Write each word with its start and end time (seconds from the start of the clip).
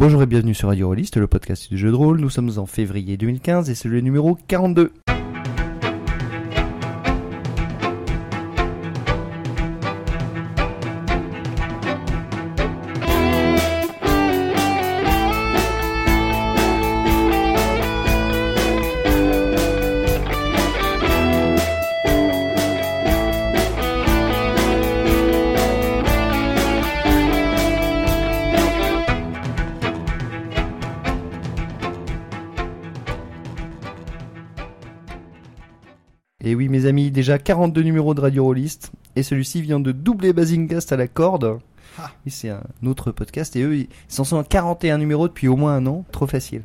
Bonjour 0.00 0.22
et 0.22 0.26
bienvenue 0.26 0.54
sur 0.54 0.68
Radio 0.68 0.88
Rollist, 0.88 1.18
le 1.18 1.26
podcast 1.26 1.68
du 1.68 1.76
jeu 1.76 1.90
de 1.90 1.94
rôle. 1.94 2.20
Nous 2.20 2.30
sommes 2.30 2.52
en 2.56 2.64
février 2.64 3.18
2015 3.18 3.68
et 3.68 3.74
c'est 3.74 3.90
le 3.90 4.00
numéro 4.00 4.38
42. 4.48 4.92
Déjà 37.30 37.38
42 37.38 37.82
numéros 37.82 38.12
de 38.14 38.20
Radio 38.20 38.42
Rollist. 38.44 38.90
Et 39.14 39.22
celui-ci 39.22 39.62
vient 39.62 39.78
de 39.78 39.92
doubler 39.92 40.32
Basingcast 40.32 40.90
à 40.92 40.96
la 40.96 41.06
corde. 41.06 41.58
Ah. 41.98 42.10
C'est 42.26 42.48
un 42.48 42.62
autre 42.84 43.12
podcast. 43.12 43.54
Et 43.54 43.62
eux, 43.62 43.76
ils 43.76 43.88
s'en 44.08 44.24
sont 44.24 44.38
à 44.38 44.44
41 44.44 44.98
numéros 44.98 45.28
depuis 45.28 45.46
au 45.46 45.54
moins 45.56 45.74
un 45.74 45.86
an. 45.86 46.04
Trop 46.10 46.26
facile. 46.26 46.62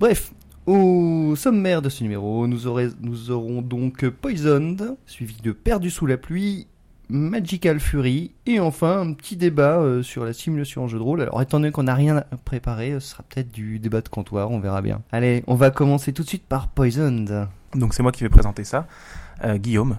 Bref, 0.00 0.32
au 0.66 1.34
sommaire 1.36 1.82
de 1.82 1.90
ce 1.90 2.02
numéro, 2.02 2.46
nous, 2.46 2.66
aurez- 2.66 2.88
nous 3.00 3.30
aurons 3.30 3.60
donc 3.60 4.08
Poisoned, 4.08 4.96
suivi 5.04 5.36
de 5.42 5.52
Perdu 5.52 5.90
sous 5.90 6.06
la 6.06 6.16
pluie, 6.16 6.68
Magical 7.10 7.78
Fury, 7.80 8.32
et 8.46 8.60
enfin 8.60 9.00
un 9.00 9.12
petit 9.12 9.36
débat 9.36 9.78
euh, 9.80 10.02
sur 10.02 10.24
la 10.24 10.32
simulation 10.32 10.84
en 10.84 10.88
jeu 10.88 10.98
de 10.98 11.02
rôle. 11.02 11.20
Alors, 11.22 11.40
étant 11.42 11.58
donné 11.60 11.70
qu'on 11.72 11.82
n'a 11.84 11.94
rien 11.94 12.24
préparé, 12.46 12.92
ce 12.94 13.00
sera 13.00 13.24
peut-être 13.24 13.50
du 13.52 13.78
débat 13.78 14.00
de 14.02 14.08
comptoir, 14.08 14.50
on 14.50 14.60
verra 14.60 14.80
bien. 14.82 15.02
Allez, 15.12 15.42
on 15.46 15.54
va 15.54 15.70
commencer 15.70 16.12
tout 16.14 16.22
de 16.22 16.28
suite 16.28 16.44
par 16.46 16.68
Poisoned. 16.68 17.48
Donc 17.74 17.92
c'est 17.92 18.02
moi 18.02 18.12
qui 18.12 18.22
vais 18.22 18.30
présenter 18.30 18.64
ça, 18.64 18.86
Guillaume. 19.56 19.98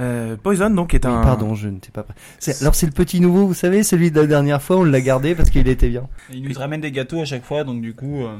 Euh, 0.00 0.36
Poison 0.36 0.70
donc 0.70 0.92
est 0.92 1.04
Oui, 1.04 1.12
un. 1.12 1.22
pardon, 1.22 1.54
je 1.54 1.68
ne 1.68 1.78
t'ai 1.78 1.90
pas 1.92 2.04
Alors 2.60 2.74
c'est 2.74 2.86
le 2.86 2.92
petit 2.92 3.20
nouveau, 3.20 3.46
vous 3.46 3.54
savez, 3.54 3.84
celui 3.84 4.10
de 4.10 4.20
la 4.20 4.26
dernière 4.26 4.60
fois, 4.60 4.78
on 4.78 4.84
l'a 4.84 5.00
gardé 5.00 5.34
parce 5.36 5.50
qu'il 5.50 5.68
était 5.68 5.88
bien. 5.88 6.08
Il 6.32 6.42
nous 6.48 6.58
ramène 6.58 6.80
des 6.80 6.90
gâteaux 6.90 7.20
à 7.20 7.24
chaque 7.24 7.44
fois, 7.44 7.62
donc 7.62 7.80
du 7.80 7.94
coup. 7.94 8.24
euh, 8.24 8.36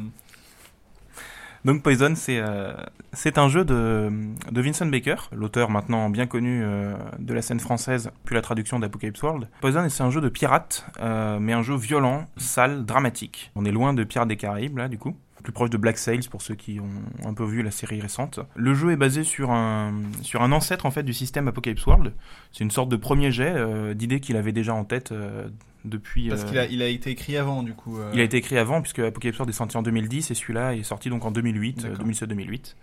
Donc 1.64 1.82
Poison 1.84 2.12
c'est 2.16 2.38
euh, 2.40 2.72
c'est 3.12 3.38
un 3.38 3.48
jeu 3.48 3.64
de, 3.64 4.10
de 4.50 4.60
Vincent 4.60 4.86
Baker, 4.86 5.14
l'auteur 5.32 5.70
maintenant 5.70 6.10
bien 6.10 6.26
connu 6.26 6.62
euh, 6.64 6.94
de 7.20 7.32
la 7.32 7.40
scène 7.40 7.60
française, 7.60 8.10
puis 8.24 8.34
la 8.34 8.42
traduction 8.42 8.80
d'Apocalypse 8.80 9.22
World. 9.22 9.48
Poison 9.60 9.86
c'est 9.88 10.02
un 10.02 10.10
jeu 10.10 10.20
de 10.20 10.28
pirate, 10.28 10.84
euh, 11.00 11.38
mais 11.38 11.52
un 11.52 11.62
jeu 11.62 11.76
violent, 11.76 12.26
sale, 12.36 12.84
dramatique. 12.84 13.52
On 13.54 13.64
est 13.64 13.70
loin 13.72 13.94
de 13.94 14.02
Pirates 14.02 14.26
des 14.28 14.36
Caraïbes 14.36 14.76
là 14.78 14.88
du 14.88 14.98
coup. 14.98 15.16
Plus 15.44 15.52
proche 15.52 15.70
de 15.70 15.76
Black 15.76 15.98
Sails 15.98 16.26
pour 16.28 16.42
ceux 16.42 16.54
qui 16.56 16.80
ont 16.80 17.28
un 17.28 17.34
peu 17.34 17.44
vu 17.44 17.62
la 17.62 17.70
série 17.70 18.00
récente. 18.00 18.40
Le 18.56 18.74
jeu 18.74 18.90
est 18.90 18.96
basé 18.96 19.22
sur 19.22 19.50
un, 19.52 19.92
sur 20.22 20.42
un 20.42 20.50
ancêtre 20.52 20.86
en 20.86 20.90
fait 20.90 21.02
du 21.04 21.12
système 21.12 21.46
Apocalypse 21.46 21.84
World. 21.86 22.12
C'est 22.50 22.64
une 22.64 22.70
sorte 22.72 22.88
de 22.88 22.96
premier 22.96 23.30
jet 23.30 23.52
euh, 23.54 23.94
d'idées 23.94 24.20
qu'il 24.20 24.36
avait 24.36 24.52
déjà 24.52 24.74
en 24.74 24.84
tête 24.84 25.12
euh, 25.12 25.46
depuis. 25.84 26.30
Parce 26.30 26.42
euh, 26.44 26.48
qu'il 26.48 26.58
a, 26.58 26.66
il 26.66 26.80
a 26.82 26.88
été 26.88 27.10
écrit 27.10 27.36
avant, 27.36 27.62
du 27.62 27.74
coup. 27.74 27.98
euh, 27.98 28.10
il 28.14 28.20
a 28.20 28.22
été 28.24 28.38
écrit 28.38 28.56
avant, 28.56 28.80
puisque 28.80 29.00
Apocalypse 29.00 29.38
World 29.38 29.50
est 29.54 29.56
sorti 29.56 29.76
en 29.76 29.82
2010 29.82 30.30
et 30.30 30.34
celui-là 30.34 30.74
est 30.74 30.82
sorti 30.82 31.10
donc 31.10 31.24
en 31.26 31.30
2008, 31.30 31.84
euh, 31.84 31.90
D'accord. 31.90 32.06
2007-2008. 32.06 32.74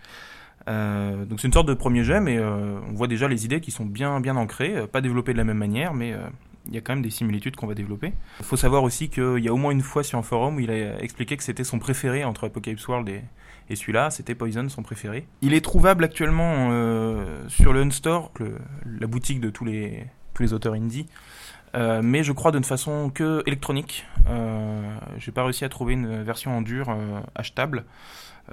Euh, 0.68 1.26
donc 1.26 1.40
c'est 1.40 1.48
une 1.48 1.54
sorte 1.54 1.68
de 1.68 1.74
premier 1.74 2.04
jet, 2.04 2.20
mais 2.20 2.38
euh, 2.38 2.80
on 2.88 2.94
voit 2.94 3.08
déjà 3.08 3.28
les 3.28 3.46
idées 3.46 3.62
qui 3.62 3.72
sont 3.72 3.86
bien 3.86 4.20
bien 4.22 4.36
ancrées, 4.36 4.78
euh, 4.78 4.86
pas 4.88 5.02
développées 5.02 5.34
de 5.34 5.38
la 5.40 5.44
même 5.44 5.58
manière, 5.58 5.96
mais 5.96 6.14
euh, 6.14 6.20
il 6.68 6.74
y 6.74 6.78
a 6.78 6.82
quand 6.82 6.94
même 6.94 7.02
des 7.02 7.10
similitudes 7.10 7.56
qu'on 7.56 7.68
va 7.68 7.74
développer. 7.74 8.14
Il 8.40 8.46
faut 8.46 8.58
savoir 8.58 8.84
aussi 8.84 9.10
qu'il 9.10 9.40
y 9.40 9.48
a 9.48 9.54
au 9.54 9.58
moins 9.58 9.72
une 9.72 9.82
fois 9.82 10.04
sur 10.04 10.20
un 10.20 10.24
forum 10.24 10.58
où 10.58 10.60
il 10.60 10.72
a 10.72 11.02
expliqué 11.02 11.38
que 11.38 11.44
c'était 11.44 11.64
son 11.64 11.80
préféré 11.80 12.24
entre 12.24 12.48
Apocalypse 12.48 12.88
World 12.88 13.10
et, 13.10 13.22
celui-là, 13.74 14.12
c'était 14.12 14.36
Poison, 14.36 14.68
son 14.68 14.84
préféré. 14.84 15.26
Il 15.42 15.54
est 15.54 15.62
trouvable 15.62 16.04
actuellement 16.04 16.70
euh, 16.72 17.48
sur 17.48 17.72
le 17.72 17.82
Unstore, 17.84 18.32
la 18.86 19.08
boutique 19.08 19.40
de 19.40 19.50
tous 19.50 19.64
les, 19.64 20.08
tous 20.34 20.44
les 20.44 20.52
auteurs 20.52 20.74
indie, 20.74 21.08
euh, 21.76 22.02
mais 22.04 22.24
je 22.24 22.32
crois 22.32 22.52
d'une 22.52 22.64
façon 22.64 23.10
que 23.14 23.44
électronique. 23.46 24.06
Euh, 24.28 24.82
J'ai 25.18 25.32
pas 25.32 25.44
réussi 25.44 25.66
à 25.66 25.70
trouver 25.70 25.94
une 25.94 26.24
version 26.24 26.58
en 26.58 26.62
dur 26.62 26.90
euh, 26.90 27.22
achetable. 27.36 27.86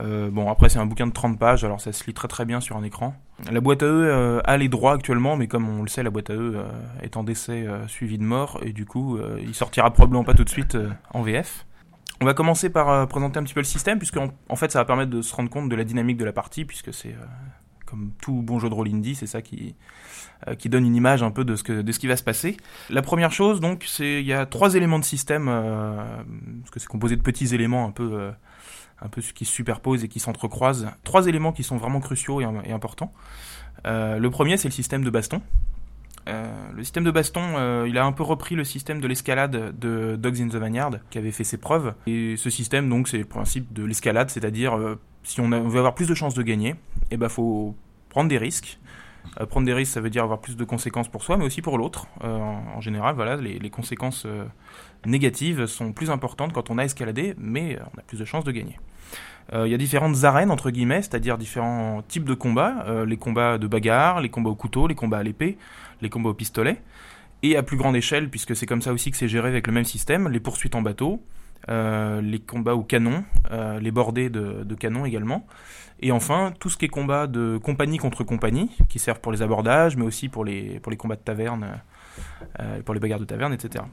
Euh, 0.00 0.30
bon, 0.30 0.50
après, 0.50 0.68
c'est 0.68 0.78
un 0.78 0.86
bouquin 0.86 1.06
de 1.06 1.12
30 1.12 1.38
pages, 1.38 1.64
alors 1.64 1.80
ça 1.80 1.92
se 1.92 2.04
lit 2.06 2.14
très 2.14 2.28
très 2.28 2.44
bien 2.44 2.60
sur 2.60 2.76
un 2.76 2.82
écran. 2.82 3.14
La 3.50 3.60
boîte 3.60 3.82
à 3.82 3.86
eux 3.86 4.08
euh, 4.08 4.40
a 4.44 4.56
les 4.56 4.68
droits 4.68 4.94
actuellement, 4.94 5.36
mais 5.36 5.46
comme 5.46 5.68
on 5.68 5.82
le 5.82 5.88
sait, 5.88 6.02
la 6.02 6.10
boîte 6.10 6.30
à 6.30 6.34
eux 6.34 6.54
euh, 6.56 6.64
est 7.02 7.16
en 7.16 7.24
décès 7.24 7.66
suivi 7.86 8.18
de 8.18 8.24
mort, 8.24 8.60
et 8.62 8.72
du 8.72 8.86
coup, 8.86 9.18
il 9.40 9.54
sortira 9.54 9.92
probablement 9.92 10.24
pas 10.24 10.34
tout 10.34 10.44
de 10.44 10.50
suite 10.50 10.76
en 11.12 11.22
VF. 11.22 11.66
On 12.20 12.24
va 12.24 12.34
commencer 12.34 12.68
par 12.68 13.06
présenter 13.06 13.38
un 13.38 13.44
petit 13.44 13.54
peu 13.54 13.60
le 13.60 13.64
système, 13.64 13.98
puisque 13.98 14.16
en, 14.16 14.56
fait, 14.56 14.72
ça 14.72 14.80
va 14.80 14.84
permettre 14.84 15.10
de 15.10 15.22
se 15.22 15.34
rendre 15.34 15.50
compte 15.50 15.68
de 15.68 15.76
la 15.76 15.84
dynamique 15.84 16.16
de 16.16 16.24
la 16.24 16.32
partie, 16.32 16.64
puisque 16.64 16.92
c'est 16.92 17.14
comme 17.86 18.12
tout 18.20 18.42
bon 18.42 18.58
jeu 18.58 18.68
de 18.68 18.74
rôle 18.74 18.88
indie, 18.88 19.14
c'est 19.14 19.26
ça 19.26 19.40
qui, 19.40 19.74
qui 20.58 20.68
donne 20.68 20.84
une 20.84 20.94
image 20.94 21.22
un 21.22 21.30
peu 21.30 21.44
de 21.44 21.56
ce, 21.56 21.62
que, 21.62 21.80
de 21.80 21.92
ce 21.92 21.98
qui 21.98 22.06
va 22.06 22.16
se 22.16 22.22
passer. 22.22 22.56
La 22.90 23.02
première 23.02 23.32
chose, 23.32 23.60
donc, 23.60 23.84
c'est 23.86 24.20
il 24.20 24.26
y 24.26 24.32
a 24.32 24.46
trois 24.46 24.74
éléments 24.74 24.98
de 24.98 25.04
système, 25.04 25.46
parce 25.46 26.70
que 26.70 26.80
c'est 26.80 26.88
composé 26.88 27.16
de 27.16 27.22
petits 27.22 27.54
éléments 27.54 27.86
un 27.86 27.92
peu, 27.92 28.32
un 29.00 29.08
peu 29.08 29.20
qui 29.20 29.44
se 29.44 29.52
superposent 29.52 30.04
et 30.04 30.08
qui 30.08 30.20
s'entrecroisent. 30.20 30.88
Trois 31.04 31.26
éléments 31.26 31.52
qui 31.52 31.62
sont 31.62 31.76
vraiment 31.76 32.00
cruciaux 32.00 32.40
et, 32.40 32.72
importants. 32.72 33.12
Euh, 33.86 34.18
le 34.18 34.30
premier, 34.30 34.56
c'est 34.56 34.68
le 34.68 34.72
système 34.72 35.04
de 35.04 35.10
baston. 35.10 35.40
Euh, 36.28 36.46
le 36.74 36.82
système 36.84 37.04
de 37.04 37.10
baston, 37.10 37.42
euh, 37.56 37.86
il 37.88 37.96
a 37.96 38.04
un 38.04 38.12
peu 38.12 38.22
repris 38.22 38.54
le 38.54 38.64
système 38.64 39.00
de 39.00 39.06
l'escalade 39.06 39.78
de 39.78 40.16
Dogs 40.16 40.40
in 40.40 40.48
the 40.48 40.56
Vineyard, 40.56 40.90
qui 41.10 41.18
avait 41.18 41.30
fait 41.30 41.44
ses 41.44 41.56
preuves. 41.56 41.94
Et 42.06 42.36
ce 42.36 42.50
système, 42.50 42.88
donc, 42.88 43.08
c'est 43.08 43.18
le 43.18 43.24
principe 43.24 43.72
de 43.72 43.84
l'escalade, 43.84 44.30
c'est-à-dire 44.30 44.76
si 45.22 45.40
on, 45.40 45.48
veut 45.48 45.78
avoir 45.78 45.94
plus 45.94 46.08
de 46.08 46.14
chances 46.14 46.34
de 46.34 46.42
gagner, 46.42 46.74
eh 47.10 47.16
ben, 47.16 47.28
faut 47.28 47.76
prendre 48.08 48.28
des 48.28 48.38
risques. 48.38 48.78
Prendre 49.50 49.66
des 49.66 49.74
risques, 49.74 49.92
ça 49.92 50.00
veut 50.00 50.10
dire 50.10 50.24
avoir 50.24 50.40
plus 50.40 50.56
de 50.56 50.64
conséquences 50.64 51.08
pour 51.08 51.22
soi, 51.22 51.36
mais 51.36 51.44
aussi 51.44 51.62
pour 51.62 51.78
l'autre. 51.78 52.06
En, 52.22 52.80
général, 52.80 53.14
voilà, 53.14 53.36
les, 53.36 53.70
conséquences 53.70 54.26
négatives 55.06 55.66
sont 55.66 55.92
plus 55.92 56.10
importantes 56.10 56.52
quand 56.52 56.70
on 56.70 56.78
a 56.78 56.84
escaladé, 56.84 57.34
mais 57.38 57.76
euh, 57.76 57.82
on 57.94 57.98
a 57.98 58.02
plus 58.02 58.18
de 58.18 58.24
chances 58.24 58.44
de 58.44 58.52
gagner. 58.52 58.78
Euh, 59.52 59.66
Il 59.66 59.70
y 59.70 59.74
a 59.74 59.78
différentes 59.78 60.24
arènes, 60.24 60.50
entre 60.50 60.70
guillemets, 60.70 61.02
c'est-à-dire 61.02 61.38
différents 61.38 62.02
types 62.02 62.24
de 62.24 62.34
combats. 62.34 62.84
Euh, 62.86 63.06
les 63.06 63.16
combats 63.16 63.58
de 63.58 63.66
bagarre, 63.66 64.20
les 64.20 64.28
combats 64.28 64.50
au 64.50 64.54
couteau, 64.54 64.86
les 64.86 64.94
combats 64.94 65.18
à 65.18 65.22
l'épée, 65.22 65.56
les 66.02 66.10
combats 66.10 66.30
au 66.30 66.34
pistolet. 66.34 66.82
Et 67.42 67.56
à 67.56 67.62
plus 67.62 67.76
grande 67.76 67.96
échelle, 67.96 68.28
puisque 68.28 68.56
c'est 68.56 68.66
comme 68.66 68.82
ça 68.82 68.92
aussi 68.92 69.10
que 69.10 69.16
c'est 69.16 69.28
géré 69.28 69.48
avec 69.48 69.66
le 69.66 69.72
même 69.72 69.84
système, 69.84 70.28
les 70.28 70.40
poursuites 70.40 70.74
en 70.74 70.82
bateau, 70.82 71.22
les 71.68 72.40
combats 72.44 72.74
au 72.74 72.82
canon, 72.82 73.22
les 73.80 73.92
bordées 73.92 74.28
de, 74.28 74.64
de 74.64 74.74
canon 74.74 75.04
également. 75.04 75.46
Et 76.00 76.10
enfin, 76.10 76.52
tout 76.58 76.68
ce 76.68 76.76
qui 76.76 76.86
est 76.86 76.88
combat 76.88 77.28
de 77.28 77.56
compagnie 77.62 77.98
contre 77.98 78.24
compagnie, 78.24 78.70
qui 78.88 78.98
servent 78.98 79.20
pour 79.20 79.30
les 79.30 79.42
abordages, 79.42 79.96
mais 79.96 80.04
aussi 80.04 80.28
pour 80.28 80.44
les, 80.44 80.80
pour 80.80 80.90
les 80.90 80.96
combats 80.96 81.14
de 81.14 81.20
taverne, 81.20 81.80
pour 82.84 82.92
les 82.92 82.98
bagarres 82.98 83.20
de 83.20 83.24
taverne, 83.24 83.52
etc. 83.52 83.84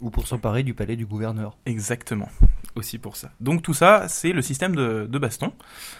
Ou 0.00 0.10
pour 0.10 0.26
s'emparer 0.26 0.62
du 0.62 0.74
palais 0.74 0.96
du 0.96 1.06
gouverneur. 1.06 1.56
Exactement, 1.66 2.28
aussi 2.74 2.98
pour 2.98 3.16
ça. 3.16 3.30
Donc 3.40 3.62
tout 3.62 3.74
ça, 3.74 4.06
c'est 4.08 4.32
le 4.32 4.42
système 4.42 4.74
de, 4.74 5.18
baston, 5.18 5.52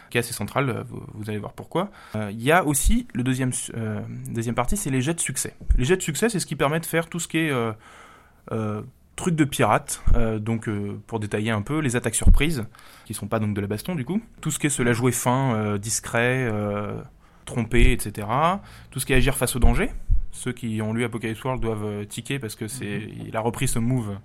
qui 0.08 0.16
est 0.16 0.20
assez 0.20 0.32
central, 0.32 0.70
euh, 0.70 0.82
vous, 1.14 1.28
allez 1.28 1.38
voir 1.38 1.52
pourquoi. 1.52 1.90
Euh, 2.14 2.30
Il 2.32 2.42
y 2.42 2.50
a 2.50 2.64
aussi 2.64 3.06
le 3.12 3.22
deuxième, 3.22 3.52
euh, 3.76 4.00
deuxième 4.28 4.54
partie, 4.54 4.76
c'est 4.76 4.90
les 4.90 5.02
jets 5.02 5.14
de 5.14 5.20
succès. 5.20 5.54
Les 5.76 5.84
jets 5.84 5.96
de 5.96 6.02
succès, 6.02 6.28
c'est 6.28 6.40
ce 6.40 6.46
qui 6.46 6.56
permet 6.56 6.80
de 6.80 6.86
faire 6.86 7.08
tout 7.08 7.20
ce 7.20 7.28
qui 7.28 7.38
est 7.38 7.50
euh, 7.50 7.72
euh, 8.52 8.82
truc 9.16 9.36
de 9.36 9.44
pirate, 9.44 10.02
donc 10.38 10.70
pour 11.06 11.20
détailler 11.20 11.50
un 11.50 11.60
peu, 11.60 11.80
les 11.80 11.94
attaques 11.94 12.14
surprises, 12.14 12.64
qui 13.04 13.12
sont 13.12 13.28
pas 13.28 13.38
donc 13.38 13.52
de 13.54 13.60
la 13.60 13.66
baston 13.66 13.94
du 13.94 14.06
coup. 14.06 14.22
Tout 14.40 14.50
ce 14.50 14.58
qui 14.58 14.68
est 14.68 14.70
se 14.70 14.82
la 14.82 14.94
jouer 14.94 15.12
fin, 15.12 15.76
discret, 15.76 16.50
tromper, 17.44 17.92
etc. 17.92 18.26
Tout 18.90 18.98
ce 18.98 19.04
qui 19.04 19.12
est 19.12 19.16
agir 19.16 19.36
face 19.36 19.56
au 19.56 19.58
danger. 19.58 19.90
Ceux 20.32 20.52
qui 20.52 20.80
ont 20.80 20.92
lu 20.92 21.04
Apocalypse 21.04 21.42
World 21.42 21.62
doivent 21.62 21.84
euh, 21.84 22.04
tiquer 22.04 22.38
parce 22.38 22.54
que 22.54 22.68
c'est, 22.68 23.08
il 23.26 23.36
a 23.36 23.40
repris 23.40 23.68
ce 23.68 23.78
move 23.78 24.16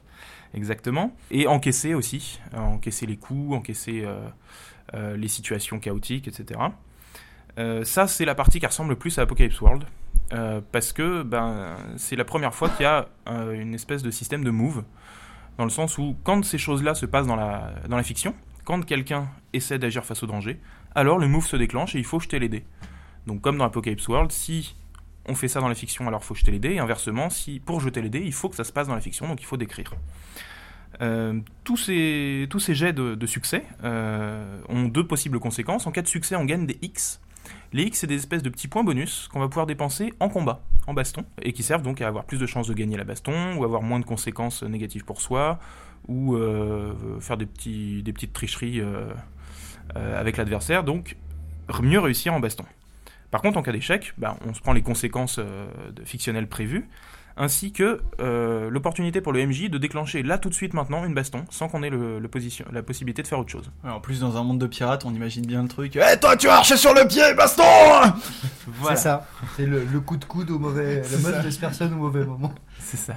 Exactement. 0.56 1.14
Et 1.32 1.48
encaisser 1.48 1.94
aussi, 1.94 2.40
euh, 2.54 2.60
encaisser 2.60 3.06
les 3.06 3.18
coups, 3.18 3.56
encaisser 3.56 4.04
euh, 4.06 4.28
euh, 4.94 5.18
les 5.18 5.28
situations 5.28 5.80
chaotiques, 5.80 6.28
etc. 6.28 6.60
Ça, 7.84 8.08
c'est 8.08 8.26
la 8.26 8.36
partie 8.36 8.60
qui 8.60 8.66
ressemble 8.66 8.90
le 8.90 8.96
plus 8.98 9.18
à 9.18 9.22
Apocalypse 9.22 9.62
World. 9.62 9.86
parce 10.74 10.92
que 10.92 11.24
ben, 11.24 11.78
c'est 11.96 12.18
la 12.18 12.26
première 12.26 12.54
fois 12.54 12.68
qu'il 12.68 12.84
y 12.84 12.86
a 12.86 13.08
une 13.54 13.74
espèce 13.74 14.04
de 14.04 14.12
système 14.12 14.44
de 14.44 14.52
move. 14.52 14.84
Dans 15.58 15.64
le 15.64 15.70
sens 15.70 15.98
où, 15.98 16.18
quand 16.26 16.44
ces 16.44 16.58
choses-là 16.58 16.96
se 16.96 17.06
passent 17.06 17.28
dans 17.28 17.38
la, 17.38 17.76
dans 17.88 17.96
la 17.96 18.04
fiction, 18.04 18.36
quand 18.66 18.86
quelqu'un 18.86 19.30
essaie 19.54 19.80
d'agir 19.80 20.04
face 20.04 20.22
au 20.22 20.28
danger, 20.28 20.60
alors 20.96 21.18
le 21.18 21.30
move 21.30 21.46
se 21.48 21.56
déclenche 21.56 21.96
et 21.96 22.00
il 22.00 22.04
faut 22.04 22.20
jeter 22.20 22.40
les 22.40 22.50
dés. 22.50 22.66
Donc, 23.26 23.40
comme 23.40 23.58
dans 23.58 23.64
Apocalypse 23.64 24.06
World, 24.10 24.34
si 24.34 24.76
on 25.28 25.36
fait 25.36 25.48
ça 25.48 25.60
dans 25.60 25.68
la 25.68 25.76
fiction, 25.76 26.08
alors 26.08 26.24
faut 26.24 26.36
jeter 26.36 26.52
les 26.52 26.60
dés, 26.60 26.74
et 26.74 26.80
inversement, 26.80 27.30
si 27.30 27.60
pour 27.60 27.82
jeter 27.82 28.02
les 28.02 28.10
dés, 28.10 28.22
il 28.24 28.34
faut 28.34 28.50
que 28.50 28.56
ça 28.56 28.64
se 28.64 28.72
passe 28.72 28.88
dans 28.88 28.96
la 28.96 29.02
fiction, 29.02 29.28
donc 29.28 29.42
il 29.42 29.46
faut 29.46 29.58
décrire. 29.58 29.92
Euh, 31.02 31.40
tous, 31.64 31.78
ces, 31.78 32.48
jets 32.74 32.94
de, 32.94 33.26
succès 33.26 33.66
euh, 33.84 34.60
ont 34.70 34.84
deux 34.84 35.06
possibles 35.06 35.40
conséquences. 35.40 35.88
En 35.88 35.92
cas 35.92 36.02
de 36.02 36.08
succès, 36.08 36.36
on 36.36 36.46
gagne 36.46 36.66
des 36.66 36.78
X. 36.82 37.22
Les 37.74 37.84
X, 37.84 38.00
c'est 38.00 38.08
des 38.08 38.16
espèces 38.16 38.44
de 38.44 38.50
petits 38.50 38.68
points 38.68 38.84
bonus 38.84 39.28
qu'on 39.32 39.40
va 39.40 39.48
pouvoir 39.48 39.66
dépenser 39.66 40.14
en 40.20 40.30
combat, 40.30 40.62
en 40.88 40.94
baston, 40.94 41.26
et 41.42 41.52
qui 41.52 41.64
servent 41.64 41.84
donc 41.84 42.02
à 42.02 42.08
avoir 42.08 42.26
plus 42.26 42.38
de 42.38 42.46
chances 42.46 42.68
de 42.68 42.74
gagner 42.74 42.98
la 42.98 43.04
baston, 43.04 43.56
ou 43.58 43.64
avoir 43.64 43.82
moins 43.82 44.00
de 44.00 44.06
conséquences 44.06 44.64
négatives 44.64 45.04
pour 45.04 45.22
soi, 45.22 45.60
ou 46.08 46.36
euh, 46.36 47.20
faire 47.20 47.38
des, 47.38 47.46
petites 47.46 48.34
tricheries 48.34 48.82
avec 49.94 50.38
l'adversaire, 50.38 50.84
donc 50.84 51.18
mieux 51.82 52.00
réussir 52.00 52.34
en 52.34 52.40
baston. 52.40 52.66
Par 53.36 53.42
contre, 53.42 53.58
en 53.58 53.64
cas 53.64 53.74
d'échec, 53.74 54.14
bah, 54.18 54.38
on 54.48 54.54
se 54.54 54.62
prend 54.62 54.72
les 54.72 54.82
conséquences 54.82 55.40
euh, 55.40 55.68
de 55.94 56.06
fictionnelles 56.06 56.48
prévues, 56.48 56.88
ainsi 57.36 57.74
que 57.74 58.00
euh, 58.22 58.70
l'opportunité 58.70 59.20
pour 59.20 59.34
le 59.34 59.46
MJ 59.46 59.70
de 59.70 59.78
déclencher 59.78 60.24
là 60.24 60.38
tout 60.38 60.48
de 60.48 60.54
suite 60.54 60.74
maintenant 60.74 61.04
une 61.04 61.14
baston, 61.14 61.44
sans 61.50 61.68
qu'on 61.68 61.84
ait 61.84 61.90
le, 61.90 62.20
le 62.20 62.28
position, 62.30 62.64
la 62.72 62.82
possibilité 62.82 63.24
de 63.24 63.28
faire 63.28 63.38
autre 63.40 63.52
chose. 63.52 63.70
Ouais, 63.84 63.90
en 63.92 64.00
plus, 64.00 64.22
dans 64.22 64.38
un 64.38 64.44
monde 64.46 64.60
de 64.60 64.68
pirates, 64.68 65.04
on 65.04 65.14
imagine 65.14 65.46
bien 65.46 65.64
le 65.64 65.68
truc. 65.68 65.98
Eh, 65.98 66.18
toi, 66.18 66.38
tu 66.38 66.48
vas 66.48 66.54
marcher 66.54 66.78
sur 66.78 66.94
le 66.94 67.06
pied, 67.10 67.34
baston 67.36 67.64
C'est 68.88 68.96
ça. 68.96 69.28
C'est 69.58 69.66
le, 69.66 69.84
le 69.84 70.00
coup 70.00 70.16
de 70.16 70.24
coude 70.24 70.50
au 70.50 70.58
mauvais. 70.58 71.02
La 71.26 71.58
personne 71.60 71.92
au 71.92 71.98
mauvais 71.98 72.24
moment. 72.24 72.54
C'est 72.80 72.96
ça. 72.96 73.16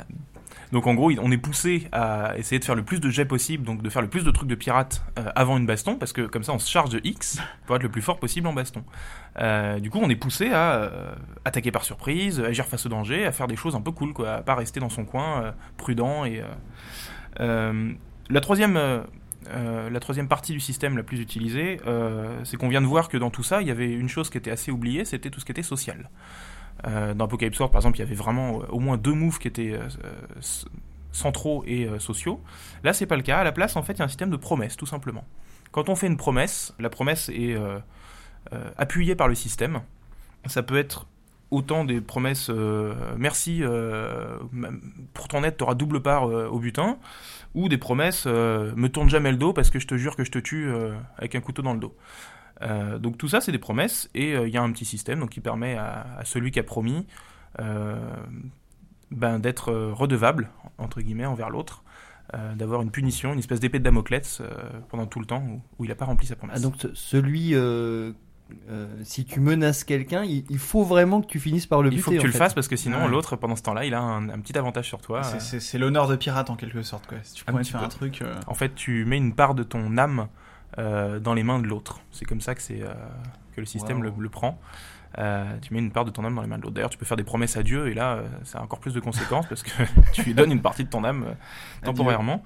Donc 0.72 0.86
en 0.86 0.94
gros, 0.94 1.10
on 1.20 1.30
est 1.30 1.38
poussé 1.38 1.88
à 1.92 2.36
essayer 2.36 2.58
de 2.58 2.64
faire 2.64 2.74
le 2.74 2.82
plus 2.82 3.00
de 3.00 3.10
jets 3.10 3.24
possible, 3.24 3.64
donc 3.64 3.82
de 3.82 3.88
faire 3.88 4.02
le 4.02 4.08
plus 4.08 4.24
de 4.24 4.30
trucs 4.30 4.48
de 4.48 4.54
pirate 4.54 5.02
euh, 5.18 5.30
avant 5.34 5.56
une 5.56 5.66
baston, 5.66 5.96
parce 5.96 6.12
que 6.12 6.22
comme 6.22 6.42
ça 6.42 6.52
on 6.52 6.58
se 6.58 6.70
charge 6.70 6.90
de 6.90 7.00
X 7.04 7.38
pour 7.66 7.76
être 7.76 7.82
le 7.82 7.88
plus 7.88 8.02
fort 8.02 8.18
possible 8.18 8.46
en 8.46 8.52
baston. 8.52 8.84
Euh, 9.40 9.78
du 9.80 9.90
coup, 9.90 9.98
on 10.02 10.10
est 10.10 10.16
poussé 10.16 10.50
à 10.50 10.74
euh, 10.74 11.14
attaquer 11.44 11.70
par 11.70 11.84
surprise, 11.84 12.40
agir 12.40 12.66
face 12.66 12.84
au 12.86 12.88
danger, 12.88 13.24
à 13.24 13.32
faire 13.32 13.46
des 13.46 13.56
choses 13.56 13.74
un 13.76 13.80
peu 13.80 13.92
cool, 13.92 14.12
quoi, 14.12 14.34
à 14.34 14.42
pas 14.42 14.54
rester 14.54 14.80
dans 14.80 14.90
son 14.90 15.04
coin, 15.04 15.54
prudent 15.76 16.24
et. 16.24 16.42
la 17.38 18.40
troisième. 18.40 18.74
la 18.74 20.00
troisième 20.00 20.28
partie 20.28 20.52
du 20.52 20.60
système 20.60 20.96
la 20.96 21.02
plus 21.02 21.20
utilisée, 21.20 21.80
c'est 22.44 22.56
qu'on 22.56 22.68
vient 22.68 22.82
de 22.82 22.86
voir 22.86 23.08
que 23.08 23.16
dans 23.16 23.30
tout 23.30 23.42
ça, 23.42 23.62
il 23.62 23.68
y 23.68 23.70
avait 23.70 23.90
une 23.90 24.08
chose 24.08 24.28
qui 24.28 24.38
était 24.38 24.50
assez 24.50 24.70
oubliée, 24.70 25.04
c'était 25.04 25.30
tout 25.30 25.40
ce 25.40 25.44
qui 25.44 25.52
était 25.52 25.62
social. 25.62 26.10
Euh, 26.86 27.14
dans 27.14 27.24
Apocalypse 27.24 27.58
World, 27.58 27.72
par 27.72 27.80
exemple, 27.80 27.96
il 27.98 28.00
y 28.00 28.04
avait 28.04 28.14
vraiment 28.14 28.60
euh, 28.60 28.66
au 28.68 28.78
moins 28.78 28.96
deux 28.96 29.14
moves 29.14 29.38
qui 29.38 29.48
étaient 29.48 29.72
euh, 29.72 29.88
centraux 31.12 31.64
et 31.66 31.88
sociaux. 31.98 32.40
Là, 32.84 32.92
c'est 32.92 33.06
pas 33.06 33.16
le 33.16 33.22
cas. 33.22 33.38
À 33.38 33.44
la 33.44 33.52
place, 33.52 33.76
en 33.76 33.82
fait, 33.82 33.94
il 33.94 33.98
y 33.98 34.02
a 34.02 34.04
un 34.04 34.08
système 34.08 34.30
de 34.30 34.36
promesses, 34.36 34.76
tout 34.76 34.86
simplement. 34.86 35.24
Quand 35.72 35.88
on 35.88 35.96
fait 35.96 36.06
une 36.06 36.16
promesse, 36.16 36.74
la 36.78 36.90
promesse 36.90 37.28
est 37.30 37.56
appuyée 38.76 39.16
par 39.16 39.26
le 39.26 39.34
système. 39.34 39.80
Ça 40.46 40.62
peut 40.62 40.76
être 40.76 41.06
autant 41.50 41.84
des 41.84 42.00
promesses 42.00 42.50
merci 43.16 43.62
pour 45.14 45.28
ton 45.28 45.42
aide, 45.44 45.56
tu 45.56 45.64
auras 45.64 45.74
double 45.74 46.02
part 46.02 46.24
au 46.24 46.58
butin, 46.58 46.98
ou 47.54 47.68
des 47.68 47.78
promesses 47.78 48.26
me 48.26 48.86
tourne 48.86 49.08
jamais 49.08 49.32
le 49.32 49.38
dos 49.38 49.52
parce 49.52 49.70
que 49.70 49.80
je 49.80 49.86
te 49.86 49.96
jure 49.96 50.14
que 50.14 50.24
je 50.24 50.30
te 50.30 50.38
tue 50.38 50.70
avec 51.16 51.34
un 51.34 51.40
couteau 51.40 51.62
dans 51.62 51.72
le 51.72 51.80
dos. 51.80 51.96
Euh, 52.62 52.98
donc 52.98 53.18
tout 53.18 53.28
ça, 53.28 53.40
c'est 53.40 53.52
des 53.52 53.58
promesses, 53.58 54.10
et 54.14 54.34
euh, 54.34 54.48
il 54.48 54.54
y 54.54 54.56
a 54.56 54.62
un 54.62 54.72
petit 54.72 54.84
système 54.84 55.20
donc, 55.20 55.30
qui 55.30 55.40
permet 55.40 55.76
à, 55.76 56.06
à 56.18 56.24
celui 56.24 56.50
qui 56.50 56.58
a 56.58 56.64
promis 56.64 57.06
euh, 57.60 57.96
ben, 59.10 59.38
d'être 59.38 59.72
redevable, 59.72 60.50
entre 60.78 61.00
guillemets, 61.00 61.26
envers 61.26 61.50
l'autre, 61.50 61.82
euh, 62.34 62.54
d'avoir 62.54 62.82
une 62.82 62.90
punition, 62.90 63.32
une 63.32 63.38
espèce 63.38 63.60
d'épée 63.60 63.78
de 63.78 63.84
Damoclès 63.84 64.40
euh, 64.40 64.46
pendant 64.90 65.06
tout 65.06 65.18
le 65.20 65.26
temps 65.26 65.42
où, 65.42 65.62
où 65.78 65.84
il 65.84 65.88
n'a 65.88 65.94
pas 65.94 66.04
rempli 66.04 66.26
sa 66.26 66.36
promesse. 66.36 66.56
Ah, 66.58 66.62
donc 66.62 66.74
ce- 66.78 66.94
celui. 66.94 67.54
euh, 67.54 68.12
euh, 68.70 68.86
si 69.02 69.24
tu 69.26 69.40
menaces 69.40 69.84
quelqu'un, 69.84 70.24
il, 70.24 70.42
il 70.50 70.58
faut 70.58 70.82
vraiment 70.82 71.20
que 71.20 71.26
tu 71.26 71.38
finisses 71.38 71.66
par 71.66 71.80
le 71.82 71.90
buter. 71.90 72.00
il 72.00 72.02
faut 72.02 72.10
que 72.12 72.16
tu 72.18 72.26
le 72.26 72.32
fait. 72.32 72.38
fasses 72.38 72.54
parce 72.54 72.66
que 72.68 72.76
sinon 72.76 73.02
Ouais. 73.04 73.08
l'autre 73.08 73.36
pendant 73.36 73.56
ce 73.56 73.62
temps-là 73.62 73.84
il 73.84 73.92
a 73.92 74.00
un, 74.00 74.30
un 74.30 74.38
petit 74.40 74.56
avantage 74.56 74.86
sur 74.88 75.00
toi. 75.02 75.22
C'est- 75.22 75.74
Euh, 75.76 75.78
l'honneur 75.78 76.08
de 76.08 76.16
pirate 76.16 76.48
en 76.50 76.56
quelque 76.56 76.82
sorte, 76.82 77.06
quoi. 77.06 77.18
Si 77.22 77.34
tu 77.34 77.44
pourrais 77.44 77.62
faire 77.64 77.80
peu. 77.80 77.84
un 77.86 77.90
truc. 77.90 78.22
euh, 78.22 78.34
En 78.46 78.54
fait 78.54 78.74
tu 78.74 79.04
mets 79.04 79.18
une 79.18 79.34
part 79.34 79.54
de 79.54 79.62
ton 79.64 79.96
âme 79.98 80.28
euh, 80.78 81.18
dans 81.18 81.34
les 81.34 81.42
mains 81.42 81.58
de 81.58 81.66
l'autre. 81.66 82.00
C'est 82.12 82.24
comme 82.24 82.40
ça 82.40 82.54
que, 82.54 82.62
c'est, 82.62 82.82
euh, 82.82 82.92
que 83.54 83.60
le 83.60 83.66
système 83.66 83.98
Wow. 83.98 84.04
le, 84.04 84.12
le 84.18 84.28
prend. 84.28 84.60
Euh, 85.18 85.44
tu 85.62 85.72
mets 85.72 85.80
une 85.80 85.90
part 85.90 86.04
de 86.04 86.10
ton 86.10 86.24
âme 86.24 86.34
dans 86.34 86.42
les 86.42 86.48
mains 86.48 86.58
de 86.58 86.62
l'autre. 86.62 86.74
D'ailleurs 86.74 86.90
tu 86.90 86.98
peux 86.98 87.06
faire 87.06 87.16
des 87.16 87.24
promesses 87.24 87.56
à 87.56 87.62
Dieu 87.62 87.88
et 87.88 87.94
là 87.94 88.22
ça 88.44 88.58
a 88.58 88.62
encore 88.62 88.78
plus 88.78 88.92
de 88.92 89.00
conséquences 89.00 89.46
parce 89.46 89.62
que 89.62 89.70
tu 90.12 90.22
lui 90.22 90.34
donnes 90.34 90.52
une 90.52 90.60
partie 90.60 90.84
de 90.84 90.90
ton 90.90 91.02
âme 91.02 91.34
temporairement. 91.82 92.42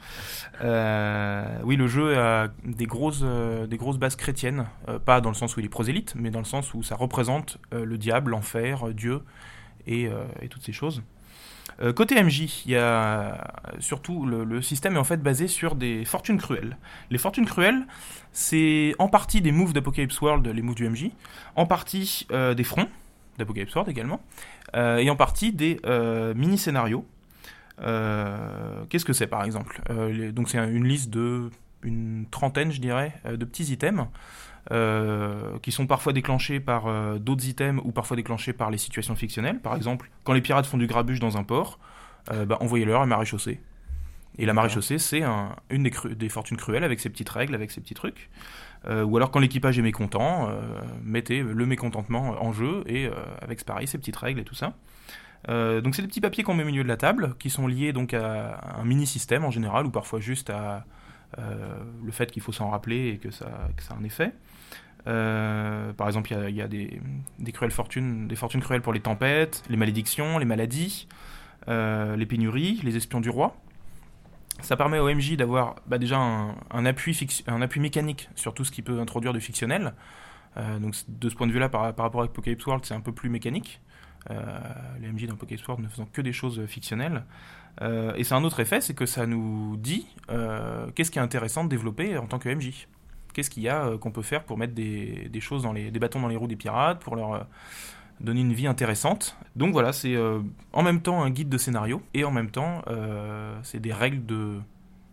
Oui 0.62 1.76
le 1.76 1.86
jeu 1.88 2.16
a 2.16 2.48
des 2.64 2.86
grosses, 2.86 3.24
des 3.68 3.76
grosses 3.76 3.98
bases 3.98 4.14
chrétiennes, 4.16 4.66
pas 5.04 5.20
dans 5.20 5.30
le 5.30 5.34
sens 5.34 5.56
où 5.56 5.60
il 5.60 5.66
est 5.66 5.68
prosélyte, 5.68 6.14
mais 6.14 6.30
dans 6.30 6.38
le 6.38 6.44
sens 6.44 6.72
où 6.72 6.84
ça 6.84 6.94
représente 6.94 7.58
le 7.72 7.98
diable, 7.98 8.30
l'enfer, 8.30 8.94
Dieu 8.94 9.22
et, 9.88 10.08
et 10.40 10.48
toutes 10.48 10.62
ces 10.62 10.72
choses. 10.72 11.02
Euh, 11.82 11.92
côté 11.92 12.22
MJ, 12.22 12.46
surtout 13.80 14.24
le, 14.26 14.62
système 14.62 14.94
est 14.94 14.98
en 14.98 15.04
fait 15.04 15.22
basé 15.22 15.48
sur 15.48 15.74
des 15.74 16.04
fortunes 16.04 16.38
cruelles. 16.38 16.76
Les 17.10 17.18
fortunes 17.18 17.46
cruelles, 17.46 17.86
c'est 18.32 18.94
en 18.98 19.08
partie 19.08 19.40
des 19.40 19.52
moves 19.52 19.72
d'Apocalypse 19.72 20.20
World, 20.20 20.46
les 20.46 20.62
moves 20.62 20.76
du 20.76 20.88
MJ, 20.88 21.10
en 21.56 21.66
partie 21.66 22.26
euh, 22.30 22.54
des 22.54 22.64
fronts 22.64 22.88
d'Apocalypse 23.38 23.74
World 23.74 23.90
également, 23.90 24.20
euh, 24.76 24.98
et 24.98 25.10
en 25.10 25.16
partie 25.16 25.52
des 25.52 25.80
mini-scénarios. 26.36 27.06
Euh, 27.80 28.84
Qu'est-ce 28.88 29.04
que 29.04 29.12
c'est 29.12 29.26
par 29.26 29.42
exemple? 29.44 29.80
Donc 30.32 30.48
c'est 30.50 30.58
un- 30.58 30.70
une 30.70 30.86
liste 30.86 31.10
de 31.10 31.50
une 31.82 32.26
trentaine, 32.30 32.70
je 32.70 32.80
dirais, 32.80 33.12
de 33.24 33.44
petits 33.44 33.64
items 33.72 34.06
euh, 34.70 35.58
qui 35.60 35.72
sont 35.72 35.86
parfois 35.86 36.12
déclenchés 36.12 36.60
par 36.60 36.86
euh, 36.86 37.18
d'autres 37.18 37.46
items 37.48 37.82
ou 37.84 37.90
parfois 37.90 38.16
déclenchés 38.16 38.52
par 38.52 38.70
les 38.70 38.78
situations 38.78 39.16
fictionnelles. 39.16 39.60
Par 39.60 39.74
exemple, 39.74 40.10
quand 40.24 40.32
les 40.32 40.40
pirates 40.40 40.66
font 40.66 40.78
du 40.78 40.86
grabuge 40.86 41.18
dans 41.18 41.36
un 41.36 41.42
port, 41.42 41.78
euh, 42.30 42.44
bah, 42.46 42.58
envoyez-leur 42.60 43.02
un 43.02 43.06
maréchaussée. 43.06 43.60
Et 44.38 44.46
la 44.46 44.54
maréchaussée, 44.54 44.98
c'est 44.98 45.22
un- 45.22 45.56
une 45.68 45.82
des, 45.82 45.90
cru- 45.90 46.14
des 46.14 46.28
fortunes 46.28 46.56
cruelles 46.56 46.84
avec 46.84 47.00
ses 47.00 47.10
petites 47.10 47.28
règles, 47.28 47.54
avec 47.54 47.70
ses 47.72 47.80
petits 47.80 47.94
trucs. 47.94 48.30
Euh, 48.88 49.04
ou 49.04 49.16
alors 49.16 49.30
quand 49.30 49.40
l'équipage 49.40 49.78
est 49.78 49.82
mécontent, 49.82 50.50
mettez 51.02 51.42
le 51.42 51.66
mécontentement 51.66 52.42
en 52.42 52.52
jeu 52.52 52.82
et 52.86 53.08
avec 53.40 53.64
pareil 53.64 53.86
ses 53.86 53.98
petites 53.98 54.16
règles 54.16 54.40
et 54.40 54.44
tout 54.44 54.54
ça. 54.54 54.74
Donc 55.48 55.94
c'est 55.94 56.02
des 56.02 56.08
petits 56.08 56.20
papiers 56.20 56.44
qu'on 56.44 56.54
met 56.54 56.62
au 56.62 56.66
milieu 56.66 56.82
de 56.84 56.88
la 56.88 56.96
table 56.96 57.34
qui 57.38 57.50
sont 57.50 57.66
liés 57.66 57.92
donc 57.92 58.14
à 58.14 58.60
un 58.78 58.84
mini 58.84 59.06
système 59.06 59.44
en 59.44 59.50
général 59.50 59.86
ou 59.86 59.90
parfois 59.90 60.20
juste 60.20 60.50
à 60.50 60.84
le 61.38 62.10
fait 62.12 62.30
qu'il 62.32 62.42
faut 62.42 62.52
s'en 62.52 62.70
rappeler 62.70 63.08
et 63.08 63.18
que 63.18 63.30
ça, 63.30 63.68
que 63.76 63.82
ça 63.82 63.94
a 63.94 63.98
un 63.98 64.04
effet. 64.04 64.32
Euh, 65.06 65.92
par 65.92 66.06
exemple, 66.06 66.34
il 66.48 66.54
y 66.54 66.62
a, 66.62 66.68
des, 66.68 67.00
des 67.38 67.52
cruelles 67.52 67.72
fortunes, 67.72 68.28
des 68.28 68.36
fortunes 68.36 68.60
cruelles 68.60 68.82
pour 68.82 68.92
les 68.92 69.00
tempêtes, 69.00 69.62
les 69.68 69.76
malédictions, 69.76 70.38
les 70.38 70.44
maladies, 70.44 71.08
euh, 71.68 72.16
les 72.16 72.26
pénuries, 72.26 72.80
les 72.82 72.96
espions 72.96 73.20
du 73.20 73.30
roi. 73.30 73.56
Ça 74.60 74.76
permet 74.76 74.98
au 74.98 75.12
MJ 75.12 75.36
d'avoir 75.36 75.76
bah, 75.86 75.98
déjà 75.98 76.18
un, 76.18 76.86
appui 76.86 77.80
mécanique 77.80 78.28
sur 78.36 78.54
tout 78.54 78.64
ce 78.64 78.70
qu'il 78.70 78.84
peut 78.84 79.00
introduire 79.00 79.32
de 79.32 79.40
fictionnel. 79.40 79.94
Euh, 80.56 80.78
donc 80.78 80.94
de 81.08 81.28
ce 81.28 81.34
point 81.34 81.46
de 81.46 81.52
vue-là, 81.52 81.68
par, 81.68 81.82
rapport 81.82 82.20
à 82.20 82.24
Apocalypse 82.24 82.64
World, 82.66 82.84
c'est 82.84 82.94
un 82.94 83.00
peu 83.00 83.12
plus 83.12 83.30
mécanique. 83.30 83.80
Les 85.00 85.10
MJ 85.10 85.26
dans 85.26 85.34
Apocalypse 85.34 85.66
World 85.66 85.82
ne 85.82 85.88
faisant 85.88 86.06
que 86.06 86.20
des 86.20 86.32
choses 86.32 86.64
fictionnelles. 86.66 87.24
Et 87.80 88.22
c'est 88.22 88.34
un 88.34 88.44
autre 88.44 88.60
effet, 88.60 88.80
c'est 88.80 88.94
que 88.94 89.04
ça 89.04 89.26
nous 89.26 89.76
dit 89.78 90.06
qu'est-ce 90.94 91.10
qui 91.10 91.18
est 91.18 91.22
intéressant 91.22 91.64
de 91.64 91.68
développer 91.68 92.16
en 92.16 92.28
tant 92.28 92.38
que 92.38 92.48
MJ. 92.48 92.86
Qu'est-ce 93.32 93.50
qu'il 93.50 93.62
y 93.62 93.68
a 93.68 93.86
euh, 93.86 93.98
qu'on 93.98 94.10
peut 94.10 94.22
faire 94.22 94.44
pour 94.44 94.58
mettre 94.58 94.74
des, 94.74 95.30
choses 95.40 95.62
dans 95.62 95.72
les, 95.72 95.90
des 95.90 95.98
bâtons 95.98 96.20
dans 96.20 96.28
les 96.28 96.36
roues 96.36 96.46
des 96.46 96.56
pirates, 96.56 97.00
pour 97.00 97.16
leur 97.16 97.34
euh, 97.34 97.40
donner 98.20 98.40
une 98.40 98.52
vie 98.52 98.66
intéressante. 98.66 99.36
Donc 99.56 99.72
voilà, 99.72 99.92
c'est 99.92 100.14
euh, 100.14 100.40
en 100.72 100.82
même 100.82 101.00
temps 101.00 101.22
un 101.22 101.30
guide 101.30 101.48
de 101.48 101.58
scénario 101.58 102.02
et 102.14 102.24
en 102.24 102.30
même 102.30 102.50
temps 102.50 102.82
c'est 103.62 103.80
des 103.80 103.92
règles 103.92 104.24
de, 104.26 104.58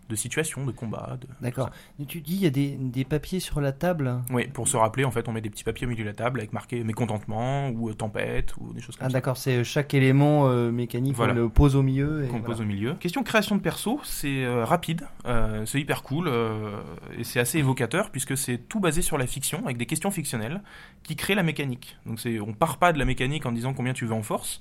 de 0.09 0.15
situation, 0.15 0.65
de 0.65 0.71
combat. 0.71 1.17
De... 1.21 1.27
D'accord. 1.41 1.69
Tu 2.07 2.21
dis, 2.21 2.35
il 2.35 2.41
y 2.41 2.47
a 2.47 2.49
des, 2.49 2.71
des 2.77 3.05
papiers 3.05 3.39
sur 3.39 3.61
la 3.61 3.71
table. 3.71 4.21
Oui, 4.31 4.47
pour 4.47 4.67
se 4.67 4.75
rappeler, 4.75 5.05
en 5.05 5.11
fait, 5.11 5.27
on 5.29 5.31
met 5.31 5.41
des 5.41 5.49
petits 5.49 5.63
papiers 5.63 5.85
au 5.85 5.89
milieu 5.89 6.03
de 6.03 6.09
la 6.09 6.15
table 6.15 6.39
avec 6.39 6.51
marqué 6.51 6.83
mécontentement 6.83 7.69
ou 7.69 7.89
euh, 7.89 7.93
tempête 7.93 8.55
ou 8.57 8.73
des 8.73 8.81
choses 8.81 8.95
comme 8.95 9.05
Ah 9.05 9.09
ça. 9.09 9.13
d'accord, 9.13 9.37
c'est 9.37 9.63
chaque 9.63 9.93
élément 9.93 10.47
euh, 10.49 10.71
mécanique, 10.71 11.15
Voilà. 11.15 11.33
on 11.33 11.35
le 11.35 11.49
pose 11.49 11.75
au 11.75 11.83
milieu. 11.83 12.25
Qu'on 12.29 12.41
pose 12.41 12.57
voilà. 12.57 12.61
au 12.61 12.65
milieu. 12.65 12.93
Question 12.95 13.23
création 13.23 13.55
de 13.55 13.61
perso, 13.61 13.99
c'est 14.03 14.43
euh, 14.43 14.65
rapide, 14.65 15.03
euh, 15.25 15.65
c'est 15.65 15.79
hyper 15.79 16.01
cool 16.03 16.27
euh, 16.27 16.81
et 17.17 17.23
c'est 17.23 17.39
assez 17.39 17.59
évocateur 17.59 18.09
puisque 18.09 18.37
c'est 18.37 18.57
tout 18.57 18.79
basé 18.79 19.01
sur 19.01 19.17
la 19.17 19.27
fiction 19.27 19.61
avec 19.65 19.77
des 19.77 19.85
questions 19.85 20.11
fictionnelles 20.11 20.61
qui 21.03 21.15
créent 21.15 21.35
la 21.35 21.43
mécanique. 21.43 21.97
Donc 22.05 22.19
on 22.45 22.53
part 22.53 22.77
pas 22.77 22.91
de 22.93 22.99
la 22.99 23.05
mécanique 23.05 23.45
en 23.45 23.51
disant 23.51 23.73
combien 23.73 23.93
tu 23.93 24.05
veux 24.05 24.13
en 24.13 24.23
force, 24.23 24.59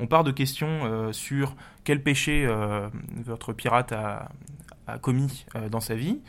on 0.00 0.06
part 0.06 0.24
de 0.24 0.30
questions 0.32 0.80
euh, 0.84 1.12
sur 1.12 1.54
quel 1.84 2.02
péché 2.02 2.44
euh, 2.46 2.88
votre 3.24 3.52
pirate 3.52 3.92
a, 3.92 4.30
commis 4.96 5.44
euh, 5.54 5.68
dans 5.68 5.80
sa 5.80 5.94
vie, 5.94 6.20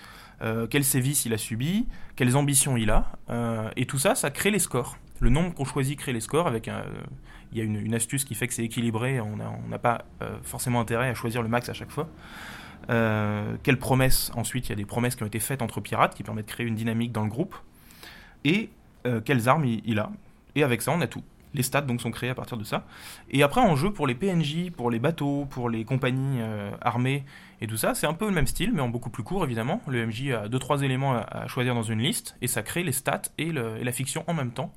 euh, 0.41 0.67
quels 0.67 0.83
sévices 0.83 1.25
il 1.25 1.33
a 1.33 1.37
subi, 1.37 1.87
quelles 2.15 2.35
ambitions 2.35 2.75
il 2.75 2.89
a, 2.89 3.11
euh, 3.29 3.69
et 3.75 3.85
tout 3.85 3.97
ça, 3.97 4.15
ça 4.15 4.31
crée 4.31 4.51
les 4.51 4.59
scores. 4.59 4.97
Le 5.21 5.29
nombre 5.29 5.53
qu'on 5.53 5.65
choisit 5.65 5.97
crée 5.97 6.13
les 6.13 6.21
scores 6.21 6.47
avec 6.47 6.69
il 7.51 7.57
y 7.57 7.61
a 7.61 7.63
une, 7.63 7.93
astuce 7.93 8.23
qui 8.23 8.35
fait 8.35 8.47
que 8.47 8.53
c'est 8.53 8.63
équilibré, 8.63 9.19
on 9.19 9.35
n'a 9.67 9.79
pas 9.79 10.05
forcément 10.43 10.79
intérêt 10.79 11.09
à 11.09 11.13
choisir 11.13 11.41
le 11.41 11.49
max 11.49 11.67
à 11.67 11.73
chaque 11.73 11.91
fois. 11.91 12.07
Quelles 12.87 13.79
promesses 13.79 14.31
Ensuite, 14.35 14.67
il 14.67 14.69
y 14.69 14.73
a 14.73 14.77
des 14.77 14.85
promesses 14.85 15.17
qui 15.17 15.23
ont 15.23 15.27
été 15.27 15.39
faites 15.39 15.61
entre 15.61 15.81
pirates 15.81 16.15
qui 16.15 16.23
permettent 16.23 16.45
de 16.45 16.51
créer 16.51 16.65
une 16.65 16.75
dynamique 16.75 17.11
dans 17.11 17.23
le 17.23 17.29
groupe. 17.29 17.53
Et 18.45 18.69
quelles 19.25 19.49
armes 19.49 19.65
il, 19.65 19.99
a. 19.99 20.09
Et 20.55 20.63
avec 20.63 20.81
ça, 20.81 20.93
on 20.93 21.01
a 21.01 21.07
tout. 21.07 21.23
Les 21.53 21.63
stats 21.63 21.81
donc 21.81 21.99
sont 21.99 22.11
créés 22.11 22.29
à 22.29 22.35
partir 22.35 22.55
de 22.55 22.63
ça. 22.63 22.85
Et 23.29 23.43
après 23.43 23.59
en 23.59 23.75
jeu 23.75 23.91
pour 23.91 24.07
les 24.07 24.15
PNJ, 24.15 24.71
pour 24.71 24.89
les 24.89 24.99
bateaux, 24.99 25.45
pour 25.49 25.69
les 25.69 25.83
compagnies 25.83 26.39
armées 26.79 27.25
et 27.61 27.67
tout 27.67 27.77
ça, 27.77 27.93
c'est 27.95 28.07
un 28.07 28.13
peu 28.13 28.25
le 28.25 28.31
même 28.33 28.47
style, 28.47 28.71
mais 28.73 28.81
en 28.81 28.89
beaucoup 28.89 29.09
plus 29.09 29.23
court 29.23 29.43
évidemment. 29.43 29.81
Le 29.87 30.05
MJ 30.07 30.31
a 30.31 30.47
deux 30.47 30.59
trois 30.59 30.81
éléments 30.83 31.13
à, 31.15 31.47
choisir 31.47 31.75
dans 31.75 31.83
une 31.83 31.99
liste 31.99 32.35
et 32.41 32.47
ça 32.47 32.61
crée 32.63 32.83
les 32.83 32.91
stats 32.93 33.23
et, 33.37 33.51
le- 33.51 33.77
et 33.77 33.83
la 33.83 33.91
fiction 33.91 34.23
en 34.27 34.33
même 34.33 34.51
temps 34.51 34.71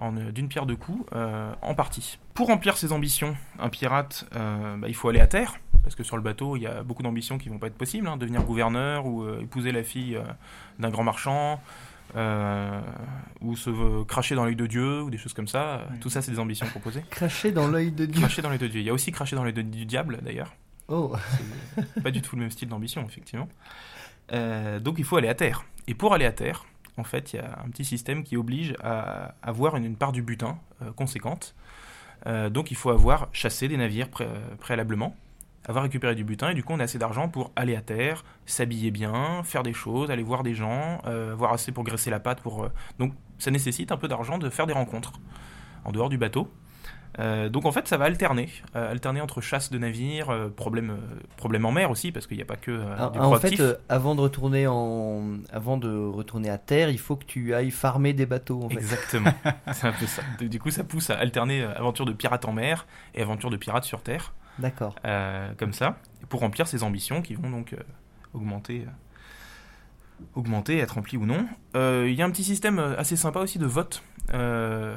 euh, 0.00 0.32
d'une 0.32 0.48
pierre 0.48 0.66
deux 0.66 0.76
coups, 0.76 1.04
euh, 1.14 1.52
en 1.62 1.74
partie. 1.74 2.18
Pour 2.34 2.48
remplir 2.48 2.76
ses 2.76 2.92
ambitions, 2.92 3.36
un 3.60 3.68
pirate, 3.68 4.26
euh, 4.34 4.76
bah, 4.76 4.88
il 4.88 4.94
faut 4.94 5.08
aller 5.08 5.20
à 5.20 5.26
terre. 5.26 5.54
parce 5.82 5.94
que 5.94 6.02
sur 6.02 6.16
le 6.16 6.22
bateau, 6.22 6.56
il 6.56 6.62
y 6.62 6.66
a 6.66 6.82
beaucoup 6.82 7.02
d'ambitions 7.02 7.38
qui 7.38 7.48
vont 7.48 7.58
pas 7.58 7.66
être 7.68 7.76
possibles, 7.76 8.08
hein, 8.08 8.16
devenir 8.16 8.42
gouverneur 8.42 9.06
ou 9.06 9.22
euh, 9.22 9.40
épouser 9.42 9.70
la 9.70 9.82
fille 9.84 10.18
d'un 10.80 10.90
grand 10.90 11.04
marchand, 11.04 11.60
euh, 12.16 12.80
ou 13.40 13.56
se 13.56 13.70
euh, 13.70 14.04
cracher 14.04 14.34
dans 14.34 14.44
l'œil 14.44 14.56
de 14.56 14.66
Dieu, 14.66 15.02
ou 15.02 15.10
des 15.10 15.18
choses 15.18 15.32
comme 15.34 15.48
ça. 15.48 15.86
Oui. 15.90 15.98
Tout 16.00 16.10
ça, 16.10 16.20
c'est 16.22 16.30
des 16.30 16.38
ambitions 16.38 16.66
proposées. 16.66 17.04
Cracher 17.10 17.52
dans 17.52 17.68
l'œil 17.68 17.90
de 17.92 18.06
Dieu. 18.06 18.20
Cracher 18.20 18.42
dans 18.42 18.48
l'œil 18.48 18.58
de 18.58 18.66
Dieu. 18.68 18.80
Il 18.80 18.86
y 18.86 18.90
a 18.90 18.92
aussi 18.92 19.12
cracher 19.12 19.36
dans 19.36 19.44
l'œil 19.44 19.52
du 19.54 19.86
diable, 19.86 20.18
d'ailleurs. 20.22 20.52
Oh, 20.88 21.14
pas 22.02 22.10
du 22.10 22.20
tout 22.22 22.36
le 22.36 22.42
même 22.42 22.50
style 22.50 22.68
d'ambition, 22.68 23.04
effectivement. 23.06 23.48
Euh, 24.32 24.80
donc 24.80 24.98
il 24.98 25.04
faut 25.04 25.16
aller 25.16 25.28
à 25.28 25.34
terre. 25.34 25.64
Et 25.86 25.94
pour 25.94 26.14
aller 26.14 26.26
à 26.26 26.32
terre, 26.32 26.64
en 26.96 27.04
fait, 27.04 27.32
il 27.32 27.36
y 27.36 27.38
a 27.38 27.58
un 27.64 27.70
petit 27.70 27.84
système 27.84 28.22
qui 28.24 28.36
oblige 28.36 28.74
à 28.82 29.34
avoir 29.42 29.76
une, 29.76 29.96
part 29.96 30.12
du 30.12 30.22
butin 30.22 30.58
euh, 30.82 30.92
conséquente. 30.92 31.54
Euh, 32.26 32.50
donc 32.50 32.70
il 32.70 32.76
faut 32.76 32.90
avoir 32.90 33.28
chassé 33.32 33.68
des 33.68 33.76
navires 33.76 34.08
pré- 34.08 34.28
préalablement, 34.58 35.16
avoir 35.64 35.84
récupéré 35.84 36.14
du 36.14 36.24
butin, 36.24 36.50
et 36.50 36.54
du 36.54 36.62
coup 36.62 36.72
on 36.72 36.80
a 36.80 36.84
assez 36.84 36.98
d'argent 36.98 37.28
pour 37.28 37.50
aller 37.56 37.74
à 37.74 37.80
terre, 37.80 38.24
s'habiller 38.46 38.90
bien, 38.90 39.42
faire 39.44 39.62
des 39.62 39.72
choses, 39.72 40.10
aller 40.10 40.22
voir 40.22 40.42
des 40.42 40.54
gens, 40.54 41.00
avoir 41.00 41.52
assez 41.52 41.72
pour 41.72 41.82
graisser 41.82 42.10
la 42.10 42.20
patte. 42.20 42.40
Pour, 42.40 42.68
Donc 42.98 43.12
ça 43.38 43.50
nécessite 43.50 43.90
un 43.90 43.96
peu 43.96 44.06
d'argent 44.06 44.38
de 44.38 44.50
faire 44.50 44.66
des 44.66 44.72
rencontres 44.72 45.14
en 45.84 45.90
dehors 45.90 46.08
du 46.08 46.18
bateau. 46.18 46.48
Euh, 47.18 47.48
donc 47.50 47.66
en 47.66 47.72
fait, 47.72 47.86
ça 47.88 47.98
va 47.98 48.06
alterner, 48.06 48.48
euh, 48.74 48.90
alterner 48.90 49.20
entre 49.20 49.40
chasse 49.42 49.70
de 49.70 49.78
navires, 49.78 50.30
euh, 50.30 50.48
problème, 50.48 50.90
euh, 50.90 51.20
problème 51.36 51.66
en 51.66 51.72
mer 51.72 51.90
aussi, 51.90 52.10
parce 52.10 52.26
qu'il 52.26 52.38
n'y 52.38 52.42
a 52.42 52.46
pas 52.46 52.56
que 52.56 52.82
Ah, 52.98 53.10
du 53.12 53.18
en 53.18 53.22
proactif. 53.32 53.58
fait, 53.60 53.78
avant 53.88 54.14
de 54.14 54.20
retourner 54.22 54.66
en, 54.66 55.22
avant 55.52 55.76
de 55.76 55.94
retourner 55.94 56.48
à 56.48 56.56
terre, 56.58 56.88
il 56.88 56.98
faut 56.98 57.16
que 57.16 57.24
tu 57.26 57.54
ailles 57.54 57.70
farmer 57.70 58.12
des 58.14 58.24
bateaux. 58.26 58.62
En 58.62 58.68
fait. 58.70 58.76
Exactement, 58.76 59.32
c'est 59.72 59.86
un 59.88 59.92
peu 59.92 60.06
ça. 60.06 60.22
Du 60.40 60.58
coup, 60.58 60.70
ça 60.70 60.84
pousse 60.84 61.10
à 61.10 61.18
alterner 61.18 61.64
aventure 61.64 62.06
de 62.06 62.12
pirate 62.12 62.44
en 62.46 62.52
mer 62.52 62.86
et 63.14 63.20
aventure 63.22 63.50
de 63.50 63.56
pirate 63.58 63.84
sur 63.84 64.02
terre, 64.02 64.32
D'accord. 64.58 64.94
comme 65.58 65.72
ça, 65.74 65.98
pour 66.30 66.40
remplir 66.40 66.66
ses 66.66 66.82
ambitions 66.82 67.20
qui 67.20 67.34
vont 67.34 67.50
donc 67.50 67.74
augmenter, 68.32 68.86
augmenter, 70.34 70.78
être 70.78 70.92
remplies 70.94 71.16
ou 71.18 71.26
non. 71.26 71.46
Euh, 71.76 72.06
Il 72.08 72.14
y 72.14 72.22
a 72.22 72.24
un 72.24 72.30
petit 72.30 72.44
système 72.44 72.78
assez 72.78 73.16
sympa 73.16 73.40
aussi 73.40 73.58
de 73.58 73.66
vote. 73.66 74.02
Euh, 74.32 74.96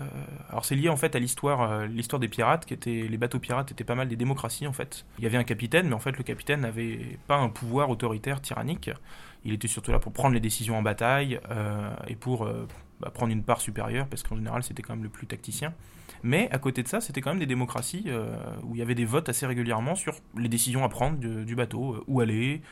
alors 0.49 0.65
c'est 0.65 0.75
lié 0.75 0.89
en 0.89 0.97
fait 0.97 1.15
à 1.15 1.19
l'histoire, 1.19 1.61
euh, 1.61 1.87
l'histoire 1.87 2.19
des 2.19 2.27
pirates, 2.27 2.65
qui 2.65 2.73
étaient 2.73 3.07
les 3.09 3.17
bateaux 3.17 3.39
pirates 3.39 3.71
étaient 3.71 3.83
pas 3.83 3.95
mal 3.95 4.07
des 4.07 4.15
démocraties 4.15 4.67
en 4.67 4.73
fait. 4.73 5.05
Il 5.17 5.23
y 5.23 5.27
avait 5.27 5.37
un 5.37 5.43
capitaine, 5.43 5.87
mais 5.87 5.95
en 5.95 5.99
fait 5.99 6.17
le 6.17 6.23
capitaine 6.23 6.61
n'avait 6.61 7.17
pas 7.27 7.37
un 7.37 7.49
pouvoir 7.49 7.89
autoritaire 7.89 8.41
tyrannique. 8.41 8.89
Il 9.43 9.53
était 9.53 9.67
surtout 9.67 9.91
là 9.91 9.99
pour 9.99 10.11
prendre 10.11 10.33
les 10.33 10.39
décisions 10.39 10.77
en 10.77 10.81
bataille 10.81 11.39
euh, 11.51 11.93
et 12.07 12.15
pour 12.15 12.47
bah, 12.99 13.11
prendre 13.13 13.31
une 13.31 13.43
part 13.43 13.61
supérieure, 13.61 14.07
parce 14.07 14.23
qu'en 14.23 14.35
général 14.35 14.63
c'était 14.63 14.81
quand 14.81 14.93
même 14.95 15.03
le 15.03 15.09
plus 15.09 15.27
tacticien. 15.27 15.73
Mais 16.23 16.49
à 16.51 16.57
côté 16.57 16.81
de 16.81 16.87
ça, 16.87 17.01
c'était 17.01 17.21
quand 17.21 17.29
même 17.31 17.39
des 17.39 17.45
démocraties 17.45 18.07
où 18.63 18.73
il 18.73 18.79
y 18.79 18.81
avait 18.81 18.95
des 18.95 19.05
votes 19.05 19.29
assez 19.29 19.45
régulièrement 19.45 19.93
sur 19.93 20.15
les 20.35 20.49
décisions 20.49 20.83
à 20.83 20.89
prendre 20.89 21.17
du, 21.19 21.55
bateau, 21.55 22.03
où 22.07 22.19
aller, 22.19 22.63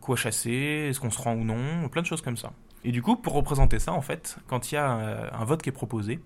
quoi 0.00 0.16
chasser, 0.16 0.88
est-ce 0.88 0.98
qu'on 0.98 1.10
se 1.10 1.20
rend 1.20 1.34
ou 1.34 1.44
non, 1.44 1.88
plein 1.90 2.02
de 2.02 2.06
choses 2.06 2.22
comme 2.22 2.36
ça. 2.36 2.52
Et 2.84 2.92
du 2.92 3.02
coup, 3.02 3.16
pour 3.16 3.34
représenter 3.34 3.78
ça, 3.78 3.92
en 3.92 4.00
fait, 4.00 4.38
quand 4.48 4.72
il 4.72 4.74
y 4.74 4.78
a 4.78 4.96
euh, 4.98 5.28
un 5.32 5.44
vote 5.44 5.62
qui 5.62 5.68
est 5.68 5.72
proposé, 5.72 6.20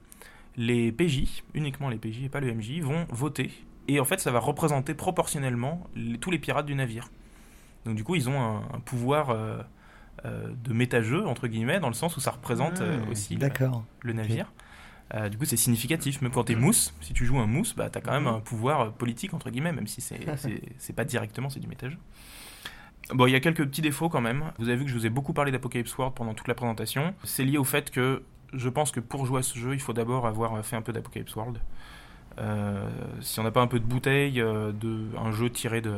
les 0.56 0.90
PJ, 0.92 1.42
uniquement 1.54 1.88
les 1.90 1.98
PJ 1.98 2.24
et 2.24 2.28
pas 2.28 2.40
le 2.40 2.52
MJ, 2.54 2.80
vont 2.80 3.06
voter. 3.10 3.50
Et 3.88 4.00
en 4.00 4.04
fait, 4.04 4.20
ça 4.20 4.30
va 4.30 4.38
représenter 4.40 4.94
proportionnellement 4.94 5.86
les- 5.94 6.18
tous 6.18 6.30
les 6.30 6.38
pirates 6.38 6.66
du 6.66 6.74
navire. 6.74 7.10
Donc 7.84 7.94
du 7.94 8.04
coup, 8.04 8.14
ils 8.14 8.28
ont 8.28 8.40
un, 8.40 8.62
un 8.74 8.80
pouvoir 8.80 9.30
euh, 9.30 9.58
euh, 10.24 10.48
de 10.64 10.72
méta-jeu, 10.72 11.26
entre 11.26 11.46
guillemets, 11.46 11.78
dans 11.78 11.88
le 11.88 11.94
sens 11.94 12.16
où 12.16 12.20
ça 12.20 12.30
représente 12.30 12.80
euh, 12.80 12.98
Ah, 13.06 13.10
aussi 13.10 13.34
le- 13.34 13.40
D'accord. 13.40 13.84
le 14.02 14.12
navire. 14.14 14.52
Du 15.30 15.38
coup, 15.38 15.44
c'est 15.44 15.56
significatif. 15.56 16.20
Même 16.20 16.32
quand 16.32 16.42
t'es 16.44 16.54
mousse, 16.56 16.92
si 17.00 17.12
tu 17.12 17.24
joues 17.26 17.38
un 17.38 17.46
mousse, 17.46 17.76
bah, 17.76 17.88
t'as 17.90 18.00
quand 18.00 18.10
même 18.10 18.26
un 18.26 18.40
pouvoir 18.40 18.92
politique, 18.92 19.34
entre 19.34 19.50
guillemets, 19.50 19.70
même 19.72 19.86
si 19.86 20.00
c'est 20.00 20.92
pas 20.94 21.04
directement, 21.04 21.48
c'est 21.48 21.60
du 21.60 21.68
métage. 21.68 21.96
Bon, 23.10 23.26
il 23.26 23.32
y 23.32 23.36
a 23.36 23.40
quelques 23.40 23.64
petits 23.64 23.82
défauts 23.82 24.08
quand 24.08 24.20
même. 24.20 24.52
Vous 24.58 24.68
avez 24.68 24.76
vu 24.76 24.84
que 24.84 24.90
je 24.90 24.96
vous 24.96 25.06
ai 25.06 25.10
beaucoup 25.10 25.32
parlé 25.32 25.52
d'Apocalypse 25.52 25.96
World 25.96 26.14
pendant 26.14 26.34
toute 26.34 26.48
la 26.48 26.54
présentation. 26.54 27.14
C'est 27.24 27.44
lié 27.44 27.58
au 27.58 27.64
fait 27.64 27.90
que 27.90 28.22
je 28.52 28.68
pense 28.68 28.90
que 28.90 29.00
pour 29.00 29.26
jouer 29.26 29.40
à 29.40 29.42
ce 29.42 29.58
jeu, 29.58 29.74
il 29.74 29.80
faut 29.80 29.92
d'abord 29.92 30.26
avoir 30.26 30.64
fait 30.64 30.76
un 30.76 30.82
peu 30.82 30.92
d'Apocalypse 30.92 31.34
World. 31.36 31.58
Euh, 32.38 32.88
si 33.20 33.40
on 33.40 33.44
n'a 33.44 33.50
pas 33.50 33.62
un 33.62 33.66
peu 33.66 33.80
de 33.80 33.84
bouteille 33.84 34.42
euh, 34.42 34.70
de 34.72 35.06
un 35.16 35.32
jeu 35.32 35.48
tiré 35.48 35.80
de 35.80 35.94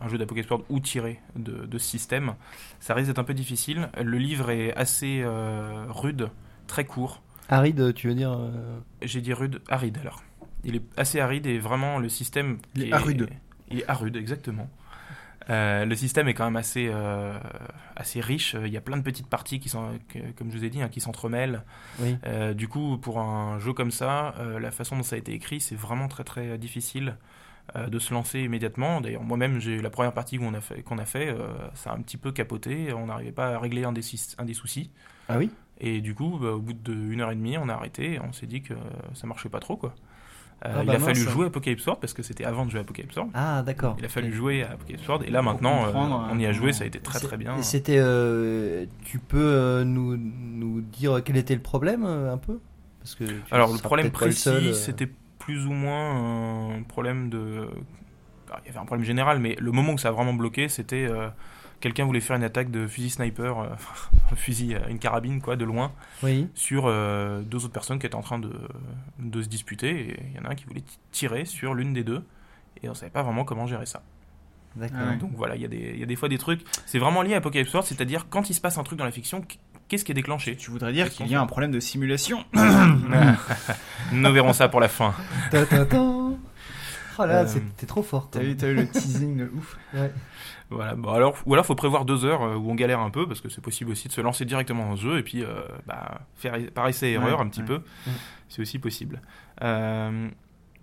un 0.00 0.08
jeu 0.08 0.18
d'Apocalypse 0.18 0.50
World 0.50 0.66
ou 0.68 0.78
tiré 0.78 1.20
de, 1.36 1.64
de 1.64 1.78
ce 1.78 1.86
système, 1.86 2.34
ça 2.80 2.94
risque 2.94 3.08
d'être 3.08 3.18
un 3.18 3.24
peu 3.24 3.34
difficile. 3.34 3.88
Le 4.02 4.18
livre 4.18 4.50
est 4.50 4.74
assez 4.74 5.22
euh, 5.22 5.86
rude, 5.88 6.28
très 6.66 6.84
court. 6.84 7.22
Aride, 7.48 7.94
tu 7.94 8.08
veux 8.08 8.14
dire 8.14 8.32
euh, 8.32 8.78
J'ai 9.02 9.20
dit 9.20 9.32
rude, 9.32 9.60
aride 9.68 9.98
alors. 9.98 10.22
Il 10.64 10.76
est 10.76 10.82
assez 10.96 11.20
aride 11.20 11.46
et 11.46 11.58
vraiment 11.58 11.98
le 11.98 12.08
système. 12.08 12.58
Il 12.74 12.82
qui 12.82 12.88
est 12.88 12.92
arude. 12.92 13.28
Il 13.70 13.80
est 13.80 13.88
arude, 13.88 14.16
exactement. 14.16 14.68
Euh, 15.50 15.84
le 15.84 15.94
système 15.96 16.28
est 16.28 16.34
quand 16.34 16.44
même 16.44 16.56
assez, 16.56 16.88
euh, 16.92 17.36
assez 17.96 18.20
riche. 18.20 18.54
Il 18.64 18.72
y 18.72 18.76
a 18.76 18.80
plein 18.80 18.96
de 18.96 19.02
petites 19.02 19.26
parties 19.26 19.58
qui 19.60 19.68
sont, 19.68 19.98
que- 20.08 20.18
comme 20.36 20.50
je 20.50 20.56
vous 20.58 20.64
ai 20.64 20.70
dit, 20.70 20.80
hein, 20.80 20.88
qui 20.88 21.00
s'entremêlent. 21.00 21.62
Oui. 21.98 22.16
Euh, 22.26 22.54
du 22.54 22.68
coup, 22.68 22.98
pour 22.98 23.18
un 23.18 23.58
jeu 23.58 23.72
comme 23.72 23.90
ça, 23.90 24.34
la 24.60 24.70
façon 24.70 24.96
dont 24.96 25.02
ça 25.02 25.16
a 25.16 25.18
été 25.18 25.32
écrit, 25.32 25.60
c'est 25.60 25.74
vraiment 25.74 26.08
très 26.08 26.24
très 26.24 26.56
difficile 26.58 27.16
de 27.88 27.98
se 28.00 28.12
lancer 28.12 28.40
immédiatement. 28.40 29.00
D'ailleurs, 29.00 29.22
moi-même, 29.22 29.60
j'ai 29.60 29.80
la 29.80 29.90
première 29.90 30.12
partie 30.12 30.38
qu'on 30.38 30.54
a 30.54 30.60
fait, 30.60 30.82
qu'on 30.82 30.98
a 30.98 31.04
fait 31.04 31.34
ça 31.74 31.90
a 31.90 31.94
un 31.94 32.00
petit 32.00 32.16
peu 32.16 32.32
capoté. 32.32 32.92
On 32.92 33.06
n'arrivait 33.06 33.32
pas 33.32 33.54
à 33.54 33.58
régler 33.58 33.84
un 33.84 33.92
des, 33.92 34.02
sis- 34.02 34.34
un 34.38 34.44
des 34.44 34.54
soucis. 34.54 34.90
Ah 35.28 35.38
oui? 35.38 35.50
Et 35.78 36.00
du 36.00 36.14
coup, 36.14 36.38
bah, 36.40 36.48
au 36.50 36.58
bout 36.60 36.72
d'une 36.74 37.20
heure 37.20 37.30
et 37.30 37.36
demie, 37.36 37.56
on 37.58 37.68
a 37.68 37.74
arrêté. 37.74 38.18
On 38.22 38.32
s'est 38.32 38.46
dit 38.46 38.62
que 38.62 38.74
ça 39.14 39.26
marchait 39.26 39.48
pas 39.48 39.60
trop, 39.60 39.76
quoi. 39.76 39.94
Euh, 40.66 40.72
Ah 40.76 40.80
il 40.82 40.86
bah 40.86 40.92
a 40.94 40.98
fallu 40.98 41.20
mince. 41.24 41.32
jouer 41.32 41.44
à 41.44 41.48
Apocalypse 41.48 41.82
Sword 41.82 42.00
parce 42.00 42.12
que 42.12 42.22
c'était 42.22 42.44
avant 42.44 42.66
de 42.66 42.70
jouer 42.70 42.80
à 42.80 42.82
Apocalypse 42.82 43.14
Sword. 43.14 43.28
Ah, 43.34 43.62
d'accord. 43.62 43.96
Il 43.98 44.04
a 44.04 44.08
fallu 44.08 44.30
jouer 44.32 44.62
à 44.62 44.72
Apocalypse 44.72 45.04
Sword 45.04 45.22
et 45.24 45.30
là 45.30 45.40
maintenant, 45.42 45.86
euh, 45.86 45.92
on 46.32 46.38
y 46.38 46.44
a 46.46 46.52
joué, 46.52 46.72
ça 46.72 46.84
a 46.84 46.86
été 46.86 46.98
très 47.00 47.18
très 47.18 47.36
bien. 47.38 47.56
et 47.56 47.62
C'était. 47.62 47.96
euh, 47.98 48.84
tu 49.04 49.18
peux 49.18 49.82
nous, 49.84 50.16
nous 50.18 50.80
dire 50.82 51.22
quel 51.24 51.36
était 51.38 51.54
le 51.54 51.62
problème 51.62 52.04
un 52.04 52.36
peu? 52.38 52.58
Parce 53.00 53.14
que 53.14 53.24
Alors 53.50 53.72
le 53.72 53.78
problème 53.78 54.10
précis, 54.10 54.74
c'était 54.74 55.08
plus 55.38 55.66
ou 55.66 55.72
moins 55.72 56.74
un 56.76 56.82
problème 56.82 57.30
de. 57.30 57.66
Ah, 58.52 58.58
Il 58.64 58.66
y 58.66 58.70
avait 58.70 58.78
un 58.80 58.84
problème 58.84 59.06
général, 59.06 59.38
mais 59.38 59.56
le 59.58 59.72
moment 59.72 59.94
où 59.94 59.98
ça 59.98 60.08
a 60.08 60.12
vraiment 60.12 60.34
bloqué, 60.34 60.68
c'était 60.68 61.06
euh, 61.08 61.28
quelqu'un 61.80 62.04
voulait 62.04 62.20
faire 62.20 62.36
une 62.36 62.44
attaque 62.44 62.70
de 62.70 62.86
fusil 62.86 63.10
sniper, 63.10 63.58
euh, 63.58 63.66
un 64.32 64.36
fusil, 64.36 64.74
euh, 64.74 64.80
une 64.88 64.98
carabine 64.98 65.40
quoi, 65.40 65.56
de 65.56 65.64
loin, 65.64 65.92
Oui. 66.22 66.48
sur 66.54 66.84
euh, 66.86 67.42
deux 67.42 67.64
autres 67.64 67.72
personnes 67.72 67.98
qui 67.98 68.06
étaient 68.06 68.14
en 68.14 68.22
train 68.22 68.38
de, 68.38 68.52
de 69.18 69.42
se 69.42 69.48
disputer. 69.48 70.10
Et 70.10 70.22
il 70.30 70.36
y 70.36 70.38
en 70.40 70.44
a 70.44 70.50
un 70.52 70.54
qui 70.54 70.64
voulait 70.66 70.84
tirer 71.12 71.44
sur 71.44 71.74
l'une 71.74 71.92
des 71.92 72.04
deux, 72.04 72.22
et 72.82 72.88
on 72.88 72.94
savait 72.94 73.10
pas 73.10 73.22
vraiment 73.22 73.44
comment 73.44 73.66
gérer 73.66 73.86
ça. 73.86 74.02
D'accord. 74.76 74.98
Ah 75.02 75.10
ouais. 75.10 75.16
Donc 75.16 75.32
voilà, 75.34 75.56
il 75.56 75.62
y, 75.62 75.64
a 75.64 75.68
des- 75.68 75.90
il 75.94 75.98
y 76.00 76.02
a 76.04 76.06
des 76.06 76.14
fois 76.16 76.28
des 76.28 76.38
trucs. 76.38 76.62
C'est 76.86 77.00
vraiment 77.00 77.22
lié 77.22 77.34
à 77.34 77.38
Apocalypse 77.38 77.72
World, 77.72 77.88
c'est-à-dire 77.88 78.26
quand 78.30 78.50
il 78.50 78.54
se 78.54 78.60
passe 78.60 78.78
un 78.78 78.84
truc 78.84 78.98
dans 79.00 79.04
la 79.04 79.10
fiction, 79.10 79.44
qu'est-ce 79.88 80.04
qui 80.04 80.12
est 80.12 80.14
déclenché? 80.14 80.54
Tu 80.54 80.70
voudrais 80.70 80.92
dire 80.92 81.10
qu'il 81.10 81.26
y 81.26 81.34
a 81.34 81.40
un 81.40 81.46
problème 81.46 81.72
de 81.72 81.80
simulation 81.80 82.44
Nous 84.12 84.32
verrons 84.32 84.52
ça 84.52 84.68
pour 84.68 84.80
la 84.80 84.88
fin. 84.88 85.14
Ta, 85.50 85.66
ta, 85.66 85.84
ta. 85.86 85.98
Oh 86.00 87.26
là, 87.26 87.42
Euh, 87.44 87.58
t'es 87.76 87.86
trop 87.86 88.02
fort. 88.02 88.28
T'as 88.30 88.42
eu, 88.42 88.56
t'as 88.56 88.68
eu 88.68 88.74
le 88.76 88.88
teasing 88.90 89.36
de 89.36 89.50
ouf? 89.54 89.76
Ouais. 89.92 90.12
Voilà, 90.70 90.94
bon 90.94 91.10
alors, 91.12 91.36
ou 91.46 91.52
alors 91.54 91.66
faut 91.66 91.74
prévoir 91.74 92.04
deux 92.04 92.24
heures 92.24 92.42
euh, 92.42 92.54
où 92.56 92.70
on 92.70 92.74
galère 92.76 93.00
un 93.00 93.10
peu, 93.10 93.26
parce 93.26 93.40
que 93.40 93.48
c'est 93.48 93.60
possible 93.60 93.90
aussi 93.90 94.06
de 94.08 94.12
se 94.12 94.20
lancer 94.20 94.44
directement 94.44 94.84
dans 94.84 94.90
le 94.92 94.96
jeu 94.96 95.18
et 95.18 95.22
puis 95.22 95.42
euh, 95.42 95.62
bah, 95.86 96.20
faire 96.36 96.56
par 96.72 96.86
essai 96.88 97.10
erreur 97.10 97.38
Ouais, 97.40 97.44
un 97.44 97.48
petit 97.48 97.60
ouais. 97.60 97.66
peu. 97.66 97.82
C'est 98.48 98.62
aussi 98.62 98.78
possible. 98.78 99.20
Euh, 99.62 100.28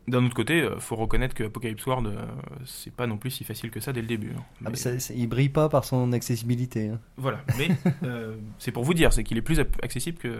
D'un 0.09 0.25
autre 0.25 0.35
côté, 0.35 0.65
faut 0.79 0.95
reconnaître 0.95 1.33
que 1.35 1.43
Apocalypse 1.45 1.85
World, 1.85 2.07
euh, 2.07 2.25
c'est 2.65 2.93
pas 2.93 3.07
non 3.07 3.17
plus 3.17 3.29
si 3.31 3.43
facile 3.43 3.71
que 3.71 3.79
ça 3.81 3.91
dès 3.93 4.01
le 4.01 4.07
début. 4.07 4.31
hein. 4.37 4.43
Ah, 4.65 4.69
Mais- 4.69 4.75
ça- 4.77 4.99
ça- 4.99 5.13
il 5.13 5.27
brille 5.27 5.49
pas 5.49 5.67
par 5.67 5.83
son 5.83 6.13
accessibilité. 6.13 6.89
hein. 6.89 6.99
Voilà, 7.17 7.39
mais 7.57 7.67
c'est 8.57 8.71
pour 8.71 8.83
vous 8.85 8.93
dire, 8.93 9.11
c'est 9.13 9.23
qu'il 9.23 9.37
est 9.37 9.41
plus 9.41 9.59
accessible 9.59 10.17
que, 10.17 10.39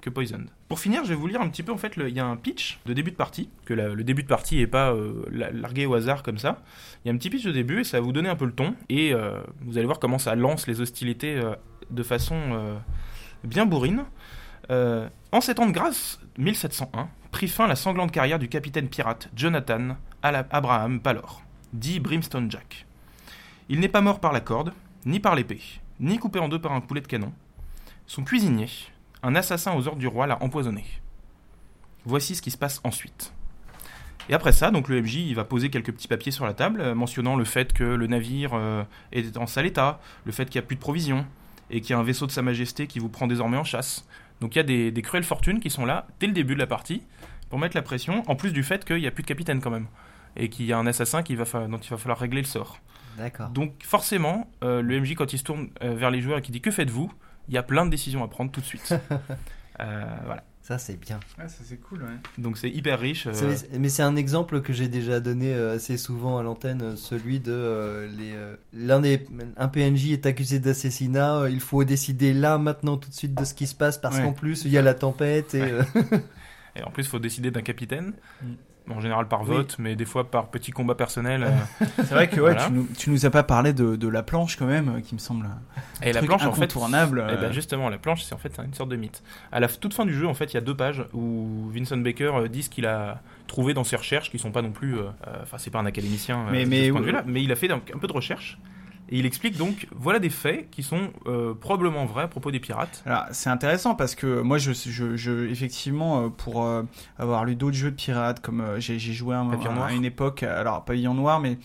que 0.00 0.10
Poisoned. 0.10 0.48
Pour 0.68 0.78
finir, 0.80 1.04
je 1.04 1.10
vais 1.10 1.14
vous 1.14 1.26
lire 1.26 1.40
un 1.40 1.48
petit 1.48 1.62
peu, 1.62 1.72
en 1.72 1.76
fait, 1.78 1.94
il 1.96 2.08
y 2.14 2.20
a 2.20 2.26
un 2.26 2.36
pitch 2.36 2.78
de 2.86 2.92
début 2.92 3.10
de 3.10 3.16
partie, 3.16 3.48
que 3.64 3.74
le 3.74 4.04
début 4.04 4.22
de 4.22 4.28
partie 4.28 4.60
est 4.60 4.66
pas 4.66 4.92
euh, 4.92 5.24
la- 5.30 5.50
largué 5.50 5.86
au 5.86 5.94
hasard 5.94 6.22
comme 6.22 6.38
ça. 6.38 6.62
Il 7.04 7.08
y 7.08 7.10
a 7.10 7.14
un 7.14 7.16
petit 7.16 7.30
pitch 7.30 7.44
de 7.44 7.52
début 7.52 7.80
et 7.80 7.84
ça 7.84 7.98
va 7.98 8.04
vous 8.04 8.12
donner 8.12 8.28
un 8.28 8.36
peu 8.36 8.44
le 8.46 8.52
ton, 8.52 8.74
et 8.88 9.12
euh, 9.12 9.40
vous 9.62 9.78
allez 9.78 9.86
voir 9.86 9.98
comment 9.98 10.18
ça 10.18 10.34
lance 10.34 10.66
les 10.66 10.80
hostilités 10.80 11.36
euh, 11.36 11.54
de 11.90 12.02
façon 12.02 12.78
bien 13.44 13.64
bourrine. 13.66 14.04
En 14.70 15.40
sept 15.40 15.58
ans 15.58 15.66
de 15.66 15.72
grâce, 15.72 16.20
1701, 16.36 17.08
prit 17.30 17.48
fin 17.48 17.66
la 17.66 17.76
sanglante 17.76 18.12
carrière 18.12 18.38
du 18.38 18.48
capitaine 18.48 18.88
pirate 18.88 19.30
Jonathan 19.34 19.96
Abraham 20.22 21.00
Palor, 21.00 21.42
dit 21.72 22.00
Brimstone 22.00 22.50
Jack. 22.50 22.86
Il 23.70 23.80
n'est 23.80 23.88
pas 23.88 24.00
mort 24.00 24.20
par 24.20 24.32
la 24.32 24.40
corde, 24.40 24.72
ni 25.06 25.20
par 25.20 25.34
l'épée, 25.34 25.60
ni 26.00 26.18
coupé 26.18 26.38
en 26.38 26.48
deux 26.48 26.60
par 26.60 26.72
un 26.72 26.80
poulet 26.80 27.00
de 27.00 27.06
canon. 27.06 27.32
Son 28.06 28.24
cuisinier, 28.24 28.68
un 29.22 29.34
assassin 29.34 29.74
aux 29.74 29.86
ordres 29.88 29.98
du 29.98 30.06
roi, 30.06 30.26
l'a 30.26 30.42
empoisonné. 30.42 30.84
Voici 32.04 32.34
ce 32.34 32.42
qui 32.42 32.50
se 32.50 32.58
passe 32.58 32.80
ensuite. 32.84 33.32
Et 34.28 34.34
après 34.34 34.52
ça, 34.52 34.70
donc 34.70 34.88
le 34.88 35.00
MJ 35.00 35.16
il 35.16 35.34
va 35.34 35.44
poser 35.44 35.70
quelques 35.70 35.92
petits 35.92 36.08
papiers 36.08 36.32
sur 36.32 36.44
la 36.44 36.52
table, 36.52 36.80
euh, 36.80 36.94
mentionnant 36.94 37.36
le 37.36 37.44
fait 37.44 37.72
que 37.72 37.84
le 37.84 38.06
navire 38.06 38.52
euh, 38.54 38.84
est 39.12 39.36
en 39.36 39.46
sale 39.46 39.66
état, 39.66 40.00
le 40.24 40.32
fait 40.32 40.44
qu'il 40.44 40.60
n'y 40.60 40.64
a 40.64 40.66
plus 40.66 40.76
de 40.76 40.80
provisions, 40.80 41.26
et 41.70 41.80
qu'il 41.80 41.90
y 41.90 41.92
a 41.94 41.98
un 41.98 42.02
vaisseau 42.02 42.26
de 42.26 42.30
Sa 42.30 42.42
Majesté 42.42 42.86
qui 42.86 42.98
vous 42.98 43.08
prend 43.08 43.26
désormais 43.26 43.56
en 43.56 43.64
chasse. 43.64 44.06
Donc 44.40 44.54
il 44.54 44.58
y 44.58 44.60
a 44.60 44.64
des, 44.64 44.90
des 44.90 45.02
cruelles 45.02 45.24
fortunes 45.24 45.60
qui 45.60 45.70
sont 45.70 45.86
là 45.86 46.06
dès 46.20 46.26
le 46.26 46.32
début 46.32 46.54
de 46.54 46.58
la 46.58 46.66
partie 46.66 47.02
pour 47.48 47.58
mettre 47.58 47.76
la 47.76 47.82
pression, 47.82 48.22
en 48.26 48.36
plus 48.36 48.52
du 48.52 48.62
fait 48.62 48.84
qu'il 48.84 48.98
n'y 48.98 49.06
a 49.06 49.10
plus 49.10 49.22
de 49.22 49.28
capitaine 49.28 49.60
quand 49.60 49.70
même. 49.70 49.86
et 50.36 50.48
qu'il 50.50 50.66
y 50.66 50.72
a 50.72 50.78
un 50.78 50.86
assassin 50.86 51.22
qui 51.22 51.34
va 51.34 51.44
dont 51.66 51.78
il 51.78 51.90
va 51.90 51.96
falloir 51.96 52.18
régler 52.18 52.42
le 52.42 52.46
sort. 52.46 52.78
D'accord. 53.16 53.48
Donc 53.50 53.72
forcément, 53.82 54.48
euh, 54.62 54.80
le 54.80 55.00
MJ 55.00 55.14
quand 55.14 55.32
il 55.32 55.38
se 55.38 55.44
tourne 55.44 55.70
euh, 55.82 55.94
vers 55.94 56.10
les 56.10 56.20
joueurs 56.20 56.38
et 56.38 56.42
qui 56.42 56.52
dit 56.52 56.60
que 56.60 56.70
faites-vous, 56.70 57.12
il 57.48 57.54
y 57.54 57.58
a 57.58 57.62
plein 57.62 57.84
de 57.86 57.90
décisions 57.90 58.22
à 58.22 58.28
prendre 58.28 58.50
tout 58.50 58.60
de 58.60 58.66
suite. 58.66 58.94
Euh, 59.80 60.04
voilà. 60.26 60.42
Ça, 60.60 60.76
c'est 60.76 60.96
bien. 60.98 61.20
Ça 61.36 61.46
c'est 61.62 61.76
cool, 61.76 62.02
ouais. 62.02 62.08
Donc 62.36 62.58
c'est 62.58 62.68
hyper 62.68 62.98
riche. 62.98 63.28
euh, 63.28 63.54
Mais 63.78 63.88
c'est 63.88 64.02
un 64.02 64.16
exemple 64.16 64.60
que 64.60 64.72
j'ai 64.72 64.88
déjà 64.88 65.20
donné 65.20 65.54
euh, 65.54 65.76
assez 65.76 65.96
souvent 65.96 66.36
à 66.36 66.42
l'antenne, 66.42 66.96
celui 66.96 67.38
de 67.38 67.52
euh, 67.52 68.08
les 68.08 68.32
euh, 68.34 68.56
l'un 68.72 68.98
des 69.00 69.24
un 69.56 69.68
PNJ 69.68 70.10
est 70.10 70.26
accusé 70.26 70.58
d'assassinat, 70.58 71.42
euh, 71.42 71.50
il 71.50 71.60
faut 71.60 71.84
décider 71.84 72.34
là 72.34 72.58
maintenant 72.58 72.96
tout 72.96 73.08
de 73.08 73.14
suite 73.14 73.34
de 73.36 73.44
ce 73.44 73.54
qui 73.54 73.68
se 73.68 73.74
passe 73.76 73.98
parce 73.98 74.16
Ouais. 74.16 74.24
qu'en 74.24 74.32
plus 74.32 74.64
il 74.64 74.72
y 74.72 74.78
a 74.78 74.82
la 74.82 74.94
tempête 74.94 75.54
et 75.54 75.62
Ouais. 75.62 75.70
euh, 75.72 75.82
Et 76.76 76.82
en 76.82 76.90
plus, 76.90 77.04
il 77.04 77.08
faut 77.08 77.18
décider 77.18 77.50
d'un 77.50 77.62
capitaine. 77.62 78.12
En 78.90 79.00
général 79.00 79.28
par 79.28 79.42
Oui. 79.42 79.48
vote, 79.48 79.76
mais 79.78 79.96
des 79.96 80.04
fois 80.04 80.30
par 80.30 80.48
petit 80.48 80.70
combat 80.70 80.94
personnel. 80.94 81.44
euh. 81.44 81.84
C'est 81.98 82.10
vrai 82.14 82.28
que 82.28 82.36
ouais, 82.36 82.52
Voilà. 82.52 82.66
tu, 82.66 82.72
nous, 82.72 82.86
tu 82.96 83.10
nous 83.10 83.26
as 83.26 83.30
pas 83.30 83.42
parlé 83.42 83.72
de, 83.72 83.96
de 83.96 84.08
la 84.08 84.22
planche 84.22 84.56
quand 84.56 84.66
même, 84.66 84.88
euh, 84.96 85.00
qui 85.00 85.14
me 85.14 85.20
semble 85.20 85.46
Et 86.02 86.12
la 86.12 86.22
planche, 86.22 86.42
en 86.44 86.52
fait, 86.52 86.62
incontournable. 86.64 87.24
Eh 87.30 87.36
ben, 87.36 87.44
euh, 87.44 87.52
justement, 87.52 87.88
la 87.90 87.98
planche, 87.98 88.22
c'est 88.24 88.34
en 88.34 88.38
fait 88.38 88.58
une 88.64 88.74
sorte 88.74 88.88
de 88.90 88.96
mythe. 88.96 89.22
À 89.52 89.60
la 89.60 89.68
toute 89.68 89.94
fin 89.94 90.06
du 90.06 90.14
jeu, 90.14 90.26
en 90.26 90.34
fait, 90.34 90.46
il 90.52 90.54
y 90.54 90.58
a 90.58 90.62
deux 90.62 90.76
pages 90.76 91.04
où 91.12 91.68
Vincent 91.74 91.96
Baker 91.98 92.32
euh, 92.34 92.48
dit 92.48 92.62
ce 92.62 92.70
qu'il 92.70 92.86
a 92.86 93.20
trouvé 93.46 93.74
dans 93.74 93.84
ses 93.84 93.96
recherches, 93.96 94.30
qui 94.30 94.38
sont 94.38 94.50
pas 94.52 94.62
non 94.62 94.72
plus. 94.72 94.96
Enfin, 95.42 95.58
c'est 95.58 95.70
pas 95.70 95.78
un 95.80 95.86
académicien 95.86 96.38
euh, 96.40 96.50
Mais- 96.50 96.64
de 96.64 96.68
mais- 96.70 96.86
ce 96.86 96.90
point 96.92 97.00
de 97.00 97.06
vue-là, 97.06 97.24
mais 97.26 97.42
il 97.42 97.52
a 97.52 97.56
fait 97.56 97.70
un, 97.70 97.76
un 97.76 97.98
peu 97.98 98.06
de 98.06 98.12
recherche. 98.12 98.58
Et 99.10 99.18
il 99.18 99.26
explique 99.26 99.56
donc, 99.56 99.86
voilà 99.96 100.18
des 100.18 100.28
faits 100.30 100.68
qui 100.70 100.82
sont 100.82 101.10
euh, 101.26 101.54
probablement 101.54 102.04
vrais 102.04 102.24
à 102.24 102.28
propos 102.28 102.50
des 102.50 102.60
pirates. 102.60 103.02
Alors, 103.06 103.24
c'est 103.32 103.48
intéressant 103.50 103.94
parce 103.94 104.14
que 104.14 104.40
moi, 104.42 104.58
je, 104.58 104.72
je, 104.72 105.16
je 105.16 105.46
effectivement, 105.48 106.24
euh, 106.24 106.28
pour 106.28 106.64
euh, 106.64 106.82
avoir 107.18 107.44
lu 107.44 107.56
d'autres 107.56 107.76
jeux 107.76 107.90
de 107.90 107.96
pirates, 107.96 108.40
comme 108.40 108.60
euh, 108.60 108.80
j'ai 108.80 108.98
j'ai 108.98 109.12
joué 109.14 109.34
à, 109.34 109.40
un- 109.40 109.46
Pavillon 109.48 109.82
à 109.82 109.92
une 109.92 110.04
époque, 110.04 110.42
alors 110.42 110.84
Pavillon 110.84 111.14
Noir, 111.14 111.40
mais 111.40 111.58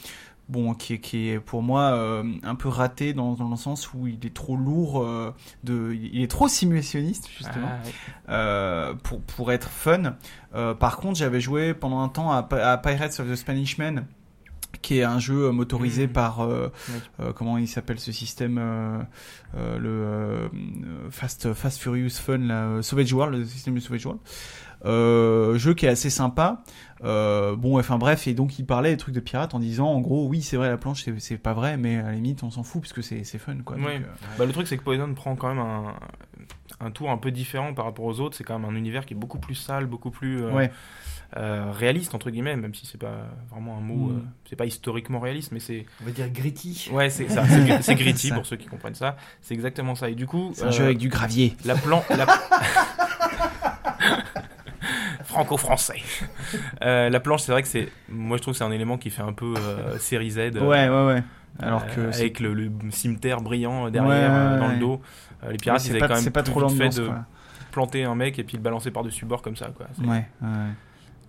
bon, 0.48 0.74
qui, 0.74 0.94
est- 0.94 1.00
qui 1.00 1.30
est 1.30 1.40
pour 1.40 1.64
moi 1.64 1.82
euh, 1.92 2.24
un 2.44 2.56
peu 2.56 2.70
raté 2.70 3.12
dans, 3.14 3.34
dans 3.34 3.50
le 3.50 3.56
sens 3.58 3.94
où 3.94 4.08
il 4.08 4.26
est 4.26 4.34
trop 4.34 4.56
lourd, 4.56 5.02
euh, 5.04 5.34
de, 5.66 5.94
il 5.94 6.22
est 6.22 6.32
trop 6.32 6.48
simulationniste 6.48 7.28
justement. 7.36 7.68
Ah, 8.28 8.32
euh, 8.34 8.94
pour, 9.04 9.22
pour 9.22 9.52
être 9.52 9.70
fun. 9.70 10.16
Par 10.80 10.98
contre, 10.98 11.18
j'avais 11.18 11.42
joué 11.42 11.74
pendant 11.74 12.02
un 12.02 12.10
temps 12.10 12.32
à, 12.32 12.48
à 12.52 12.78
Pirates 12.78 13.20
of 13.20 13.28
the 13.30 13.36
Spanish 13.36 13.78
Man, 13.80 14.06
qui 14.84 15.00
est 15.00 15.04
un 15.04 15.18
jeu 15.20 15.46
euh, 15.48 15.52
motorisé 15.52 16.06
Mhm. 16.06 16.13
par 16.13 16.42
euh, 16.42 16.70
Oui. 16.90 16.96
euh, 17.22 17.34
comment 17.34 17.58
il 17.58 17.68
s'appelle 17.68 18.00
ce 18.00 18.12
système 18.12 18.60
le 19.56 20.50
Fast 21.10 21.54
Fast 21.54 21.80
Furious 21.80 22.10
Fun 22.12 22.38
là, 22.40 22.82
Savage 22.82 23.12
World 23.13 23.36
le 23.40 23.46
système 23.46 23.75
de 23.75 23.80
Savage 23.80 24.06
World 24.06 24.22
jeu 25.58 25.74
qui 25.74 25.86
est 25.86 25.90
assez 25.90 26.10
sympa 26.10 26.63
bon 27.02 27.80
enfin 27.80 27.98
bref 27.98 28.28
et 28.28 28.34
donc 28.34 28.60
il 28.60 28.66
parlait 28.66 28.92
des 28.92 28.98
trucs 28.98 29.16
de 29.16 29.20
pirates 29.20 29.54
en 29.54 29.60
disant 29.60 29.88
en 29.88 30.00
gros 30.02 30.28
oui 30.28 30.42
c'est 30.42 30.58
vrai 30.58 30.70
la 30.70 30.78
planche 30.78 31.04
c'est- 31.18 31.38
pas 31.38 31.54
vrai 31.54 31.78
mais 31.78 31.98
à 31.98 32.04
la 32.04 32.12
limite 32.13 32.44
on 32.44 32.52
s'en 32.52 32.63
fout 32.63 32.82
parce 32.82 32.94
que 32.94 33.02
c'est 33.02 33.24
fun 33.38 33.56
quoi 33.63 33.75
Donc, 33.78 33.86
euh, 33.88 34.00
Bah, 34.38 34.46
le 34.46 34.52
truc, 34.52 34.68
c'est 34.68 34.78
que 34.78 34.84
Poison 34.84 35.13
prend 35.13 35.36
quand 35.36 35.48
même 35.50 35.60
un, 35.60 35.94
un 36.80 36.92
tour 36.92 37.10
un 37.12 37.18
peu 37.18 37.32
différent 37.32 37.74
par 37.74 37.86
rapport 37.86 38.06
aux 38.06 38.20
autres. 38.20 38.36
C'est 38.38 38.44
quand 38.44 38.58
même 38.60 38.70
un 38.70 38.75
univers 38.78 39.06
qui 39.06 39.13
est 39.13 39.18
beaucoup 39.18 39.40
plus 39.40 39.56
sale, 39.56 39.86
beaucoup 39.86 40.12
plus 40.12 40.44
ouais 40.46 40.72
euh, 41.38 41.72
réaliste, 41.72 42.13
entre 42.13 42.30
guillemets, 42.30 42.56
même 42.56 42.74
si 42.75 42.86
c'est 42.86 42.98
pas 43.00 43.28
vraiment 43.50 43.78
un 43.78 43.82
mot. 43.82 44.10
Mm. 44.10 44.18
euh, 44.18 44.20
c'est 44.50 44.56
pas 44.56 44.66
historiquement 44.66 45.20
réaliste, 45.20 45.52
mais 45.52 45.60
c'est. 45.60 45.86
on 46.02 46.06
va 46.06 46.12
dire 46.12 46.30
gritty. 46.30 46.90
Ouais, 46.92 47.10
c'est 47.10 47.28
ça. 47.30 47.44
C'est 47.48 47.63
gr- 47.66 47.82
c'est 47.82 47.96
gritty 47.96 48.28
Ça. 48.30 48.36
pour 48.36 48.46
ceux 48.46 48.56
qui 48.58 48.68
comprennent 48.68 48.94
ça. 48.96 49.16
C'est 49.42 49.54
exactement 49.54 49.96
ça. 49.96 50.10
Et 50.10 50.16
du 50.16 50.28
coup. 50.28 50.52
c'est 50.54 50.63
un 50.63 50.68
euh, 50.68 50.72
jeu 50.72 50.84
avec 50.86 50.98
du 51.00 51.10
gravier 51.10 51.56
La 51.66 51.75
plan. 51.75 52.04
La... 52.10 52.25
Franco-français. 55.25 56.02
Euh, 56.84 57.10
la 57.10 57.20
planche, 57.20 57.42
c'est 57.42 57.52
vrai 57.52 57.62
que 57.63 57.68
c'est. 57.68 57.90
Moi, 58.10 58.38
je 58.38 58.42
trouve 58.42 58.54
que 58.54 58.58
c'est 58.58 58.63
un 58.63 58.72
élément 58.72 58.98
qui 58.98 59.10
fait 59.10 59.22
un 59.24 59.34
peu 59.34 59.54
euh, 59.58 59.98
série 59.98 60.32
Z. 60.32 60.38
euh, 60.38 60.68
ouais 60.68 60.90
ouais 60.90 61.06
ouais 61.06 61.24
alors 61.60 61.84
euh, 61.84 61.96
que 62.08 62.12
c'est 62.12 62.22
avec 62.22 62.40
le, 62.40 62.54
le 62.54 62.72
cimetière 62.90 63.40
brillant 63.42 63.90
derrière, 63.92 64.10
Ouais, 64.10 64.16
euh, 64.18 64.54
ouais, 64.56 64.60
dans 64.60 64.68
ouais. 64.70 64.74
le 64.74 64.80
dos. 64.80 65.02
Euh, 65.44 65.52
les 65.52 65.58
pirates, 65.58 65.82
c'est 65.82 65.90
ils 65.90 65.92
avaient 65.92 66.00
pas, 66.00 66.08
quand 66.08 66.13
même 66.16 66.24
c'est 66.24 66.32
pas 66.32 66.42
trop 66.44 66.60
fait 66.62 66.66
l'ambiance 66.68 66.96
de 66.96 67.06
quoi. 67.06 67.26
planter 67.72 68.04
un 68.06 68.15
mec 68.15 68.39
et 68.39 68.43
puis 68.43 68.58
le 68.58 68.63
balancer 68.63 68.89
par-dessus 68.91 69.26
bord 69.26 69.41
comme 69.43 69.56
ça. 69.56 69.67
Quoi. 69.76 69.86
C'est- 69.96 70.02
Ouais, 70.06 70.28
ouais. 70.41 70.48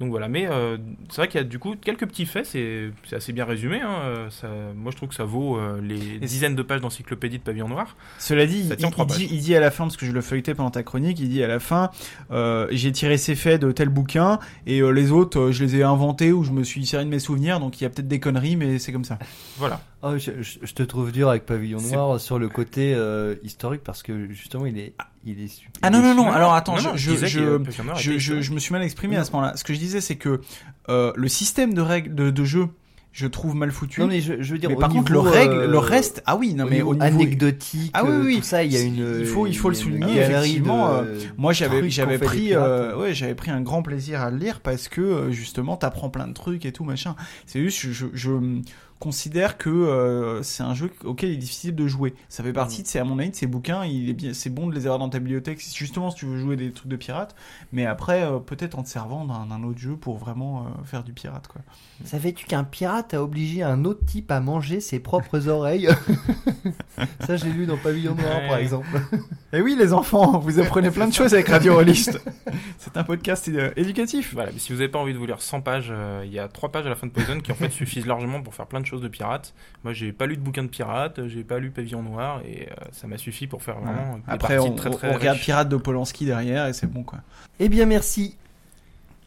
Donc 0.01 0.11
voilà, 0.11 0.29
mais 0.29 0.49
euh, 0.51 0.77
c'est 1.09 1.19
vrai 1.19 1.29
qu'il 1.29 1.41
y 1.41 1.45
a 1.45 1.47
du 1.47 1.61
coup 1.61 1.77
quelques 1.81 2.07
petits 2.07 2.27
faits, 2.27 2.47
c'est 2.47 2.91
c'est 3.09 3.15
assez 3.15 3.33
bien 3.33 3.45
résumé. 3.45 3.81
Hein. 3.81 3.95
euh, 4.03 4.31
Ça, 4.31 4.49
moi 4.75 4.91
je 4.91 4.97
trouve 4.97 5.09
que 5.11 5.15
ça 5.15 5.23
vaut 5.25 5.57
euh, 5.57 5.81
les 5.81 6.19
dizaines 6.19 6.57
de 6.57 6.63
pages 6.63 6.81
d'encyclopédie 6.81 7.39
de 7.39 7.45
Pavillon 7.45 7.69
Noir. 7.69 7.97
Cela 8.19 8.45
dit, 8.47 8.59
il, 8.69 8.75
dit, 8.75 8.85
pages. 8.91 9.21
il 9.31 9.41
dit 9.41 9.55
à 9.55 9.61
la 9.61 9.71
fin, 9.71 9.85
parce 9.85 9.97
que 9.97 10.05
je 10.05 10.11
le 10.11 10.21
feuilletais 10.21 10.55
pendant 10.55 10.71
ta 10.73 10.83
chronique, 10.83 11.21
il 11.21 11.29
dit 11.29 11.45
à 11.45 11.47
la 11.47 11.61
fin, 11.61 11.91
euh, 12.33 12.67
j'ai 12.73 12.91
tiré 12.91 13.17
ces 13.19 13.37
faits 13.37 13.61
de 13.63 13.71
tel 13.71 13.89
bouquin, 13.89 14.41
et 14.67 14.81
euh, 14.81 14.91
les 14.91 15.13
autres, 15.13 15.39
euh, 15.39 15.53
je 15.53 15.63
les 15.65 15.77
ai 15.77 15.83
inventés 15.85 16.33
ou 16.33 16.43
je 16.43 16.51
me 16.51 16.65
suis 16.65 16.85
servi 16.87 17.05
de 17.07 17.11
mes 17.11 17.21
souvenirs, 17.21 17.61
donc 17.61 17.81
il 17.81 17.85
y 17.85 17.87
a 17.87 17.91
peut-être 17.91 18.09
des 18.09 18.19
conneries, 18.21 18.57
mais 18.57 18.81
c'est 18.81 18.93
comme 18.93 19.05
ça. 19.05 19.19
Voilà. 19.59 19.81
Oh, 20.03 20.19
je, 20.19 20.43
je- 20.43 20.59
je 20.61 20.75
te 20.75 20.83
trouve 20.83 21.13
dur 21.13 21.29
avec 21.29 21.47
Pavillon 21.47 21.79
C'est- 21.79 21.95
Noir 21.95 22.19
sur 22.21 22.39
le 22.41 22.49
côté 22.49 22.95
euh, 22.95 23.37
historique 23.45 23.83
parce 23.85 24.03
que 24.03 24.29
justement 24.33 24.67
il 24.67 24.77
est 24.79 24.93
il 25.27 25.41
est 25.43 25.49
super. 25.49 25.71
Ah 25.83 25.91
non, 25.91 26.01
non, 26.03 26.15
non, 26.15 26.31
alors 26.31 26.55
attends, 26.55 26.73
Non, 26.75 26.79
je, 26.79 26.89
non, 26.89 26.97
je, 26.97 28.19
je- 28.19 28.41
je, 28.43 28.53
me 28.53 28.59
suis 28.59 28.73
mal 28.73 28.83
exprimé 28.83 29.17
à 29.17 29.25
ce 29.25 29.33
moment-là. 29.33 29.57
Ce 29.57 29.65
que 29.65 29.73
je 29.75 29.79
disais, 29.79 30.01
c'est 30.01 30.17
que 30.17 30.41
euh, 30.89 31.13
le 31.17 31.29
système 31.29 31.73
de 31.75 31.81
règles 31.81 32.15
de, 32.15 32.31
de 32.31 32.45
jeu, 32.45 32.69
je 33.13 33.27
trouve 33.29 33.55
mal 33.55 33.71
foutu. 33.71 34.01
Non 34.01 34.09
mais 34.09 34.21
je, 34.21 34.43
je 34.43 34.53
veux 34.53 34.59
dire 34.59 34.69
mais 34.71 34.75
par 34.77 34.89
contre, 34.89 35.13
le, 35.13 35.21
règle, 35.21 35.55
euh, 35.55 35.67
le 35.69 35.79
reste, 35.79 36.21
ah 36.27 36.35
oui, 36.37 36.53
non 36.55 36.65
au 36.65 36.69
mais 36.69 36.83
au 36.83 36.95
niveau 36.95 37.05
anecdotique, 37.07 37.93
Ah 37.95 38.03
oui, 38.05 38.11
euh, 38.11 38.25
oui, 38.25 38.37
tout 38.39 38.43
ça, 38.43 38.65
il 38.65 38.73
y 38.73 38.77
a 38.77 38.81
une. 38.81 39.19
il 39.21 39.25
faut- 39.27 39.47
il 39.47 39.57
faut 39.57 39.69
le 39.69 39.77
souligner, 39.77 40.19
effectivement, 40.21 41.01
de- 41.01 41.07
euh, 41.07 41.19
Moi, 41.39 41.53
j'avais 41.53 41.89
j'avais 41.91 42.19
pris 42.19 42.55
euh, 42.55 42.97
ouais, 42.99 43.15
j'avais 43.15 43.37
pris 43.37 43.53
un 43.53 43.61
grand 43.61 43.83
plaisir 43.83 44.21
à 44.21 44.31
le 44.33 44.39
lire 44.39 44.61
parce 44.61 44.89
que 44.89 45.01
euh, 45.01 45.31
justement, 45.31 45.77
t'apprends 45.77 46.11
plein 46.11 46.27
de 46.27 46.33
trucs 46.35 46.67
et 46.67 46.73
tout 46.73 46.83
machin. 46.85 47.15
C'est 47.47 47.61
juste, 47.63 47.79
je, 47.81 47.93
je, 47.93 48.07
je 48.15 48.31
considère 49.01 49.59
que 49.59 49.69
euh, 49.71 50.43
c'est 50.43 50.63
un 50.63 50.75
jeu 50.75 50.91
auquel 51.05 51.31
il 51.31 51.35
est 51.35 51.39
difficile 51.39 51.75
de 51.75 51.87
jouer. 51.87 52.15
Ça 52.29 52.43
fait 52.43 52.53
partie, 52.53 52.83
de, 52.83 52.89
c'est 52.89 52.99
à 52.99 53.05
mon 53.05 53.19
avis, 53.19 53.31
de 53.31 53.35
ces 53.37 53.47
bouquins. 53.47 53.85
Il 53.85 54.09
est 54.09 54.15
bien, 54.15 54.33
c'est 54.33 54.51
bon 54.51 54.67
de 54.67 54.75
les 54.75 54.87
avoir 54.87 54.99
dans 54.99 55.09
ta 55.09 55.19
bibliothèque, 55.19 55.61
justement 55.75 56.11
si 56.11 56.17
tu 56.17 56.27
veux 56.27 56.39
jouer 56.39 56.57
des 56.57 56.73
trucs 56.73 56.89
de 56.89 56.97
pirates. 56.97 57.35
Mais 57.73 57.85
après, 57.87 58.23
euh, 58.23 58.39
peut-être 58.39 58.79
en 58.79 58.83
te 58.83 58.89
servant 58.89 59.25
d'un 59.25 59.47
d'un 59.47 59.63
autre 59.65 59.79
jeu 59.79 59.97
pour 59.97 60.17
vraiment 60.17 60.63
euh, 60.63 60.85
faire 60.85 61.05
du 61.05 61.13
pirate, 61.13 61.49
quoi. 61.49 61.61
Savais-tu 62.05 62.47
qu'un 62.47 62.65
pirate 62.65 63.15
a 63.15 63.23
obligé 63.23 63.63
un 63.63 63.85
autre 63.85 64.05
type 64.05 64.31
à 64.31 64.41
manger 64.41 64.81
ses 64.81 64.99
propres 65.01 65.49
oreilles 65.49 65.89
Ça, 67.27 67.37
j'ai 67.37 67.51
lu 67.51 67.67
dans 67.67 67.77
Pavillon 67.77 68.15
Noir, 68.15 68.41
Ouais. 68.43 68.49
par 68.49 68.59
exemple. 68.59 68.89
Et 69.53 69.61
oui, 69.61 69.77
les 69.79 69.93
enfants, 69.93 70.39
vous 70.39 70.59
apprenez 70.61 70.91
plein 70.91 71.07
de 71.09 71.13
choses 71.13 71.35
avec 71.35 71.49
Radio 71.49 71.75
Rollist. 71.75 72.21
c'est 72.79 72.97
un 72.97 73.05
podcast 73.05 73.49
euh, 73.49 73.71
éducatif. 73.77 74.33
Voilà, 74.35 74.51
mais 74.53 74.59
si 74.59 74.73
vous 74.73 74.79
n'avez 74.79 74.91
pas 74.91 74.99
envie 74.99 75.13
de 75.13 75.19
vous 75.19 75.27
lire 75.27 75.41
100 75.41 75.61
pages, 75.61 75.89
euh, 75.91 76.23
il 76.25 76.33
y 76.33 76.39
a 76.39 76.49
3 76.49 76.71
pages 76.73 76.87
à 76.87 76.89
la 76.89 76.95
fin 76.97 77.07
de 77.07 77.13
Poison 77.13 77.41
qui 77.41 77.53
en 77.53 77.55
fait 77.55 77.69
suffisent 77.71 78.07
largement 78.07 78.43
pour 78.43 78.55
faire 78.55 78.67
plein 78.67 78.81
de 78.81 78.84
choses 78.87 79.03
de 79.03 79.09
pirates. 79.09 79.55
Moi 79.83 79.93
j'ai 79.93 80.13
pas 80.13 80.27
lu 80.27 80.37
de 80.37 80.43
bouquin 80.43 80.63
de 80.63 80.69
pirates, 80.69 81.27
j'ai 81.29 81.45
pas 81.45 81.59
lu 81.59 81.71
Pavillon 81.71 82.03
Noir 82.03 82.41
et 82.47 82.69
euh, 82.71 82.85
ça 82.93 83.07
m'a 83.07 83.19
suffi 83.19 83.47
pour 83.47 83.63
faire 83.63 83.79
vraiment 83.79 84.17
des 84.17 84.23
Après, 84.27 84.59
on, 84.59 84.75
très 84.75 84.91
très 84.91 85.11
on 85.11 85.15
regarde 85.15 85.37
riches. 85.37 85.47
Pirate 85.47 85.69
de 85.69 85.77
Polanski 85.77 86.27
derrière 86.27 86.67
et 86.67 86.73
c'est 86.73 86.87
bon, 86.87 87.03
quoi. 87.03 87.21
Eh 87.61 87.69
bien, 87.69 87.87
merci. 87.87 88.37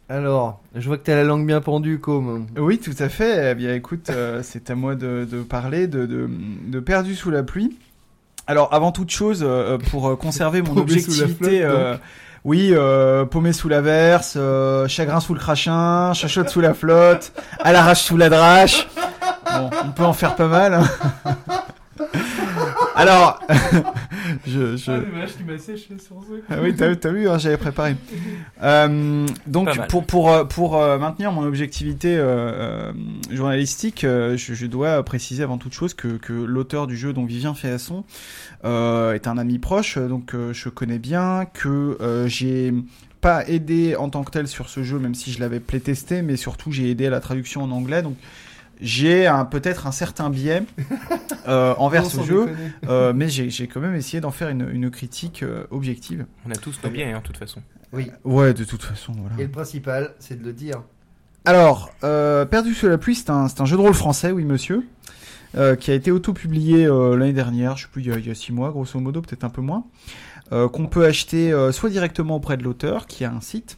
Alors, 0.10 0.62
je 0.74 0.88
vois 0.88 0.98
que 0.98 1.04
t'as 1.04 1.16
la 1.16 1.26
langue 1.26 1.46
bien 1.46 1.60
pendue, 1.60 2.00
comme. 2.00 2.48
Oui, 2.58 2.80
tout 2.80 2.96
à 2.98 3.10
fait. 3.10 3.52
Eh 3.52 3.56
bien, 3.56 3.74
écoute, 3.74 4.10
euh, 4.10 4.42
c'est 4.44 4.70
à 4.70 4.76
moi 4.76 4.96
de, 4.96 5.28
de 5.30 5.42
parler 5.44 5.88
de, 5.88 6.06
de, 6.06 6.30
de 6.68 6.80
Perdu 6.80 7.14
sous 7.16 7.30
la 7.30 7.44
pluie. 7.44 7.78
Alors, 8.48 8.74
avant 8.74 8.94
toute 8.94 9.12
chose, 9.12 9.44
euh, 9.46 9.78
pour 9.78 10.18
conserver 10.18 10.62
mon 10.64 10.78
objectivité, 10.78 11.62
flotte, 11.62 12.00
oui, 12.48 12.70
euh, 12.72 13.26
paumé 13.26 13.52
sous 13.52 13.68
la 13.68 13.82
verse, 13.82 14.36
euh, 14.38 14.88
chagrin 14.88 15.20
sous 15.20 15.34
le 15.34 15.40
crachin, 15.40 16.14
chachotte 16.14 16.48
sous 16.48 16.62
la 16.62 16.74
flotte, 16.74 17.34
à 17.60 17.74
l'arrache 17.74 18.04
sous 18.04 18.16
la 18.16 18.30
drache. 18.30 18.88
Bon, 19.54 19.70
on 19.86 19.92
peut 19.92 20.04
en 20.04 20.14
faire 20.14 20.36
pas 20.36 20.48
mal. 20.48 20.74
hein. 20.74 20.88
Alors, 22.96 23.40
je, 24.48 24.76
je... 24.76 24.92
Ah 26.50 26.56
oui, 26.62 26.76
t'as, 26.76 26.96
t'as 26.96 27.12
vu, 27.12 27.30
hein, 27.30 27.38
j'avais 27.38 27.58
préparé. 27.58 27.96
Euh, 28.64 29.26
donc, 29.46 29.70
pour, 29.88 30.04
pour, 30.06 30.32
euh, 30.32 30.44
pour 30.46 30.78
euh, 30.82 30.98
maintenir 30.98 31.32
mon 31.32 31.44
objectivité 31.44 32.18
euh, 32.18 32.22
euh, 32.26 32.92
journalistique, 33.32 34.00
je, 34.02 34.36
je 34.36 34.66
dois 34.66 35.04
préciser 35.04 35.44
avant 35.44 35.58
toute 35.58 35.74
chose 35.74 35.94
que, 35.94 36.08
que 36.18 36.34
l'auteur 36.34 36.88
du 36.88 36.98
jeu, 36.98 37.14
donc 37.14 37.28
Vivien 37.28 37.54
Féasson, 37.54 38.04
euh, 38.66 39.14
est 39.14 39.28
un 39.28 39.38
ami 39.38 39.60
proche, 39.60 39.98
donc 40.00 40.34
euh, 40.34 40.52
je 40.54 40.70
connais 40.70 41.00
bien, 41.00 41.46
que 41.54 41.98
euh, 42.02 42.28
j'ai 42.28 42.74
pas 43.22 43.48
aidé 43.48 43.96
en 43.96 44.10
tant 44.10 44.24
que 44.24 44.32
tel 44.32 44.48
sur 44.48 44.70
ce 44.70 44.84
jeu, 44.84 44.98
même 44.98 45.16
si 45.16 45.32
je 45.32 45.40
l'avais 45.40 45.60
playtesté, 45.60 46.22
mais 46.24 46.36
surtout 46.36 46.72
j'ai 46.72 46.90
aidé 46.90 47.08
à 47.08 47.10
la 47.12 47.20
traduction 47.20 47.62
en 47.64 47.72
anglais, 47.72 48.02
donc 48.02 48.16
j'ai 48.82 49.28
un, 49.28 49.46
peut-être 49.46 49.88
un 49.88 49.92
certain 49.92 50.30
biais 50.30 50.64
euh, 51.48 51.74
envers 51.78 52.04
Non, 52.04 52.10
ce 52.10 52.24
jeu. 52.24 52.50
Euh, 52.88 53.14
mais 53.14 53.30
j'ai 53.30 53.50
j'ai 53.50 53.68
quand 53.68 53.80
même 53.80 53.96
essayé 53.96 54.22
d'en 54.22 54.32
faire 54.32 54.50
une, 54.50 54.70
une 54.70 54.90
critique 54.92 55.44
euh, 55.44 55.66
objective. 55.72 56.26
On 56.46 56.52
a 56.52 56.56
tous 56.56 56.80
nos 56.84 56.90
biais 56.90 57.12
hein, 57.12 57.20
de 57.20 57.24
toute 57.24 57.38
façon. 57.38 57.62
Oui. 57.94 58.12
Ouais, 58.24 58.54
de 58.54 58.64
toute 58.64 58.84
façon, 58.84 59.14
voilà. 59.14 59.36
Et 59.40 59.44
le 59.44 59.52
principal, 59.52 60.14
c'est 60.20 60.40
de 60.40 60.46
le 60.46 60.54
dire. 60.54 60.82
Alors, 61.46 61.90
euh, 62.04 62.46
Perdu 62.46 62.74
sous 62.74 62.88
la 62.88 62.98
pluie, 62.98 63.16
c'est 63.16 63.30
un, 63.30 63.48
c'est 63.48 63.62
un 63.62 63.66
jeu 63.66 63.78
de 63.78 63.82
rôle 63.82 63.94
français, 63.94 64.32
oui 64.32 64.44
monsieur, 64.44 64.86
euh, 65.56 65.78
qui 65.78 65.92
a 65.92 65.94
été 65.94 66.12
auto-publié 66.12 66.86
euh, 66.86 67.16
l'année 67.16 67.32
dernière, 67.32 67.78
je 67.78 67.84
sais 67.84 67.90
plus, 67.90 68.02
il 68.02 68.10
y, 68.10 68.12
a, 68.12 68.18
il 68.18 68.28
y 68.28 68.30
a 68.30 68.36
six 68.36 68.52
mois, 68.52 68.72
grosso 68.72 69.00
modo, 69.00 69.22
peut-être 69.22 69.46
un 69.46 69.50
peu 69.50 69.62
moins, 69.62 69.86
euh, 70.52 70.68
qu'on 70.68 70.88
peut 70.88 71.06
acheter 71.06 71.54
euh, 71.54 71.72
soit 71.72 71.90
directement 71.90 72.36
auprès 72.36 72.58
de 72.58 72.64
l'auteur, 72.64 73.08
qui 73.08 73.24
a 73.24 73.32
un 73.32 73.40
site, 73.40 73.78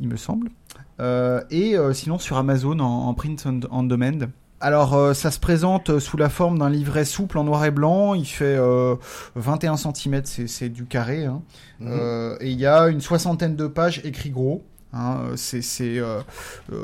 il 0.00 0.08
me 0.08 0.16
semble, 0.16 0.48
euh, 0.48 0.50
et 0.98 1.76
euh, 1.76 1.92
sinon 1.92 2.18
sur 2.18 2.36
Amazon 2.36 2.78
en, 2.80 3.08
en 3.08 3.14
print 3.14 3.44
on, 3.46 3.60
on 3.70 3.82
demand. 3.82 4.28
Alors 4.64 4.94
euh, 4.94 5.12
ça 5.12 5.30
se 5.30 5.38
présente 5.38 5.98
sous 5.98 6.16
la 6.16 6.30
forme 6.30 6.58
d'un 6.58 6.70
livret 6.70 7.04
souple 7.04 7.36
en 7.36 7.44
noir 7.44 7.66
et 7.66 7.70
blanc, 7.70 8.14
il 8.14 8.24
fait 8.24 8.56
euh, 8.56 8.94
21 9.34 9.76
cm, 9.76 10.22
c'est 10.24 10.70
du 10.70 10.86
carré, 10.86 11.26
hein. 11.26 11.42
Mhm. 11.80 11.88
Euh, 11.92 12.36
et 12.40 12.50
il 12.50 12.58
y 12.58 12.64
a 12.64 12.88
une 12.88 13.02
soixantaine 13.02 13.56
de 13.56 13.66
pages 13.66 14.00
écrit 14.04 14.30
gros. 14.30 14.64
Hein, 14.96 15.32
c'est, 15.34 15.60
c'est, 15.62 15.98
euh, 15.98 16.20
euh, 16.72 16.78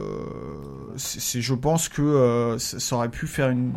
je 0.97 1.55
pense 1.55 1.89
que 1.89 2.03
euh, 2.03 2.59
ça 2.59 2.97
aurait 2.97 3.09
pu 3.09 3.27
faire 3.27 3.51
une 3.51 3.73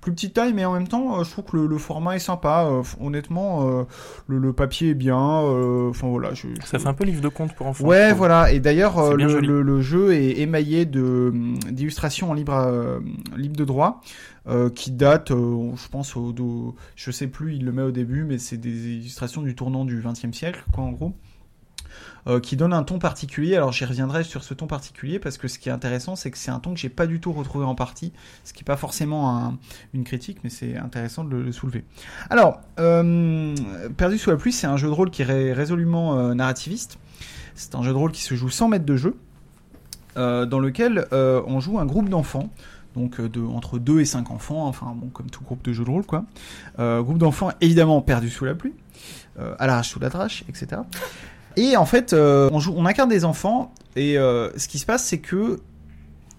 plus 0.00 0.12
petite 0.12 0.34
taille, 0.34 0.52
mais 0.52 0.64
en 0.64 0.72
même 0.74 0.88
temps, 0.88 1.18
euh, 1.20 1.24
je 1.24 1.30
trouve 1.30 1.44
que 1.44 1.56
le, 1.56 1.66
le 1.66 1.78
format 1.78 2.16
est 2.16 2.20
sympa. 2.20 2.66
Euh, 2.70 2.82
honnêtement, 3.00 3.68
euh, 3.68 3.84
le, 4.26 4.38
le 4.38 4.52
papier 4.52 4.90
est 4.90 4.94
bien. 4.94 5.18
euh, 5.42 5.88
Enfin 5.90 6.08
voilà, 6.08 6.34
je, 6.34 6.48
Ça 6.64 6.78
fait 6.78 6.88
un 6.88 6.94
peu 6.94 7.04
livre 7.04 7.20
de 7.22 7.28
compte 7.28 7.54
pour 7.54 7.66
enfants. 7.66 7.86
Ouais, 7.86 8.12
voilà. 8.12 8.52
Et 8.52 8.60
d'ailleurs, 8.60 8.98
le, 9.16 9.40
le- 9.46 9.62
le 9.62 9.80
jeu 9.80 10.12
est 10.12 10.38
émaillé 10.38 10.84
de 10.84 11.30
hum, 11.32 11.58
d'illustrations 11.70 12.30
en 12.30 12.34
libre 12.34 12.54
euh, 12.54 13.00
libre 13.36 13.56
de 13.56 13.64
droit. 13.64 14.00
euh, 14.48 14.70
qui 14.70 14.90
datent, 14.92 15.30
euh, 15.30 15.72
je 15.76 15.88
pense, 15.88 16.16
au, 16.16 16.34
au- 16.40 16.74
je 16.96 17.10
sais 17.10 17.26
plus, 17.26 17.54
il 17.56 17.66
le 17.66 17.72
met 17.72 17.82
au 17.82 17.90
début, 17.90 18.24
mais 18.24 18.38
c'est 18.38 18.56
des 18.56 18.94
illustrations 18.94 19.42
du 19.42 19.54
tournant 19.54 19.84
du 19.84 20.00
XXe 20.02 20.32
siècle, 20.34 20.64
quoi, 20.72 20.84
en 20.84 20.92
gros, 20.92 21.12
euh, 22.28 22.40
qui 22.40 22.56
donne 22.56 22.72
un 22.72 22.82
ton 22.82 22.98
particulier. 22.98 23.56
Alors, 23.56 23.72
j'y 23.72 23.84
reviendrai 23.84 24.22
sur 24.24 24.44
ce 24.44 24.52
ton 24.54 24.66
particulier 24.66 25.18
parce 25.18 25.38
que 25.38 25.48
ce 25.48 25.58
qui 25.58 25.68
est 25.68 25.72
intéressant, 25.72 26.14
c'est 26.16 26.30
que 26.30 26.38
c'est 26.38 26.50
un 26.50 26.60
ton 26.60 26.74
que 26.74 26.80
j'ai 26.80 26.88
pas 26.88 27.06
du 27.06 27.20
tout 27.20 27.32
retrouvé 27.32 27.64
en 27.64 27.74
partie, 27.74 28.12
ce 28.44 28.52
qui 28.52 28.60
est 28.60 28.64
pas 28.64 28.76
forcément 28.76 29.36
un- 29.36 29.58
une 29.94 30.04
critique, 30.04 30.38
mais 30.44 30.50
c'est 30.50 30.76
intéressant 30.76 31.24
de 31.24 31.30
le, 31.30 31.42
le 31.42 31.52
soulever. 31.52 31.84
Alors, 32.30 32.60
euh, 32.78 33.54
Perdu 33.96 34.18
sous 34.18 34.30
la 34.30 34.36
pluie, 34.36 34.52
c'est 34.52 34.66
un 34.66 34.76
jeu 34.76 34.88
de 34.88 34.92
rôle 34.92 35.10
qui 35.10 35.22
est 35.22 35.26
ré- 35.26 35.52
résolument 35.52 36.18
euh, 36.18 36.34
narrativiste. 36.34 36.98
C'est 37.54 37.74
un 37.74 37.82
jeu 37.82 37.92
de 37.92 37.96
rôle 37.96 38.12
qui 38.12 38.22
se 38.22 38.34
joue 38.34 38.50
sans 38.50 38.68
mètres 38.68 38.84
de 38.86 38.96
jeu, 38.96 39.16
dans 40.16 40.58
lequel 40.58 41.06
on 41.12 41.60
joue 41.60 41.78
un 41.78 41.86
groupe 41.86 42.08
d'enfants, 42.08 42.50
donc 42.96 43.20
entre 43.54 43.78
2 43.78 44.00
et 44.00 44.04
5 44.04 44.30
enfants, 44.32 44.66
enfin 44.66 44.92
bon, 44.96 45.08
comme 45.08 45.30
tout 45.30 45.42
groupe 45.44 45.62
de 45.64 45.72
jeu 45.72 45.84
de 45.84 45.90
rôle, 45.90 46.04
quoi. 46.04 46.24
Groupe 46.78 47.18
d'enfants 47.18 47.50
évidemment 47.60 48.00
perdus 48.00 48.30
sous 48.30 48.44
la 48.44 48.54
pluie, 48.54 48.74
euh, 49.38 49.54
à 49.58 49.66
l'arrache 49.68 49.90
sous 49.90 50.00
la 50.00 50.08
drache, 50.08 50.42
etc. 50.48 50.82
Et 51.60 51.76
en 51.76 51.84
fait, 51.86 52.12
euh, 52.12 52.48
on, 52.52 52.60
joue, 52.60 52.72
on 52.76 52.86
incarne 52.86 53.08
des 53.08 53.24
enfants, 53.24 53.72
et 53.96 54.16
euh, 54.16 54.48
ce 54.56 54.68
qui 54.68 54.78
se 54.78 54.86
passe, 54.86 55.04
c'est 55.04 55.18
que 55.18 55.58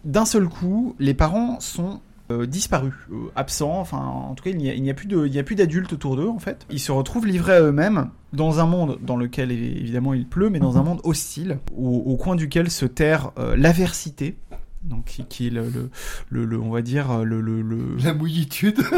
d'un 0.05 0.23
seul 0.25 0.47
coup, 0.47 0.95
les 0.97 1.13
parents 1.13 1.59
sont 1.59 1.99
euh, 2.31 2.45
disparus, 2.45 2.93
absents. 3.35 3.79
Enfin, 3.81 3.97
en 3.97 4.33
tout 4.33 4.43
cas, 4.45 4.51
il 4.51 4.57
n'y 4.57 4.89
a, 4.89 4.91
a 4.91 5.43
plus 5.43 5.55
d'adultes 5.55 5.91
autour 5.91 6.15
d'eux 6.15 6.29
en 6.29 6.39
fait. 6.39 6.65
Ils 6.69 6.79
se 6.79 6.91
retrouvent 6.93 7.25
livrés 7.27 7.55
à 7.55 7.61
eux-mêmes 7.61 8.09
dans 8.31 8.59
un 8.61 8.65
monde 8.65 8.97
dans 9.01 9.17
lequel 9.17 9.51
évidemment 9.51 10.13
il 10.13 10.25
pleut, 10.25 10.49
mais 10.49 10.59
dans 10.59 10.77
un 10.77 10.83
monde 10.83 11.01
hostile, 11.03 11.59
au, 11.75 11.89
au 12.05 12.15
coin 12.15 12.35
duquel 12.35 12.69
se 12.71 12.85
terre 12.85 13.31
l'aversité. 13.57 14.37
Donc, 14.83 15.03
qui, 15.05 15.25
qui 15.25 15.47
est 15.47 15.49
le, 15.49 15.63
le, 15.63 15.89
le- 16.29 16.45
le- 16.45 16.59
on 16.61 16.69
va 16.69 16.81
dire 16.81 17.25
le, 17.25 17.41
le, 17.41 17.61
le- 17.61 17.97
La 18.03 18.13
mouillitude. 18.13 18.79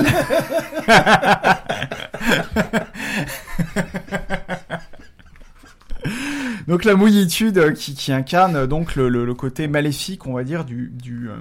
donc 6.67 6.85
la 6.85 6.95
mouillitude 6.95 7.57
euh, 7.57 7.71
qui, 7.71 7.93
qui 7.95 8.11
incarne 8.11 8.55
euh, 8.55 8.67
donc 8.67 8.95
le, 8.95 9.09
le- 9.09 9.25
le 9.25 9.33
côté 9.33 9.67
maléfique, 9.67 10.27
on 10.27 10.33
va 10.33 10.43
dire, 10.43 10.65
du, 10.65 10.89
du, 10.93 11.29
euh, 11.29 11.35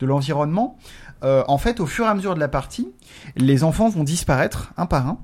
de 0.00 0.06
l'environnement. 0.06 0.78
Euh, 1.24 1.42
en 1.48 1.58
fait, 1.58 1.80
au 1.80 1.86
fur 1.86 2.04
et 2.04 2.08
à 2.08 2.14
mesure 2.14 2.34
de 2.34 2.40
la 2.40 2.48
partie, 2.48 2.88
les 3.36 3.64
enfants 3.64 3.88
vont 3.88 4.04
disparaître 4.04 4.72
un 4.76 4.86
par 4.86 5.06
un, 5.06 5.18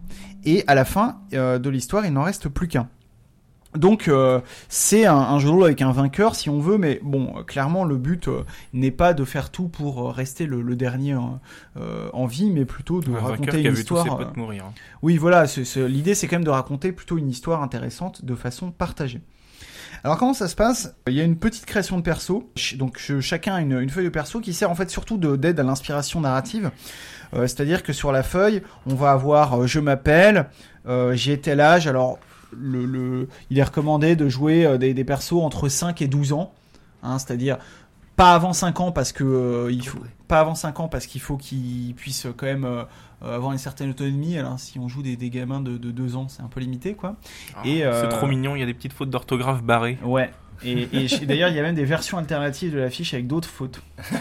et 0.44 0.64
à 0.66 0.74
la 0.74 0.84
fin 0.84 1.20
euh, 1.34 1.58
de 1.58 1.68
l'histoire, 1.70 2.06
il 2.06 2.12
n'en 2.12 2.22
reste 2.22 2.48
plus 2.48 2.66
qu'un. 2.68 2.88
Donc 3.74 4.06
euh, 4.08 4.40
c'est 4.68 5.06
un, 5.06 5.16
un 5.16 5.38
jeu 5.38 5.46
de 5.48 5.52
rôle 5.54 5.64
avec 5.64 5.80
un 5.80 5.92
vainqueur 5.92 6.34
si 6.34 6.50
on 6.50 6.60
veut, 6.60 6.76
mais 6.76 7.00
bon, 7.02 7.32
euh, 7.38 7.42
clairement 7.42 7.84
le 7.86 7.96
but 7.96 8.28
euh, 8.28 8.42
n'est 8.74 8.90
pas 8.90 9.14
de 9.14 9.24
faire 9.24 9.48
tout 9.50 9.68
pour 9.68 10.12
rester 10.12 10.44
le, 10.44 10.60
le 10.60 10.76
dernier 10.76 11.14
euh, 11.14 11.20
euh, 11.78 12.10
en 12.12 12.26
vie, 12.26 12.50
mais 12.50 12.66
plutôt 12.66 13.00
de 13.00 13.10
Un 13.12 13.20
raconter 13.20 13.62
qui 13.62 13.66
a 13.66 13.70
une 13.70 13.76
histoire. 13.76 14.04
ses 14.04 14.10
potes 14.10 14.36
mourir. 14.36 14.66
hein. 14.66 14.72
oui, 15.00 15.16
voilà, 15.16 15.44
l'idée 15.76 16.14
c'est 16.14 16.26
quand 16.28 16.36
même 16.36 16.44
de 16.44 16.50
raconter 16.50 16.92
plutôt 16.92 17.16
une 17.16 17.30
histoire 17.30 17.62
intéressante 17.62 18.26
de 18.26 18.34
façon 18.34 18.70
partagée. 18.72 19.22
Alors 20.04 20.18
comment 20.18 20.34
ça 20.34 20.48
se 20.48 20.56
passe? 20.56 20.94
Il 21.06 21.14
y 21.14 21.20
a 21.20 21.24
une 21.24 21.36
petite 21.36 21.64
création 21.64 21.96
de 21.96 22.02
perso, 22.02 22.50
donc 22.76 22.98
ch- 22.98 23.20
chacun 23.20 23.54
a 23.54 23.60
une, 23.60 23.88
feuille 23.88 24.06
de 24.06 24.10
perso 24.10 24.40
qui 24.40 24.52
sert 24.52 24.68
en 24.70 24.74
fait 24.74 24.90
surtout 24.90 25.16
de- 25.16 25.36
d'aide 25.36 25.60
à 25.60 25.62
l'inspiration 25.62 26.20
narrative. 26.20 26.72
Euh, 27.34 27.42
C'est-à-dire 27.46 27.82
que 27.84 27.92
sur 27.92 28.10
la 28.10 28.22
feuille, 28.24 28.62
on 28.86 28.94
va 28.96 29.12
avoir 29.12 29.60
euh, 29.62 29.66
je 29.68 29.78
m'appelle, 29.78 30.46
euh, 30.88 31.14
j'ai 31.14 31.38
tel 31.40 31.60
âge, 31.60 31.86
alors 31.86 32.18
il 32.60 33.28
est 33.58 33.62
recommandé 33.62 34.14
de 34.16 34.28
jouer 34.28 34.76
des, 34.76 34.92
des 34.92 35.04
persos 35.04 35.40
entre 35.40 35.68
5 35.68 36.02
et 36.02 36.08
12 36.08 36.32
ans, 36.34 36.52
hein, 37.02 37.18
c'est-à-dire 37.18 37.56
pas 38.16 38.34
avant 38.34 38.52
5 38.52 38.80
ans 38.80 38.92
parce 38.92 39.12
que 39.12 39.24
euh, 39.24 39.72
il 39.72 39.86
faut 39.86 39.98
pas 40.28 40.40
avant 40.40 40.54
5 40.54 40.80
ans 40.80 40.88
parce 40.88 41.06
qu'il 41.06 41.20
faut 41.20 41.36
qu'ils 41.36 41.94
puissent 41.94 42.26
quand 42.36 42.46
même 42.46 42.64
euh, 42.64 42.84
euh, 43.24 43.36
avoir 43.36 43.52
une 43.52 43.58
certaine 43.58 43.90
autonomie. 43.90 44.38
Alors 44.38 44.58
si 44.58 44.78
on 44.78 44.88
joue 44.88 45.02
des, 45.02 45.16
des 45.16 45.30
gamins 45.30 45.60
de, 45.60 45.76
de 45.78 45.90
2 45.90 46.16
ans, 46.16 46.26
c'est 46.28 46.42
un 46.42 46.48
peu 46.48 46.60
limité 46.60 46.94
quoi. 46.94 47.16
Et, 47.64 47.84
Ah, 47.84 47.88
euh, 47.88 48.02
C'est 48.02 48.16
trop 48.16 48.26
mignon, 48.26 48.54
il 48.56 48.60
y 48.60 48.62
a 48.62 48.66
des 48.66 48.74
petites 48.74 48.92
fautes 48.92 49.10
d'orthographe 49.10 49.62
barrées. 49.62 49.98
Ouais. 50.04 50.30
Et, 50.64 50.82
et 50.92 51.26
d'ailleurs, 51.26 51.48
il 51.48 51.56
y 51.56 51.58
a 51.58 51.62
même 51.62 51.74
des 51.74 51.84
versions 51.84 52.18
alternatives 52.18 52.72
de 52.72 52.78
l'affiche 52.78 53.14
avec 53.14 53.26
d'autres 53.26 53.48
fautes. 53.48 53.82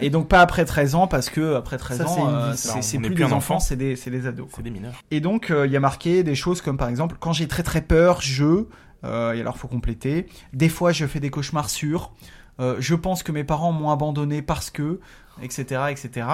Et 0.00 0.10
donc 0.10 0.28
pas 0.28 0.42
après 0.42 0.64
13 0.66 0.94
ans 0.94 1.06
parce 1.06 1.30
que 1.30 1.54
après 1.54 1.78
13 1.78 1.98
Ça, 1.98 2.06
c'est 2.06 2.20
ans 2.20 2.28
euh, 2.28 2.52
c'est 2.54 2.98
plus 2.98 3.06
plus 3.08 3.14
des 3.14 3.24
enfants, 3.24 3.36
enfant. 3.36 3.60
c'est 3.60 3.76
des 3.76 3.96
c'est 3.96 4.10
des 4.10 4.26
ados. 4.26 4.46
C'est 4.54 4.62
des 4.62 4.70
mineurs. 4.70 5.02
Et 5.10 5.20
donc, 5.20 5.50
euh, 5.50 5.66
il 5.66 5.72
y 5.72 5.76
a 5.76 5.80
marqué 5.80 6.22
des 6.22 6.34
choses 6.34 6.60
comme 6.60 6.76
par 6.76 6.88
exemple, 6.90 7.16
quand 7.18 7.32
j'ai 7.32 7.48
très 7.48 7.62
très 7.62 7.80
peur, 7.80 8.20
je. 8.20 8.66
Euh, 9.06 9.32
et 9.34 9.40
alors, 9.40 9.56
faut 9.56 9.68
compléter. 9.68 10.26
Des 10.52 10.68
fois, 10.68 10.92
je 10.92 11.06
fais 11.06 11.20
des 11.20 11.30
cauchemars 11.30 11.70
sûrs. 11.70 12.12
Euh, 12.58 12.76
je 12.78 12.94
pense 12.94 13.22
que 13.22 13.32
mes 13.32 13.44
parents 13.44 13.72
m'ont 13.72 13.90
abandonné 13.90 14.42
parce 14.42 14.70
que. 14.70 15.00
Etc. 15.42 15.64
etc. 15.90 16.26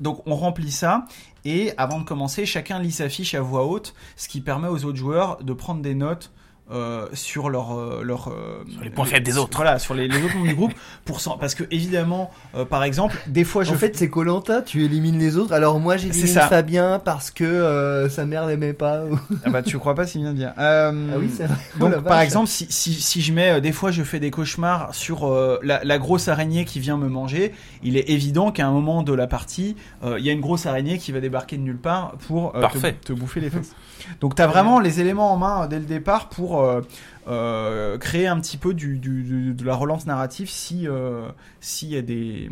Donc, 0.00 0.22
on 0.26 0.34
remplit 0.34 0.70
ça. 0.70 1.06
Et 1.44 1.72
avant 1.76 1.98
de 1.98 2.04
commencer, 2.04 2.46
chacun 2.46 2.78
lit 2.78 2.92
sa 2.92 3.08
fiche 3.08 3.34
à 3.34 3.40
voix 3.40 3.66
haute, 3.66 3.94
ce 4.16 4.28
qui 4.28 4.40
permet 4.40 4.68
aux 4.68 4.84
autres 4.84 4.98
joueurs 4.98 5.42
de 5.42 5.52
prendre 5.52 5.82
des 5.82 5.94
notes. 5.94 6.32
Euh, 6.70 7.06
sur 7.12 7.48
leur, 7.50 7.76
euh, 7.78 8.02
leur 8.02 8.28
euh, 8.28 8.64
Sur 8.72 8.82
les 8.82 8.90
points 8.90 9.04
faibles 9.04 9.24
des 9.26 9.38
autres. 9.38 9.56
Voilà, 9.56 9.78
sur 9.78 9.94
les, 9.94 10.08
les 10.08 10.22
autres 10.22 10.34
membres 10.34 10.48
du 10.48 10.54
groupe. 10.54 10.72
Pour, 11.04 11.20
parce 11.38 11.54
que, 11.54 11.64
évidemment, 11.70 12.30
euh, 12.54 12.64
par 12.64 12.84
exemple, 12.84 13.16
des 13.26 13.44
fois, 13.44 13.64
je 13.64 13.72
En 13.72 13.76
fait, 13.76 13.96
c'est 13.96 14.08
Colanta, 14.08 14.62
tu 14.62 14.84
élimines 14.84 15.18
les 15.18 15.36
autres. 15.36 15.52
Alors 15.52 15.78
moi, 15.80 15.96
j'élimine. 15.96 16.26
Fabien 16.26 17.00
parce 17.04 17.30
que 17.30 17.44
euh, 17.44 18.08
sa 18.08 18.24
mère 18.26 18.46
l'aimait 18.46 18.72
pas. 18.72 19.02
Ah 19.44 19.50
bah, 19.50 19.62
tu 19.62 19.78
crois 19.78 19.94
pas, 19.94 20.06
c'est 20.06 20.18
bien. 20.18 20.54
Euh, 20.58 21.10
ah 21.14 21.16
oui, 21.18 21.30
c'est 21.34 21.44
vrai. 21.46 21.56
Donc, 21.78 21.88
Oh 21.90 21.96
la 21.96 22.02
par 22.02 22.16
vache. 22.18 22.24
exemple, 22.24 22.48
si, 22.48 22.66
si, 22.70 22.94
si 22.94 23.20
je 23.20 23.32
mets, 23.32 23.50
euh, 23.52 23.60
des 23.60 23.72
fois, 23.72 23.90
je 23.90 24.02
fais 24.02 24.20
des 24.20 24.30
cauchemars 24.30 24.94
sur 24.94 25.26
euh, 25.26 25.58
la, 25.62 25.82
la 25.84 25.98
grosse 25.98 26.28
araignée 26.28 26.64
qui 26.64 26.80
vient 26.80 26.96
me 26.96 27.08
manger, 27.08 27.52
il 27.82 27.96
est 27.96 28.08
évident 28.10 28.52
qu'à 28.52 28.66
un 28.66 28.70
moment 28.72 29.02
de 29.02 29.12
la 29.12 29.26
partie, 29.26 29.76
euh, 30.04 30.18
il 30.18 30.24
y 30.24 30.30
a 30.30 30.32
une 30.32 30.40
grosse 30.40 30.66
araignée 30.66 30.98
qui 30.98 31.12
va 31.12 31.20
débarquer 31.20 31.56
de 31.56 31.62
nulle 31.62 31.78
part 31.78 32.12
pour 32.26 32.54
euh, 32.56 32.60
Parfait. 32.60 32.94
te, 33.00 33.08
te 33.08 33.12
bouffer 33.12 33.40
les 33.40 33.50
fesses. 33.50 33.74
Donc, 34.20 34.34
tu 34.34 34.42
as 34.42 34.46
vraiment 34.46 34.80
les 34.80 35.00
éléments 35.00 35.32
en 35.32 35.36
main 35.36 35.62
euh, 35.64 35.66
dès 35.68 35.78
le 35.78 35.84
départ 35.84 36.28
pour 36.28 36.60
euh, 36.60 36.80
euh, 37.28 37.98
créer 37.98 38.26
un 38.26 38.40
petit 38.40 38.56
peu 38.56 38.74
du, 38.74 38.98
du- 38.98 39.22
du- 39.22 39.54
de 39.54 39.64
la 39.64 39.74
relance 39.74 40.06
narrative 40.06 40.48
si 40.50 40.86
euh, 40.88 41.28
s'il 41.60 41.88
y 41.90 41.96
a 41.96 42.02
des 42.02 42.50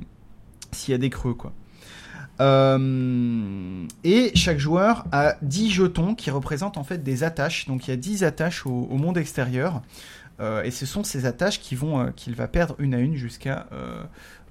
s'il 0.72 0.92
y 0.92 0.94
a 0.94 0.98
des 0.98 1.10
creux, 1.10 1.34
quoi. 1.34 1.52
Euh, 2.40 3.84
et 4.04 4.30
chaque 4.34 4.58
joueur 4.58 5.04
a 5.12 5.34
10 5.42 5.70
jetons 5.70 6.14
qui 6.14 6.30
représentent 6.30 6.76
en 6.78 6.84
fait 6.84 7.02
des 7.02 7.24
attaches. 7.24 7.66
Donc 7.66 7.86
il 7.86 7.90
y 7.90 7.94
a 7.94 7.96
10 7.96 8.24
attaches 8.24 8.66
au, 8.66 8.88
au 8.90 8.96
monde 8.96 9.18
extérieur. 9.18 9.82
Et 10.64 10.70
ce 10.70 10.86
sont 10.86 11.02
ces 11.02 11.26
attaches 11.26 11.58
qui 11.60 11.74
vont 11.74 12.12
qu'il 12.14 12.36
va 12.36 12.46
perdre 12.46 12.76
une 12.78 12.94
à 12.94 12.98
une 12.98 13.16
jusqu'à 13.16 13.66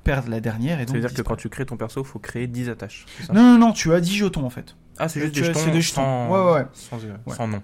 perdre 0.04 0.30
la 0.30 0.42
dernière. 0.42 0.80
C'est-à-dire 0.80 1.10
que 1.14 1.22
quand 1.22 1.36
tu 1.38 1.48
crées 1.48 1.66
ton 1.66 1.78
perso, 1.78 2.02
il 2.02 2.06
faut 2.06 2.20
créer 2.20 2.46
10 2.48 2.68
attaches. 2.70 3.06
Non, 3.34 3.42
non, 3.54 3.58
non, 3.68 3.72
tu 3.72 3.94
as 3.94 4.02
10 4.02 4.14
jetons 4.18 4.46
en 4.46 4.50
fait. 4.50 4.76
Ah, 5.00 5.08
c'est 5.10 5.20
juste 5.22 5.36
des 5.36 5.44
jetons, 5.44 5.60
c'est 5.60 5.72
des 5.72 5.82
jetons. 5.82 6.02
sans, 6.02 6.30
Ouais, 6.30 6.54
ouais. 6.54 6.66
sans, 6.74 6.98
euh, 7.04 7.16
Ouais. 7.26 7.36
sans 7.36 7.48
nom. 7.48 7.62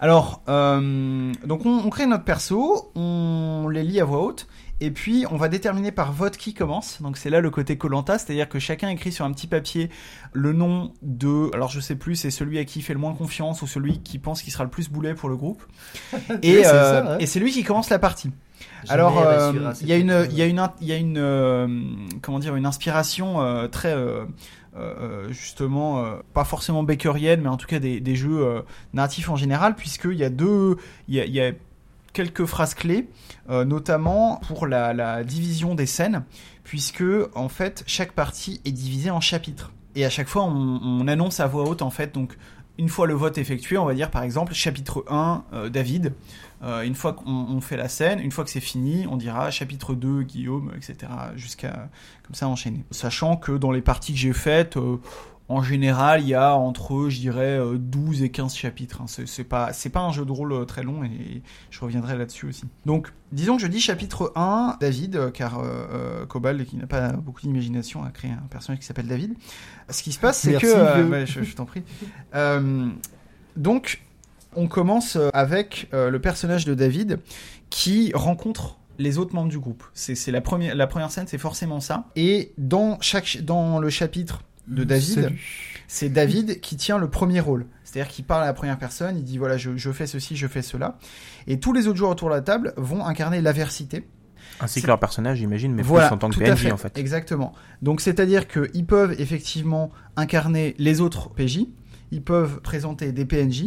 Alors, 0.00 0.42
euh, 0.48 1.32
donc 1.44 1.66
on, 1.66 1.78
on 1.84 1.90
crée 1.90 2.06
notre 2.06 2.24
perso, 2.24 2.92
on 2.94 3.68
les 3.72 3.82
lit 3.82 4.00
à 4.00 4.04
voix 4.04 4.22
haute, 4.22 4.46
et 4.80 4.90
puis 4.90 5.24
on 5.30 5.36
va 5.36 5.48
déterminer 5.48 5.90
par 5.92 6.12
vote 6.12 6.36
qui 6.36 6.54
commence. 6.54 7.02
Donc 7.02 7.16
c'est 7.16 7.30
là 7.30 7.40
le 7.40 7.50
côté 7.50 7.76
Colanta, 7.76 8.18
c'est-à-dire 8.18 8.48
que 8.48 8.58
chacun 8.58 8.88
écrit 8.88 9.12
sur 9.12 9.24
un 9.24 9.32
petit 9.32 9.46
papier 9.46 9.90
le 10.32 10.52
nom 10.52 10.92
de, 11.02 11.50
alors 11.54 11.68
je 11.68 11.80
sais 11.80 11.96
plus, 11.96 12.14
c'est 12.16 12.30
celui 12.30 12.58
à 12.58 12.64
qui 12.64 12.78
il 12.78 12.82
fait 12.82 12.92
le 12.94 12.98
moins 13.00 13.14
confiance 13.14 13.62
ou 13.62 13.66
celui 13.66 14.00
qui 14.00 14.18
pense 14.18 14.42
qu'il 14.42 14.52
sera 14.52 14.64
le 14.64 14.70
plus 14.70 14.88
boulet 14.90 15.14
pour 15.14 15.28
le 15.28 15.36
groupe. 15.36 15.62
et 16.12 16.12
Oui, 16.12 16.40
c'est 16.42 16.66
euh, 16.66 17.04
ça, 17.04 17.16
ouais. 17.16 17.22
et 17.22 17.26
c'est 17.26 17.40
lui 17.40 17.50
qui 17.50 17.64
commence 17.64 17.90
la 17.90 17.98
partie. 17.98 18.30
Jamais 18.84 18.94
Alors, 18.94 19.18
euh, 19.20 19.72
il 19.80 19.86
y 19.88 19.92
a 19.92 19.96
une, 19.96 20.26
il 20.30 20.36
y 20.36 20.42
a 20.42 20.46
une, 20.46 20.58
in- 20.58 20.72
il 20.80 20.86
y 20.86 20.92
a 20.92 20.96
une, 20.96 21.18
euh, 21.18 21.66
comment 22.22 22.38
dire, 22.38 22.56
une 22.56 22.66
inspiration 22.66 23.40
euh, 23.40 23.68
très, 23.68 23.92
euh, 23.94 24.24
euh, 24.76 25.28
justement, 25.30 26.04
euh, 26.04 26.16
pas 26.34 26.44
forcément 26.44 26.82
bakerienne, 26.82 27.40
mais 27.42 27.48
en 27.48 27.56
tout 27.56 27.66
cas 27.66 27.78
des, 27.78 28.00
des 28.00 28.16
jeux 28.16 28.44
euh, 28.44 28.62
narratifs 28.94 29.28
en 29.30 29.36
général, 29.36 29.74
puisqu'il 29.74 30.14
y 30.14 30.24
a 30.24 30.30
deux, 30.30 30.76
il 31.08 31.14
y 31.16 31.20
a, 31.20 31.24
il 31.24 31.32
y 31.32 31.40
a 31.40 31.52
quelques 32.12 32.44
phrases 32.44 32.74
clés, 32.74 33.08
euh, 33.50 33.64
notamment 33.64 34.40
pour 34.48 34.66
la, 34.66 35.24
division 35.24 35.74
des 35.74 35.86
scènes, 35.86 36.24
puisque 36.64 37.04
en 37.34 37.48
fait 37.48 37.82
chaque 37.86 38.12
partie 38.12 38.60
est 38.64 38.72
divisée 38.72 39.10
en 39.10 39.20
chapitres. 39.20 39.72
Et 39.94 40.04
à 40.04 40.10
chaque 40.10 40.28
fois, 40.28 40.44
on, 40.44 40.80
on 40.82 41.08
annonce 41.08 41.40
à 41.40 41.46
voix 41.46 41.64
haute 41.64 41.82
en 41.82 41.90
fait 41.90 42.14
donc 42.14 42.36
une 42.78 42.88
fois 42.88 43.08
le 43.08 43.14
vote 43.14 43.36
effectué, 43.38 43.76
on 43.76 43.84
va 43.84 43.94
dire 43.94 44.10
par 44.10 44.22
exemple 44.22 44.54
chapitre 44.54 45.04
1, 45.08 45.44
euh, 45.52 45.68
David. 45.68 46.14
Euh, 46.62 46.82
une 46.82 46.94
fois 46.94 47.12
qu'on 47.12 47.30
on 47.30 47.60
fait 47.60 47.76
la 47.76 47.88
scène, 47.88 48.20
une 48.20 48.30
fois 48.30 48.44
que 48.44 48.50
c'est 48.50 48.60
fini, 48.60 49.06
on 49.08 49.16
dira 49.16 49.50
chapitre 49.50 49.94
2, 49.94 50.22
Guillaume, 50.22 50.72
etc. 50.76 51.12
Jusqu'à 51.36 51.88
comme 52.24 52.34
ça 52.34 52.48
enchaîner. 52.48 52.84
Sachant 52.92 53.36
que 53.36 53.52
dans 53.52 53.72
les 53.72 53.82
parties 53.82 54.12
que 54.12 54.18
j'ai 54.18 54.32
faites, 54.32 54.76
en 55.48 55.62
général, 55.62 56.20
il 56.22 56.28
y 56.28 56.34
a 56.34 56.54
entre, 56.54 57.08
je 57.08 57.18
dirais, 57.20 57.58
euh, 57.58 57.78
12 57.78 58.22
et 58.22 58.30
15 58.30 58.54
chapitres. 58.54 59.00
hein. 59.00 59.06
C'est 59.06 59.44
pas, 59.44 59.72
c'est 59.72 59.88
pas 59.88 60.00
un 60.00 60.12
jeu 60.12 60.24
de 60.26 60.32
rôle 60.32 60.52
euh, 60.52 60.64
très 60.66 60.82
long 60.82 61.04
et 61.04 61.42
je 61.70 61.80
reviendrai 61.80 62.18
là-dessus 62.18 62.46
aussi. 62.46 62.64
Donc, 62.84 63.12
disons 63.32 63.56
que 63.56 63.62
je 63.62 63.66
dis 63.66 63.80
chapitre 63.80 64.32
1, 64.36 64.76
David, 64.80 65.16
euh, 65.16 65.30
car 65.30 65.58
euh, 65.58 65.64
euh, 65.66 66.26
Cobalt, 66.26 66.64
qui 66.66 66.76
n'a 66.76 66.86
pas 66.86 67.12
beaucoup 67.12 67.40
d'imagination, 67.40 68.04
a 68.04 68.10
créé 68.10 68.30
un 68.30 68.46
personnage 68.50 68.80
qui 68.80 68.86
s'appelle 68.86 69.06
David. 69.08 69.34
Ce 69.88 70.02
qui 70.02 70.12
se 70.12 70.18
passe, 70.18 70.38
c'est 70.40 70.54
que... 70.54 70.66
euh, 70.66 71.08
ouais, 71.08 71.24
je 71.26 71.42
je 71.42 71.54
t'en 71.56 71.64
prie. 71.64 71.82
Euh, 72.34 72.86
donc, 73.56 74.02
on 74.54 74.66
commence 74.68 75.16
euh, 75.16 75.30
avec 75.32 75.88
euh, 75.94 76.10
le 76.10 76.20
personnage 76.20 76.64
de 76.66 76.74
David 76.74 77.20
qui 77.70 78.12
rencontre 78.14 78.76
les 78.98 79.16
autres 79.18 79.34
membres 79.34 79.48
du 79.50 79.58
groupe. 79.58 79.84
C'est 79.94 80.14
c'est 80.14 80.32
la 80.32 80.40
première, 80.40 80.74
la 80.74 80.86
première 80.86 81.10
scène, 81.10 81.26
c'est 81.26 81.38
forcément 81.38 81.80
ça. 81.80 82.04
Et 82.16 82.52
dans, 82.58 82.98
chaque, 83.00 83.38
dans 83.42 83.78
le 83.78 83.88
chapitre 83.90 84.42
de 84.68 84.84
David, 84.84 85.32
c'est 85.86 86.08
David 86.08 86.60
qui 86.60 86.76
tient 86.76 86.98
le 86.98 87.08
premier 87.08 87.40
rôle. 87.40 87.66
C'est-à-dire 87.84 88.12
qu'il 88.12 88.24
parle 88.24 88.42
à 88.42 88.46
la 88.46 88.52
première 88.52 88.78
personne, 88.78 89.16
il 89.16 89.24
dit 89.24 89.38
voilà, 89.38 89.56
je, 89.56 89.76
je 89.76 89.90
fais 89.90 90.06
ceci, 90.06 90.36
je 90.36 90.46
fais 90.46 90.62
cela. 90.62 90.98
Et 91.46 91.58
tous 91.58 91.72
les 91.72 91.88
autres 91.88 91.98
joueurs 91.98 92.10
autour 92.10 92.28
de 92.28 92.34
la 92.34 92.42
table 92.42 92.74
vont 92.76 93.06
incarner 93.06 93.40
l'aversité. 93.40 94.06
Ainsi 94.60 94.82
que 94.82 94.86
leur 94.86 94.98
personnage, 94.98 95.38
j'imagine, 95.38 95.74
mais 95.74 95.82
voilà, 95.82 96.08
plus 96.08 96.14
en 96.14 96.18
tant 96.18 96.30
que 96.30 96.38
PNJ 96.38 96.58
fait, 96.58 96.72
en 96.72 96.76
fait. 96.76 96.98
Exactement. 96.98 97.52
Donc 97.80 98.00
c'est-à-dire 98.00 98.48
qu'ils 98.48 98.86
peuvent 98.86 99.14
effectivement 99.20 99.90
incarner 100.16 100.74
les 100.78 101.00
autres 101.00 101.30
PJ, 101.30 101.60
ils 102.10 102.22
peuvent 102.22 102.60
présenter 102.60 103.12
des 103.12 103.24
PNJ, 103.24 103.66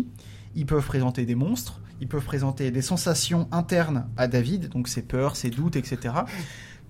ils 0.56 0.66
peuvent 0.66 0.86
présenter 0.86 1.26
des 1.26 1.36
monstres, 1.36 1.82
ils 2.02 2.08
peuvent 2.08 2.26
présenter 2.26 2.72
des 2.72 2.82
sensations 2.82 3.48
internes 3.52 4.08
à 4.18 4.28
David, 4.28 4.70
donc 4.70 4.88
ses 4.88 5.04
peurs, 5.04 5.36
ses 5.36 5.50
doutes, 5.50 5.76
etc. 5.76 6.14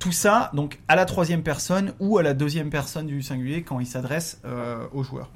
Tout 0.01 0.11
ça, 0.11 0.49
donc 0.55 0.79
à 0.87 0.95
la 0.95 1.05
troisième 1.05 1.43
personne 1.43 1.93
ou 1.99 2.17
à 2.17 2.23
la 2.23 2.33
deuxième 2.33 2.71
personne 2.71 3.05
du 3.05 3.21
singulier 3.21 3.61
quand 3.61 3.79
il 3.79 3.85
s'adresse 3.85 4.41
euh, 4.45 4.87
aux 4.93 5.03
joueurs. 5.03 5.29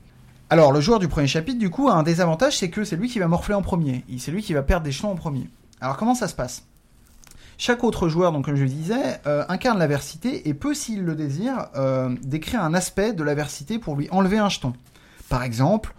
Alors, 0.49 0.71
le 0.71 0.81
joueur 0.81 0.97
du 0.97 1.07
premier 1.07 1.27
chapitre, 1.27 1.59
du 1.59 1.69
coup, 1.69 1.87
a 1.87 1.93
un 1.93 2.01
désavantage, 2.01 2.57
c'est 2.57 2.71
que 2.71 2.83
c'est 2.83 2.95
lui 2.95 3.07
qui 3.07 3.19
va 3.19 3.27
morfler 3.27 3.53
en 3.53 3.61
premier. 3.61 4.03
C'est 4.17 4.31
lui 4.31 4.41
qui 4.41 4.55
va 4.55 4.63
perdre 4.63 4.83
des 4.83 4.91
jetons 4.91 5.11
en 5.11 5.15
premier. 5.15 5.47
Alors, 5.81 5.97
comment 5.97 6.15
ça 6.15 6.27
se 6.27 6.33
passe? 6.33 6.65
Chaque 7.59 7.83
autre 7.83 8.09
joueur, 8.09 8.31
donc 8.31 8.45
comme 8.45 8.55
je 8.55 8.63
le 8.63 8.69
disais, 8.69 9.21
euh, 9.27 9.45
incarne 9.49 9.77
l'aversité 9.77 10.49
et 10.49 10.55
peut, 10.55 10.73
s'il 10.73 11.03
le 11.03 11.13
désire, 11.13 11.67
euh, 11.75 12.15
décrire 12.23 12.63
un 12.63 12.73
aspect 12.73 13.13
de 13.13 13.21
l'aversité 13.21 13.77
pour 13.77 13.95
lui 13.95 14.09
enlever 14.09 14.39
un 14.39 14.49
jeton. 14.49 14.73
Par 15.29 15.43
exemple, 15.43 15.93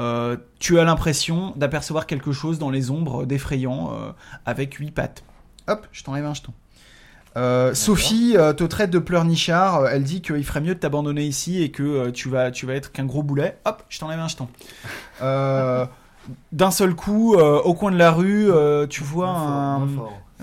euh, 0.00 0.36
tu 0.58 0.78
as 0.78 0.84
l'impression 0.84 1.54
d'apercevoir 1.56 2.06
quelque 2.06 2.32
chose 2.32 2.58
dans 2.58 2.68
les 2.68 2.90
ombres 2.90 3.24
d'effrayant 3.24 3.90
avec 4.44 4.74
huit 4.74 4.90
pattes. 4.90 5.24
Hop, 5.66 5.86
je 5.92 6.04
t'enlève 6.04 6.26
un 6.26 6.34
jeton. 6.34 6.52
Euh, 7.36 7.74
Sophie 7.74 8.36
euh, 8.36 8.52
te 8.52 8.64
traite 8.64 8.90
de 8.90 8.98
pleurnichard, 8.98 9.80
euh, 9.80 9.88
elle 9.90 10.04
dit 10.04 10.20
qu'il 10.20 10.44
ferait 10.44 10.60
mieux 10.60 10.74
de 10.74 10.80
t'abandonner 10.80 11.24
ici 11.24 11.62
et 11.62 11.70
que 11.70 11.82
euh, 11.82 12.10
tu 12.12 12.28
vas 12.28 12.50
tu 12.50 12.66
vas 12.66 12.74
être 12.74 12.92
qu'un 12.92 13.06
gros 13.06 13.22
boulet. 13.22 13.58
Hop, 13.64 13.82
je 13.88 13.98
t'enlève 13.98 14.18
un 14.18 14.28
jeton. 14.28 14.48
D'un 16.52 16.70
seul 16.70 16.94
coup, 16.94 17.34
au 17.34 17.74
coin 17.74 17.90
de 17.90 17.96
la 17.96 18.12
rue, 18.12 18.48
tu 18.88 19.02
vois 19.02 19.28
un, 19.28 19.88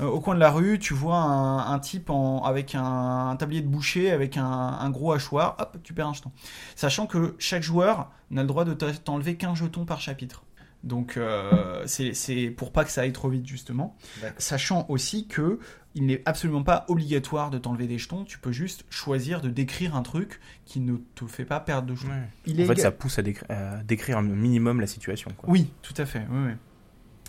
au 0.03 0.19
coin 0.19 0.35
de 0.35 0.39
la 0.41 0.51
rue, 0.51 0.77
tu 0.77 0.93
vois 0.93 1.15
un, 1.15 1.71
un 1.73 1.79
type 1.79 2.09
en, 2.09 2.43
avec 2.43 2.75
un, 2.75 3.29
un 3.29 3.35
tablier 3.37 3.61
de 3.61 3.67
boucher, 3.67 4.11
avec 4.11 4.35
un, 4.35 4.43
un 4.45 4.89
gros 4.89 5.13
hachoir, 5.13 5.55
hop, 5.57 5.77
tu 5.81 5.93
perds 5.93 6.07
un 6.07 6.13
jeton. 6.13 6.31
Sachant 6.75 7.07
que 7.07 7.33
chaque 7.39 7.63
joueur 7.63 8.09
n'a 8.29 8.41
le 8.41 8.47
droit 8.49 8.65
de 8.65 8.73
t'enlever 8.73 9.35
qu'un 9.35 9.55
jeton 9.55 9.85
par 9.85 10.01
chapitre. 10.01 10.43
Donc 10.83 11.17
euh, 11.17 11.83
c'est 11.85 12.53
pour 12.55 12.71
pas 12.71 12.85
que 12.85 12.91
ça 12.91 13.01
aille 13.01 13.11
trop 13.11 13.29
vite 13.29 13.45
justement. 13.45 13.97
Sachant 14.37 14.85
aussi 14.89 15.27
que 15.27 15.59
il 15.95 16.05
n'est 16.05 16.21
absolument 16.25 16.63
pas 16.63 16.85
obligatoire 16.87 17.49
de 17.49 17.57
t'enlever 17.57 17.87
des 17.87 17.97
jetons, 17.97 18.23
tu 18.23 18.37
peux 18.39 18.51
juste 18.51 18.85
choisir 18.89 19.41
de 19.41 19.49
décrire 19.49 19.95
un 19.95 20.03
truc 20.03 20.39
qui 20.65 20.79
ne 20.79 20.97
te 21.15 21.25
fait 21.25 21.45
pas 21.45 21.59
perdre 21.59 21.87
de 21.87 21.95
jetons. 21.95 22.09
Ouais. 22.09 22.29
Il 22.45 22.61
En 22.61 22.65
fait, 22.67 22.73
éga- 22.73 22.81
ça 22.83 22.91
pousse 22.91 23.17
à, 23.19 23.21
décri- 23.23 23.45
à 23.49 23.83
décrire 23.83 24.17
un 24.19 24.21
minimum 24.23 24.79
la 24.81 24.87
situation. 24.87 25.31
Quoi. 25.37 25.49
oui, 25.49 25.71
tout 25.81 25.95
à 25.97 26.05
fait. 26.05 26.25
oui, 26.29 26.37
oui. 26.47 26.51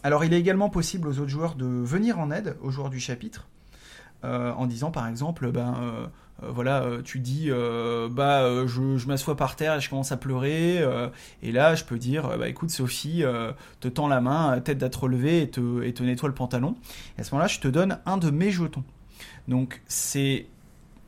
Alors, 0.02 0.24
il 0.24 0.32
est 0.32 0.40
également 0.40 0.70
possible 0.70 1.08
aux 1.08 1.18
autres 1.18 1.28
joueurs 1.28 1.54
de 1.56 1.66
venir 1.66 2.18
en 2.18 2.30
aide 2.30 2.56
aux 2.62 2.70
joueurs 2.70 2.88
du 2.90 2.98
chapitre 3.00 3.48
euh, 4.24 4.52
en 4.52 4.66
disant, 4.66 4.90
par 4.90 5.06
exemple, 5.06 5.50
ben 5.52 5.74
euh, 5.82 6.06
voilà, 6.48 6.82
euh, 6.82 7.02
tu 7.02 7.18
dis, 7.18 7.46
euh, 7.50 8.08
bah, 8.10 8.42
euh, 8.42 8.66
je, 8.66 8.96
je 8.96 9.06
m'assois 9.06 9.36
par 9.36 9.56
terre 9.56 9.74
et 9.76 9.80
je 9.80 9.90
commence 9.90 10.12
à 10.12 10.16
pleurer, 10.16 10.78
euh, 10.80 11.08
et 11.42 11.52
là, 11.52 11.74
je 11.74 11.84
peux 11.84 11.98
dire, 11.98 12.26
euh, 12.26 12.36
bah, 12.38 12.48
écoute, 12.48 12.70
Sophie, 12.70 13.24
euh, 13.24 13.52
te 13.80 13.88
tend 13.88 14.08
la 14.08 14.20
main, 14.20 14.56
euh, 14.56 14.60
tête 14.60 14.82
à 14.82 14.88
te 14.88 14.98
relever 14.98 15.42
et 15.42 15.50
te, 15.50 15.82
et 15.82 15.92
te 15.92 16.02
nettoie 16.02 16.28
le 16.28 16.34
pantalon. 16.34 16.76
Et 17.18 17.20
à 17.20 17.24
ce 17.24 17.32
moment-là, 17.34 17.48
je 17.48 17.60
te 17.60 17.68
donne 17.68 17.98
un 18.06 18.16
de 18.16 18.30
mes 18.30 18.50
jetons. 18.50 18.84
Donc, 19.48 19.82
c'est 19.86 20.46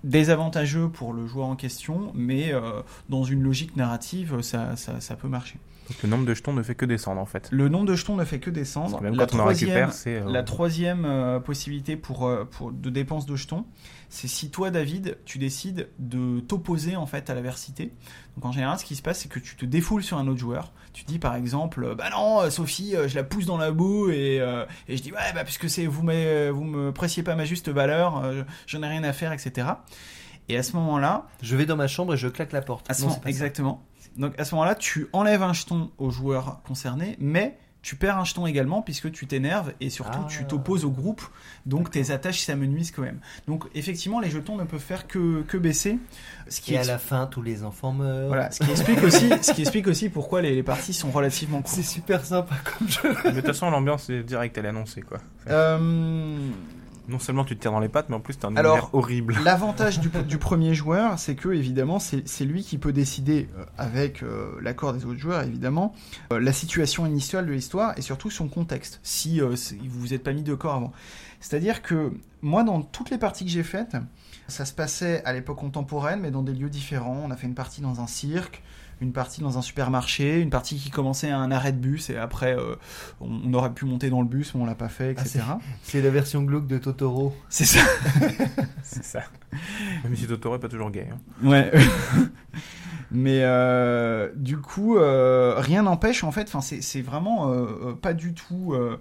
désavantageux 0.05 0.89
pour 0.89 1.13
le 1.13 1.27
joueur 1.27 1.47
en 1.47 1.57
question, 1.57 2.11
mais 2.15 2.53
euh, 2.53 2.83
dans 3.09 3.23
une 3.25 3.43
logique 3.43 3.77
narrative, 3.77 4.41
ça, 4.41 4.77
ça, 4.77 5.01
ça 5.01 5.17
peut 5.17 5.29
marcher. 5.29 5.59
Donc 5.89 6.01
le 6.03 6.09
nombre 6.09 6.25
de 6.27 6.35
jetons 6.35 6.53
ne 6.53 6.63
fait 6.63 6.77
que 6.77 6.85
descendre 6.87 7.21
en 7.21 7.27
fait. 7.27 7.49
Le 7.51 7.69
nombre 7.69 7.87
de 7.87 7.95
jetons 7.97 8.17
ne 8.17 8.25
fait 8.25 8.39
que 8.39 8.51
descendre. 8.51 9.01
même 9.03 9.15
La 9.17 9.27
quand 9.27 9.35
on 9.35 9.39
en 9.39 9.43
troisième- 9.43 9.71
récupère, 9.71 9.93
c'est. 9.93 10.21
euh, 10.23 10.31
la 10.31 10.43
troisième 10.45 11.05
euh, 11.05 11.41
possibilité 11.41 11.97
pour, 11.97 12.27
euh, 12.27 12.45
pour 12.45 12.71
de 12.73 12.89
dépense 12.89 13.27
de 13.27 13.35
jetons, 13.35 13.65
c'est 14.15 14.29
si 14.29 14.51
toi, 14.51 14.71
David, 14.71 15.17
tu 15.25 15.39
décides 15.39 15.89
de 15.99 16.41
t'opposer 16.41 16.97
en 16.97 17.07
fait 17.07 17.31
à 17.31 17.35
l'aversité. 17.35 17.93
Donc 18.37 18.45
en 18.45 18.53
général, 18.53 18.79
ce 18.79 18.85
qui 18.85 18.95
se 18.95 19.01
passe, 19.03 19.21
c'est 19.21 19.29
que 19.31 19.39
tu 19.39 19.57
te 19.57 19.65
défoules 19.65 20.03
sur 20.05 20.19
un 20.19 20.29
autre 20.29 20.39
joueur. 20.39 20.73
Tu 20.93 21.05
dis 21.05 21.19
par 21.19 21.35
exemple, 21.35 21.83
euh, 21.85 21.95
bah 21.95 22.11
non, 22.11 22.43
euh, 22.43 22.51
Sophie, 22.51 22.95
euh, 22.95 23.09
je 23.09 23.15
la 23.15 23.25
pousse 23.25 23.47
dans 23.47 23.57
la 23.57 23.71
boue 23.73 24.11
et, 24.11 24.39
euh, 24.41 24.67
et 24.89 24.99
je 24.99 25.03
dis 25.03 25.13
ouais, 25.13 25.33
bah 25.35 25.45
puisque 25.45 25.71
c'est 25.71 25.87
vous, 25.87 26.03
me- 26.03 26.51
vous 26.51 26.65
me 26.65 26.93
pressiez 26.93 27.23
pas 27.23 27.35
ma 27.37 27.47
juste 27.47 27.71
valeur, 27.71 28.19
euh, 28.23 28.43
j'en 28.67 28.83
ai 28.83 28.87
rien 28.89 29.03
à 29.05 29.15
faire, 29.15 29.33
etc. 29.33 29.67
Et 30.51 30.59
à 30.59 30.63
ce 30.63 30.77
moment-là, 30.77 31.27
Je 31.41 31.57
vais 31.57 31.65
dans 31.65 31.77
ma 31.77 31.87
chambre 31.89 32.13
et 32.13 32.17
je 32.19 32.29
claque 32.29 32.53
la 32.53 32.61
porte. 32.63 32.91
à 32.91 32.95
ce 32.95 33.03
Non, 33.03 33.09
moment- 33.09 33.23
exactement. 33.25 33.83
Donc 34.19 34.39
à 34.39 34.45
ce 34.45 34.55
moment-là, 34.55 34.75
tu 34.75 35.09
enlèves 35.15 35.43
un 35.43 35.55
jeton 35.55 35.91
au 35.97 36.11
joueur 36.11 36.61
concerné, 36.67 37.17
mais 37.19 37.59
tu 37.83 37.97
perds 37.97 38.17
un 38.19 38.25
jeton 38.25 38.47
également 38.47 38.81
puisque 38.81 39.11
tu 39.11 39.27
t'énerves 39.27 39.73
et 39.81 39.91
surtout 39.91 40.21
Ah. 40.23 40.27
tu 40.31 40.45
t'opposes 40.45 40.85
au 40.85 40.91
groupe, 40.91 41.21
donc 41.67 41.91
tes 41.91 42.11
attaches 42.13 42.41
s'amenuisent 42.41 42.93
quand 42.93 43.03
même. 43.03 43.19
Donc 43.49 43.65
effectivement, 43.75 44.21
les 44.21 44.31
jetons 44.31 44.57
ne 44.57 44.65
peuvent 44.65 44.81
faire 44.81 45.07
que, 45.09 45.43
que 45.43 45.57
baisser. 45.57 45.99
Ce 46.49 46.61
qui, 46.61 46.75
Et 46.75 46.79
à 46.79 46.85
la 46.85 46.99
fin, 46.99 47.27
tous 47.27 47.43
les 47.43 47.65
enfants 47.65 47.93
meurent. 47.93 48.29
voilà, 48.29 48.51
ce 48.51 48.63
qui 48.65 48.71
explique 48.71 49.03
aussi, 49.03 49.29
ce 49.43 49.53
qui 49.53 49.63
explique 49.63 49.87
aussi 49.89 50.09
pourquoi 50.09 50.43
les, 50.43 50.55
les 50.55 50.63
parties 50.63 50.93
sont 50.95 51.11
relativement 51.11 51.61
courtes. 51.63 51.75
C'est 51.75 51.83
super 51.83 52.25
sympa 52.25 52.55
comme 52.79 52.89
jeu. 52.89 53.15
Mais 53.25 53.31
de 53.33 53.37
toute 53.37 53.47
façon, 53.47 53.71
l'ambiance 53.71 54.09
est 54.11 54.23
directe, 54.23 54.57
elle 54.59 54.67
est 54.67 54.69
annoncée 54.69 55.03
quoi. 55.03 55.19
Euh, 55.49 56.39
Non 57.09 57.19
seulement 57.19 57.45
tu 57.45 57.57
te 57.57 57.63
tires 57.63 57.73
dans 57.73 57.81
les 57.81 57.89
pattes, 57.89 58.09
mais 58.09 58.15
en 58.15 58.21
plus 58.21 58.39
t'as 58.39 58.49
un 58.49 58.57
Alors, 58.57 58.91
horrible. 58.93 59.37
L'avantage 59.45 60.01
du, 60.01 60.09
du 60.29 60.39
premier 60.39 60.75
joueur, 60.75 61.19
c'est 61.19 61.35
que 61.35 61.51
évidemment, 61.51 61.99
c'est 61.99 62.45
lui 62.45 62.63
qui 62.63 62.79
peut 62.79 62.93
décider, 62.93 63.49
euh, 63.59 63.65
avec 63.79 64.23
euh, 64.23 64.59
l'accord 64.63 64.93
des 64.93 65.05
autres 65.05 65.19
joueurs 65.19 65.43
évidemment, 65.43 65.95
euh, 66.33 66.41
la 66.41 66.53
situation 66.53 67.07
initiale 67.07 67.47
de 67.47 67.53
l'histoire 67.53 67.97
et 67.99 68.03
surtout 68.03 68.31
son 68.31 68.49
contexte, 68.49 69.01
si 69.03 69.41
vous 69.41 69.57
vous 69.89 70.15
êtes 70.15 70.23
pas 70.23 70.33
mis 70.33 70.43
d'accord 70.43 70.75
avant. 70.75 70.93
C'est-à-dire 71.41 71.83
que 71.83 72.13
moi, 72.41 72.63
dans 72.63 72.83
toutes 72.83 73.11
les 73.11 73.19
parties 73.19 73.45
que 73.45 73.51
j'ai 73.51 73.65
faites, 73.65 73.97
ça 74.49 74.65
se 74.65 74.73
passait 74.73 75.25
à 75.25 75.33
l'époque 75.33 75.59
contemporaine, 75.59 76.21
mais 76.21 76.31
dans 76.31 76.43
des 76.43 76.53
lieux 76.53 76.71
différents. 76.71 77.21
On 77.25 77.31
a 77.31 77.37
fait 77.37 77.47
une 77.47 77.55
partie 77.55 77.81
dans 77.81 78.01
un 78.01 78.07
cirque, 78.07 78.63
une 79.03 79.13
partie 79.13 79.41
dans 79.41 79.59
un 79.59 79.63
supermarché, 79.63 80.41
une 80.41 80.51
partie 80.51 80.77
qui 80.77 80.91
commençait 80.91 81.31
à 81.31 81.39
un 81.39 81.51
arrêt 81.51 81.73
de 81.73 81.79
bus 81.79 82.09
et 82.11 82.17
après 82.17 82.57
euh, 82.57 82.77
on, 83.21 83.41
on 83.45 83.55
aurait 83.55 83.73
pu 83.75 83.85
monter 83.85 84.09
dans 84.11 84.21
le 84.23 84.29
bus, 84.29 84.55
mais 84.55 84.63
on 84.63 84.67
l'a 84.67 84.75
pas 84.75 84.89
fait, 84.89 85.15
Ah, 85.19 85.21
etc. 85.23 85.41
C'est 85.83 86.01
la 86.03 86.11
version 86.11 86.43
glauque 86.43 86.67
de 86.67 86.79
Totoro. 86.79 87.35
c'est 87.49 87.65
ça. 87.65 87.81
C'est 88.83 89.05
ça. 89.05 89.23
Même 90.05 90.17
si 90.17 90.27
Totoro 90.27 90.57
est 90.57 90.59
pas 90.61 90.69
toujours 90.69 90.91
gay. 90.91 91.09
hein. 91.13 91.49
Ouais. 91.49 91.71
Mais 93.15 93.41
euh, 93.43 94.31
du 94.37 94.57
coup, 94.57 94.97
euh, 94.97 95.57
rien 95.59 95.83
n'empêche 95.83 96.25
en 96.25 96.31
fait. 96.31 96.49
Enfin, 96.53 96.63
c'est 96.63 97.03
vraiment 97.03 97.53
euh, 97.53 97.93
pas 97.93 98.15
du 98.15 98.33
tout 98.33 98.73
euh, 98.73 98.97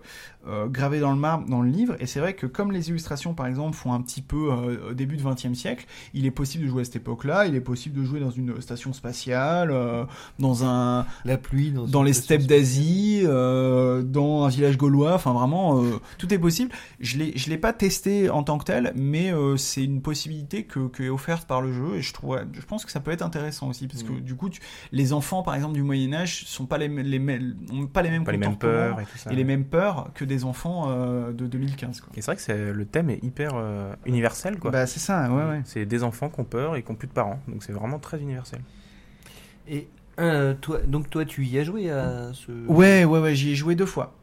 euh, 0.47 0.67
gravé 0.67 0.99
dans 0.99 1.11
le 1.11 1.17
marbre 1.17 1.47
dans 1.47 1.61
le 1.61 1.69
livre. 1.69 1.95
Et 2.01 2.07
c'est 2.07 2.19
vrai 2.19 2.33
que 2.33 2.45
comme 2.45 2.73
les 2.73 2.89
illustrations, 2.89 3.33
par 3.33 3.47
exemple, 3.47 3.73
font 3.77 3.93
un 3.93 4.01
petit 4.01 4.21
peu 4.21 4.51
euh, 4.51 4.89
au 4.89 4.93
début 4.93 5.15
du 5.15 5.23
XXe 5.23 5.53
siècle, 5.53 5.85
il 6.13 6.25
est 6.25 6.31
possible 6.31 6.65
de 6.65 6.69
jouer 6.69 6.81
à 6.81 6.83
cette 6.83 6.97
époque-là. 6.97 7.45
Il 7.47 7.55
est 7.55 7.61
possible 7.61 7.97
de 8.01 8.03
jouer 8.03 8.19
dans 8.19 8.31
une 8.31 8.59
station 8.59 8.91
spatiale, 8.91 9.71
euh, 9.71 10.03
dans 10.39 10.65
un 10.65 11.05
La 11.23 11.37
pluie 11.37 11.71
dans, 11.71 11.85
dans 11.85 12.03
les 12.03 12.11
steppes 12.11 12.45
d'Asie, 12.47 13.21
euh, 13.23 14.01
dans 14.01 14.43
un 14.43 14.49
village 14.49 14.77
gaulois, 14.77 15.13
enfin 15.13 15.31
vraiment, 15.31 15.81
euh, 15.81 16.01
tout 16.17 16.33
est 16.33 16.39
possible. 16.39 16.71
Je 16.99 17.17
l'ai, 17.17 17.31
je 17.37 17.49
l'ai 17.49 17.57
pas 17.57 17.71
testé 17.71 18.29
en 18.29 18.43
tant 18.43 18.57
que 18.57 18.65
tel, 18.65 18.91
mais 18.93 19.31
euh, 19.31 19.55
c'est 19.55 19.85
une 19.85 20.01
possibilité 20.01 20.40
que, 20.47 20.87
que 20.87 21.03
est 21.03 21.09
offerte 21.09 21.47
par 21.47 21.61
le 21.61 21.71
jeu 21.73 21.95
et 21.95 22.01
je 22.01 22.13
trouve, 22.13 22.39
je 22.53 22.61
pense 22.61 22.85
que 22.85 22.91
ça 22.91 22.99
peut 22.99 23.11
être 23.11 23.21
intéressant 23.21 23.69
aussi 23.69 23.87
parce 23.87 24.03
que 24.03 24.11
Mm. 24.11 24.19
du 24.21 24.35
coup, 24.35 24.49
tu- 24.49 24.61
les 24.91 25.13
enfants 25.13 25.43
par 25.43 25.55
exemple 25.55 25.73
du 25.73 25.83
Moyen 25.83 26.13
Âge 26.13 26.43
sont 26.45 26.65
pas 26.65 26.77
les, 26.77 26.87
les, 26.87 27.19
ont 27.71 27.87
pas 27.87 28.01
les 28.01 28.09
mêmes 28.09 28.23
Pas 28.23 28.31
les 28.31 28.37
mêmes 28.37 28.49
comportements 28.51 28.57
peurs 28.57 28.99
et 29.01 29.05
tout 29.05 29.17
ça. 29.17 29.31
et 29.31 29.35
les 29.35 29.43
mêmes 29.43 29.65
peurs 29.65 30.09
que 30.13 30.25
des 30.25 30.43
enfants 30.45 30.85
euh, 30.89 31.31
de 31.31 31.47
2015. 31.47 32.01
Quoi. 32.01 32.09
Et 32.15 32.21
c'est 32.21 32.25
vrai 32.27 32.35
que 32.35 32.41
c'est- 32.41 32.73
le 32.73 32.85
thème 32.85 33.09
est 33.09 33.23
hyper 33.23 33.51
euh, 33.55 33.93
universel 34.05 34.57
quoi. 34.59 34.71
Bah 34.71 34.85
c'est 34.87 34.99
ça, 34.99 35.29
ouais 35.31 35.43
ouais. 35.49 35.61
C'est 35.65 35.85
des 35.85 36.03
enfants 36.03 36.29
qui 36.29 36.39
ont 36.39 36.45
peur 36.45 36.75
et 36.75 36.83
qui 36.83 36.91
ont 36.91 36.95
plus 36.95 37.07
de 37.07 37.13
parents. 37.13 37.39
Donc 37.47 37.63
c'est 37.63 37.73
vraiment 37.73 37.99
très 37.99 38.19
universel. 38.19 38.59
Et 39.67 39.87
Euh, 40.19 40.53
toi, 40.59 40.79
donc 40.85 41.09
toi, 41.09 41.23
tu 41.25 41.45
y 41.45 41.57
as 41.57 41.63
joué 41.63 41.89
à 41.89 42.31
ce. 42.33 42.51
Ouais, 42.67 43.05
ouais, 43.05 43.19
ouais, 43.19 43.33
j'y 43.33 43.51
ai 43.51 43.55
joué 43.55 43.75
deux 43.75 43.85
fois. 43.85 44.13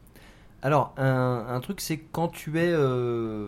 Alors, 0.61 0.93
un, 0.97 1.45
un 1.49 1.59
truc, 1.61 1.79
c'est 1.81 1.97
quand 2.11 2.27
tu 2.27 2.57
es, 2.59 2.67
euh, 2.71 3.47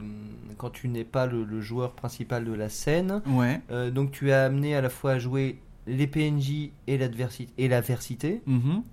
quand 0.58 0.70
tu 0.70 0.88
n'es 0.88 1.04
pas 1.04 1.26
le, 1.28 1.44
le 1.44 1.60
joueur 1.62 1.92
principal 1.94 2.46
de 2.46 2.54
la 2.54 2.70
scène, 2.70 3.22
Ouais. 3.28 3.60
euh, 3.72 3.92
donc 3.92 4.12
tu 4.12 4.30
es 4.30 4.34
amené 4.34 4.76
à 4.76 4.82
la 4.82 4.90
fois 4.90 5.12
à 5.14 5.20
jouer 5.20 5.60
les 5.88 6.08
PNJ 6.08 6.70
et 6.88 6.98
l'adversité 6.98 7.48
et. 7.58 8.42
Mhm. 8.48 8.84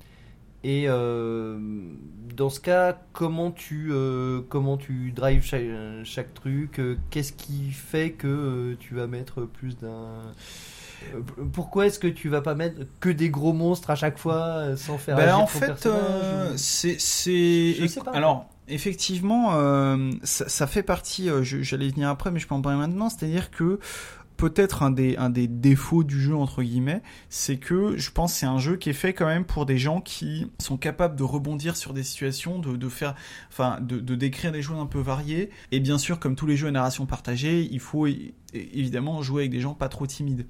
Et 0.64 0.86
euh, 0.88 1.56
dans 2.36 2.50
ce 2.50 2.58
cas, 2.58 3.00
comment 3.12 3.52
tu, 3.52 3.90
euh, 3.92 4.40
comment 4.48 4.76
tu 4.76 5.12
drives 5.12 5.44
chaque, 5.44 5.62
chaque 6.02 6.34
truc 6.34 6.80
Qu'est-ce 7.10 7.32
qui 7.32 7.70
fait 7.70 8.10
que 8.10 8.76
tu 8.80 8.94
vas 8.96 9.06
mettre 9.06 9.42
plus 9.42 9.78
d'un. 9.78 10.32
Pourquoi 11.52 11.86
est-ce 11.86 11.98
que 11.98 12.08
tu 12.08 12.28
vas 12.28 12.40
pas 12.40 12.54
mettre 12.54 12.80
que 13.00 13.08
des 13.08 13.30
gros 13.30 13.52
monstres 13.52 13.90
à 13.90 13.94
chaque 13.94 14.18
fois 14.18 14.36
euh, 14.36 14.76
sans 14.76 14.98
faire 14.98 15.16
Ben, 15.16 15.34
en 15.34 15.46
fait, 15.46 15.86
euh, 15.86 16.52
ou- 16.52 16.56
c'est, 16.56 16.96
c'est, 16.98 17.76
alors, 18.14 18.46
effectivement, 18.68 19.54
euh, 19.54 20.10
ça, 20.22 20.48
ça 20.48 20.66
fait 20.66 20.82
partie, 20.82 21.28
euh, 21.30 21.42
j'allais 21.42 21.88
venir 21.88 22.08
après, 22.08 22.30
mais 22.30 22.38
je 22.40 22.46
peux 22.46 22.54
en 22.54 22.60
parler 22.62 22.78
maintenant, 22.78 23.08
c'est-à-dire 23.08 23.50
que 23.50 23.78
peut-être 24.38 24.84
un 24.84 24.90
des, 24.90 25.48
défauts 25.48 26.04
du 26.04 26.18
jeu, 26.18 26.34
entre 26.34 26.62
guillemets, 26.62 27.02
c'est 27.28 27.58
que 27.58 27.98
je 27.98 28.10
pense 28.10 28.32
que 28.32 28.38
c'est 28.38 28.46
un 28.46 28.58
jeu 28.58 28.76
qui 28.76 28.88
est 28.88 28.94
fait 28.94 29.12
quand 29.12 29.26
même 29.26 29.44
pour 29.44 29.66
des 29.66 29.78
gens 29.78 30.00
qui 30.00 30.50
sont 30.60 30.78
capables 30.78 31.16
de 31.16 31.24
rebondir 31.24 31.76
sur 31.76 31.92
des 31.92 32.04
situations, 32.04 32.60
de, 32.60 32.88
faire, 32.88 33.14
enfin, 33.50 33.78
de, 33.80 34.14
décrire 34.14 34.52
des 34.52 34.62
choses 34.62 34.78
un 34.78 34.86
peu 34.86 35.00
variées. 35.00 35.50
Et 35.72 35.80
bien 35.80 35.98
sûr, 35.98 36.20
comme 36.20 36.36
tous 36.36 36.46
les 36.46 36.56
jeux 36.56 36.68
à 36.68 36.70
narration 36.70 37.04
partagée, 37.04 37.68
il 37.70 37.80
faut 37.80 38.06
évidemment 38.54 39.20
jouer 39.22 39.42
avec 39.42 39.50
des 39.50 39.60
gens 39.60 39.74
pas 39.74 39.88
trop 39.88 40.06
timides. 40.06 40.46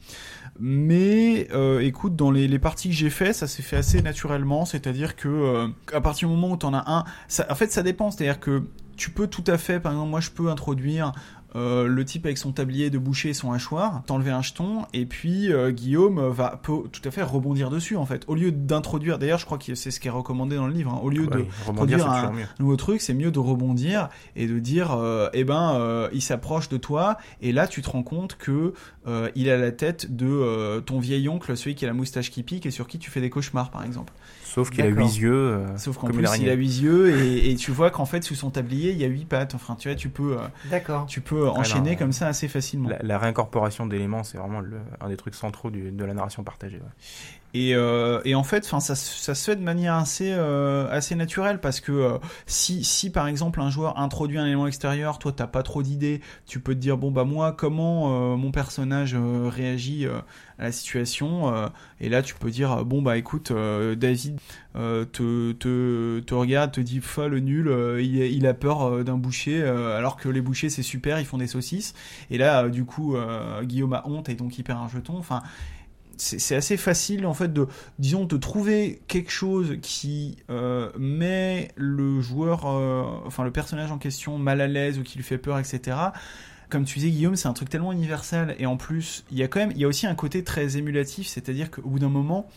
Mais 0.61 1.49
euh, 1.53 1.81
écoute, 1.81 2.15
dans 2.15 2.31
les, 2.31 2.59
parties 2.59 2.91
que 2.91 2.95
j'ai 2.95 3.11
fait, 3.11 3.33
ça 3.33 3.47
s'est 3.47 3.63
fait 3.63 3.77
assez 3.77 4.03
naturellement, 4.03 4.67
c'est-à-dire 4.67 5.17
que 5.17 5.29
euh, 5.29 5.69
à 5.95 6.03
partir 6.03 6.29
du 6.29 6.35
moment 6.35 6.53
où 6.53 6.57
t'en 6.59 6.75
as 6.75 6.85
un, 6.87 7.05
en 7.49 7.55
fait, 7.55 7.73
ça 7.73 7.83
dépend, 7.83 8.11
c'est-à-dire 8.11 8.39
que 8.39 8.65
tu 8.99 9.11
peux 9.11 9.29
tout 9.29 9.45
à 9.47 9.57
fait, 9.57 9.81
par 9.81 9.93
exemple, 9.93 10.11
moi 10.11 10.21
je 10.21 10.31
peux 10.31 10.51
introduire 10.51 11.13
euh, 11.57 11.87
le 11.87 12.05
type 12.05 12.27
avec 12.27 12.37
son 12.39 12.53
tablier 12.53 12.91
de 12.91 12.99
boucher 12.99 13.31
et 13.31 13.35
son 13.35 13.53
hachoir, 13.53 14.03
t'enlever 14.07 14.31
un 14.31 14.43
jeton, 14.43 14.85
et 14.93 15.07
puis 15.07 15.53
euh, 15.53 15.71
Guillaume 15.71 16.21
va 16.29 16.61
peut 16.63 16.83
tout 16.93 17.01
à 17.05 17.11
fait 17.11 17.23
rebondir 17.23 17.71
dessus 17.71 17.97
en 17.97 18.05
fait. 18.07 18.25
Au 18.27 18.35
lieu 18.35 18.53
d'introduire, 18.53 19.19
d'ailleurs 19.19 19.39
je 19.39 19.47
crois 19.47 19.59
que 19.59 19.75
c'est 19.75 19.91
ce 19.91 19.99
qui 20.01 20.09
est 20.09 20.11
recommandé 20.11 20.57
dans 20.57 20.67
le 20.67 20.73
livre, 20.73 20.93
hein, 20.93 21.01
au 21.03 21.09
lieu 21.11 21.27
de 21.27 21.47
rebondir, 21.67 21.99
produire 21.99 22.33
mieux. 22.33 22.45
nouveau 22.61 22.77
truc, 22.77 23.01
c'est 23.01 23.15
mieux 23.15 23.31
de 23.31 23.39
rebondir 23.39 24.09
et 24.37 24.47
de 24.47 24.59
dire, 24.59 24.93
euh, 24.93 25.29
eh 25.33 25.45
ben, 25.45 25.75
euh, 25.77 26.09
il 26.13 26.23
s'approche 26.23 26.69
de 26.69 26.77
toi, 26.77 27.17
et 27.41 27.53
là 27.53 27.67
tu 27.67 27.81
te 27.83 27.91
rends 27.91 28.03
compte 28.03 28.37
que 28.37 28.75
euh, 29.07 29.31
il 29.35 29.49
a 29.49 29.57
la 29.57 29.73
tête 29.73 30.15
de 30.15 30.27
euh, 30.29 30.81
ton 30.81 30.99
vieil 30.99 31.29
oncle, 31.29 31.57
celui 31.57 31.75
qui 31.75 31.85
a 31.85 31.89
la 31.89 31.95
moustache 31.95 32.31
qui 32.31 32.43
pique 32.43 32.67
et 32.67 32.71
sur 32.71 32.87
qui 32.87 32.99
tu 32.99 33.11
fais 33.11 33.21
des 33.23 33.31
cauchemars, 33.31 33.71
par 33.71 33.85
exemple. 33.85 34.13
Sauf 34.45 34.71
qu'il 34.71 34.83
a 34.83 34.87
huit 34.89 35.19
yeux. 35.19 35.33
euh, 35.33 35.77
Sauf 35.79 35.97
qu'en 35.99 36.09
plus, 36.09 36.27
il 36.41 36.49
a 36.51 36.55
huit 36.55 36.81
yeux 36.81 37.17
et, 37.17 37.51
et 37.51 37.55
tu 37.57 37.71
vois 37.71 37.91
qu'en 37.91 38.07
fait, 38.07 38.23
sous 38.25 38.35
son 38.35 38.51
tablier, 38.51 38.93
il 38.93 38.99
y 38.99 39.05
a 39.05 39.07
huit 39.07 39.27
pattes. 39.27 39.55
Enfin, 39.55 39.77
tu 39.79 39.89
vois, 39.89 39.95
tu 39.95 40.09
peux, 40.09 40.33
euh, 40.39 40.41
D'accord. 40.71 41.07
tu 41.07 41.21
peux 41.21 41.38
enchaîner 41.47 41.93
non, 41.93 41.97
comme 41.99 42.13
ça 42.13 42.27
assez 42.29 42.49
facilement. 42.49 42.89
La, 42.89 42.99
la 43.03 43.19
réincorporation 43.19 43.87
d'éléments, 43.87 44.25
c'est 44.25 44.39
vraiment 44.39 44.61
le- 44.61 44.81
un 45.01 45.09
des 45.09 45.17
trucs 45.17 45.35
centraux 45.35 45.71
du- 45.71 45.91
de 45.93 46.05
la 46.05 46.15
narration 46.15 46.43
partagée. 46.45 46.77
ouais. 46.79 46.83
Et, 47.55 47.75
euh, 47.75 48.21
et 48.25 48.35
en 48.35 48.43
fait, 48.43 48.65
ça, 48.65 48.81
se- 48.81 49.35
fait 49.35 49.57
de 49.57 49.63
manière 49.63 49.95
assez, 49.95 50.33
euh, 50.33 50.87
assez 50.91 51.15
naturelle 51.15 51.61
parce 51.61 51.81
que 51.81 51.93
euh, 51.93 52.19
si, 52.47 52.85
si 52.85 53.11
par 53.11 53.27
exemple 53.27 53.61
un 53.61 53.71
joueur 53.71 53.99
introduit 53.99 54.39
un 54.39 54.45
élément 54.47 54.67
extérieur, 54.67 55.19
toi 55.19 55.33
t'as 55.33 55.47
pas 55.47 55.63
trop 55.63 55.83
d'idées, 55.83 56.21
tu 56.47 56.61
peux 56.61 56.75
te 56.75 56.79
dire 56.81 56.99
bon 56.99 57.11
bah 57.11 57.25
moi 57.25 57.53
comment 57.53 58.37
mon 58.37 58.51
personnage 58.51 59.17
réagit 59.17 60.07
à 60.59 60.65
la 60.65 60.73
situation 60.73 61.53
et 62.01 62.09
là 62.09 62.23
tu 62.23 62.35
peux 62.35 62.51
dire 62.51 62.85
bon 62.85 63.01
bah 63.03 63.17
écoute 63.17 63.53
David 63.53 64.39
te, 64.75 65.53
te, 65.53 66.21
te 66.21 66.35
regarde, 66.35 66.73
te 66.73 66.81
dit 66.81 67.01
fa 67.01 67.29
le 67.29 67.41
nul, 67.41 67.71
il, 68.01 68.17
il 68.17 68.47
a 68.47 68.55
peur 68.55 69.05
d'un 69.05 69.17
boucher 69.17 69.63
alors 69.63 70.17
que 70.17 70.29
les 70.29 70.41
bouchers 70.41 70.71
c'est 70.71 70.83
super, 70.83 71.19
ils 71.21 71.27
font 71.27 71.39
des 71.39 71.47
saucisses 71.47 71.95
et 72.31 72.39
là 72.39 72.69
du 72.69 72.85
coup 72.85 73.17
Guillaume 73.63 73.93
a 73.95 74.07
honte 74.07 74.29
et 74.29 74.35
donc 74.35 74.59
il 74.59 74.65
perd 74.65 74.81
un 74.81 74.89
jeton. 74.89 75.17
Enfin 75.19 75.43
c'est 76.19 76.57
assez 76.57 76.77
facile 76.77 77.25
en 77.27 77.35
fait 77.35 77.53
de 77.53 77.67
disons 77.99 78.25
de 78.25 78.37
trouver 78.37 79.01
quelque 79.09 79.31
chose 79.31 79.77
qui 79.83 80.37
euh, 80.51 80.91
met 80.99 81.71
le 81.77 82.21
joueur 82.21 82.67
euh, 82.67 83.05
enfin 83.27 83.45
le 83.45 83.51
personnage 83.51 83.91
en 83.93 83.99
question 83.99 84.37
mal 84.39 84.61
à 84.61 84.67
l'aise 84.67 84.99
ou 84.99 85.03
qui 85.03 85.17
lui 85.17 85.25
fait 85.25 85.39
peur 85.39 85.59
etc 85.59 85.97
comme 86.71 86.85
tu 86.85 86.99
disais 86.99 87.11
Guillaume 87.11 87.37
c'est 87.37 87.49
un 87.49 87.53
truc 87.53 87.71
tellement 87.71 87.93
universel 87.93 88.55
et 88.59 88.67
en 88.67 88.77
plus 88.77 89.25
il 89.31 89.39
y 89.39 89.43
a 89.43 89.49
quand 89.49 89.61
même 89.61 89.71
il 89.73 89.79
y 89.79 89.85
a 89.85 89.89
aussi 89.89 90.07
un 90.07 90.15
côté 90.15 90.45
très 90.45 90.77
émulatif 90.77 91.29
c'est 91.29 91.49
à 91.49 91.53
dire 91.53 91.71
qu'au 91.71 91.83
bout 91.89 91.99
d'un 91.99 92.09
moment 92.11 92.49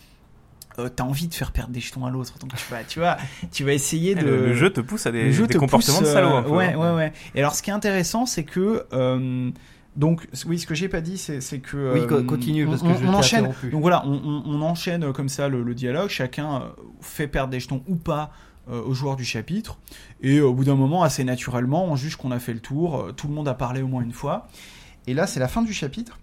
euh, 0.78 0.88
t'as 0.88 1.04
envie 1.04 1.28
de 1.28 1.34
faire 1.34 1.52
perdre 1.52 1.70
des 1.72 1.80
jetons 1.80 2.06
à 2.06 2.10
l'autre 2.10 2.38
donc 2.38 2.54
tu 2.54 2.64
vas 2.70 2.82
tu 2.84 2.98
vois 2.98 3.16
tu 3.52 3.62
vas 3.64 3.72
essayer 3.74 4.14
de 4.14 4.24
Le, 4.24 4.46
le 4.48 4.54
jeu 4.54 4.70
te 4.70 4.80
pousse 4.80 5.06
à 5.06 5.12
des, 5.12 5.30
des 5.30 5.46
te 5.46 5.58
comportements 5.58 5.98
pousse, 5.98 6.08
de 6.08 6.12
salaud. 6.12 6.30
euh, 6.30 6.38
un 6.38 6.42
peu, 6.42 6.48
ouais, 6.50 6.72
hein. 6.72 6.78
ouais, 6.78 6.96
ouais. 6.96 7.12
Et 7.34 7.40
alors, 7.40 7.54
ce 7.54 7.62
qui 7.62 7.68
est 7.70 7.74
intéressant, 7.74 8.24
c'est 8.26 8.44
que. 8.44 8.86
euh, 8.92 9.50
donc, 9.94 10.26
oui, 10.46 10.58
ce 10.58 10.66
que 10.66 10.74
j'ai 10.74 10.88
pas 10.88 11.00
dit, 11.02 11.18
c'est 11.18 11.58
que. 11.58 11.92
Oui, 11.92 12.00
euh, 12.00 12.06
co- 12.06 12.22
continue, 12.24 12.66
parce 12.66 12.80
que 12.82 12.86
on, 12.86 12.94
je 12.96 13.04
on 13.06 13.10
t'ai 13.10 13.16
enchaîne. 13.16 13.38
interrompu. 13.40 13.70
Donc 13.70 13.82
voilà, 13.82 14.06
on, 14.06 14.62
enchaîne 14.62 15.04
euh, 15.04 15.12
comme 15.12 15.28
ça 15.28 15.48
le, 15.48 15.62
le 15.62 15.74
dialogue. 15.74 16.08
Chacun 16.08 16.54
euh, 16.62 16.68
fait 17.00 17.28
perdre 17.28 17.50
des 17.50 17.60
jetons 17.60 17.82
ou 17.86 17.96
pas 17.96 18.30
euh, 18.70 18.80
aux 18.82 18.94
joueurs 18.94 19.16
du 19.16 19.24
chapitre. 19.24 19.78
Et 20.22 20.40
au 20.40 20.54
bout 20.54 20.64
d'un 20.64 20.76
moment, 20.76 21.02
assez 21.02 21.24
naturellement, 21.24 21.84
on 21.84 21.96
juge 21.96 22.16
qu'on 22.16 22.30
a 22.30 22.38
fait 22.38 22.54
le 22.54 22.60
tour. 22.60 23.08
tout 23.16 23.28
le 23.28 23.34
monde 23.34 23.48
a 23.48 23.54
parlé 23.54 23.82
au 23.82 23.88
moins 23.88 24.02
une 24.02 24.12
fois. 24.12 24.48
Et 25.06 25.14
là, 25.14 25.26
c'est 25.26 25.40
la 25.40 25.48
fin 25.48 25.62
du 25.62 25.74
chapitre. 25.74 26.18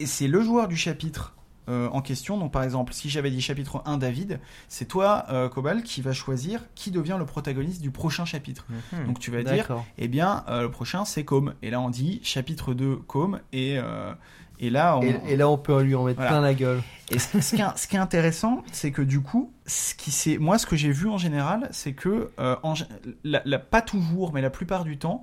Et 0.00 0.06
c'est 0.06 0.28
le 0.28 0.40
joueur 0.40 0.68
du 0.68 0.76
chapitre 0.76 1.34
euh, 1.68 1.88
en 1.90 2.00
question. 2.00 2.38
Donc, 2.38 2.50
par 2.52 2.62
exemple, 2.62 2.92
si 2.92 3.08
j'avais 3.10 3.30
dit 3.30 3.40
chapitre 3.40 3.82
1, 3.84 3.98
David, 3.98 4.40
c'est 4.68 4.86
toi, 4.86 5.26
euh, 5.30 5.48
Cobal, 5.48 5.82
qui 5.82 6.00
va 6.02 6.12
choisir 6.12 6.62
qui 6.74 6.90
devient 6.90 7.16
le 7.18 7.26
protagoniste 7.26 7.82
du 7.82 7.90
prochain 7.90 8.24
chapitre. 8.24 8.66
Mhm. 8.92 9.06
Donc, 9.06 9.18
tu 9.18 9.30
vas 9.30 9.42
dire, 9.42 9.66
eh 9.98 10.08
bien, 10.08 10.44
euh, 10.48 10.62
le 10.62 10.70
prochain, 10.70 11.04
c'est 11.04 11.24
Com. 11.24 11.54
Et 11.62 11.70
là, 11.70 11.80
on 11.80 11.90
dit 11.90 12.20
chapitre 12.22 12.74
2, 12.74 12.96
Com. 13.06 13.40
Et, 13.52 13.78
euh, 13.78 14.12
et 14.60 14.70
là, 14.70 14.96
on. 14.98 15.02
Et, 15.02 15.20
et 15.28 15.36
là, 15.36 15.48
on 15.48 15.58
peut 15.58 15.80
lui 15.82 15.94
en 15.94 16.04
mettre 16.04 16.16
Voilà. 16.16 16.30
plein 16.32 16.40
la 16.40 16.54
gueule. 16.54 16.82
Et 17.10 17.18
ce, 17.18 17.40
ce 17.40 17.54
qui 17.56 17.62
est, 17.62 17.76
ce 17.76 17.86
qui 17.86 17.96
est 17.96 18.00
intéressant, 18.00 18.62
c'est 18.72 18.90
que 18.90 19.02
du 19.02 19.20
coup, 19.20 19.52
ce 19.66 19.94
qui 19.94 20.10
c'est, 20.10 20.36
moi, 20.38 20.58
ce 20.58 20.66
que 20.66 20.76
j'ai 20.76 20.90
vu 20.90 21.08
en 21.08 21.16
général, 21.18 21.68
c'est 21.70 21.92
que, 21.92 22.30
euh, 22.40 22.56
en 22.62 22.74
gé- 22.74 22.86
la, 23.24 23.40
la- 23.44 23.58
pas 23.58 23.80
toujours, 23.82 24.32
mais 24.32 24.42
la 24.42 24.50
plupart 24.50 24.84
du 24.84 24.98
temps, 24.98 25.22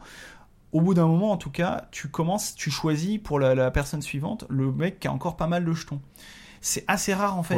au 0.76 0.82
bout 0.82 0.94
d'un 0.94 1.08
moment, 1.08 1.32
en 1.32 1.38
tout 1.38 1.50
cas, 1.52 1.86
tu 1.92 2.10
commences, 2.10 2.54
tu 2.56 2.70
choisis 2.70 3.18
pour 3.24 3.40
la, 3.40 3.56
la 3.56 3.72
personne 3.72 4.02
suivante 4.02 4.44
le 4.50 4.72
mec 4.72 5.00
qui 5.00 5.08
a 5.08 5.12
encore 5.14 5.38
pas 5.38 5.48
mal 5.48 5.64
de 5.64 5.72
jetons. 5.74 6.02
C'est 6.62 6.84
assez 6.88 7.14
rare 7.14 7.38
en 7.38 7.44
fait 7.44 7.56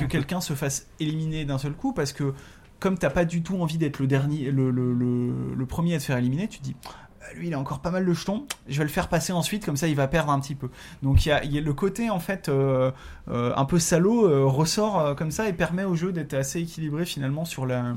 que 0.00 0.06
quelqu'un 0.06 0.40
se 0.40 0.54
fasse 0.54 0.88
éliminer 0.98 1.44
d'un 1.44 1.58
seul 1.58 1.72
coup 1.74 1.92
parce 1.92 2.12
que 2.12 2.34
comme 2.80 2.98
t'as 2.98 3.10
pas 3.10 3.24
du 3.24 3.42
tout 3.42 3.56
envie 3.60 3.78
d'être 3.78 3.98
le 4.00 4.06
dernier, 4.06 4.50
le, 4.50 4.70
le, 4.70 4.92
le- 4.92 5.54
le 5.54 5.66
premier 5.66 5.94
à 5.94 5.98
te 5.98 6.02
faire 6.04 6.16
éliminer, 6.18 6.48
tu 6.48 6.58
te 6.58 6.64
dis 6.64 6.74
Ah, 7.22 7.34
lui 7.34 7.48
il 7.48 7.54
a 7.54 7.58
encore 7.60 7.80
pas 7.80 7.90
mal 7.90 8.04
de 8.04 8.12
jetons, 8.12 8.46
je 8.68 8.78
vais 8.78 8.84
le 8.84 8.90
faire 8.90 9.08
passer 9.08 9.32
ensuite 9.32 9.64
comme 9.64 9.76
ça 9.76 9.86
il 9.88 9.94
va 9.94 10.08
perdre 10.08 10.32
un 10.32 10.40
petit 10.40 10.54
peu. 10.54 10.68
Donc 11.02 11.24
il 11.24 11.28
y 11.28 11.32
a, 11.32 11.44
il 11.44 11.52
y 11.52 11.58
a 11.58 11.60
le 11.60 11.72
côté 11.74 12.10
en 12.10 12.18
fait 12.18 12.48
euh, 12.48 12.90
euh, 13.28 13.52
un 13.56 13.64
peu 13.64 13.78
salaud 13.78 14.26
euh, 14.28 14.44
ressort 14.44 15.14
comme 15.16 15.30
ça 15.30 15.48
et 15.48 15.52
permet 15.52 15.84
au 15.84 15.94
jeu 15.94 16.10
d'être 16.12 16.34
assez 16.34 16.60
équilibré 16.60 17.04
finalement 17.04 17.44
sur 17.44 17.64
la 17.66 17.94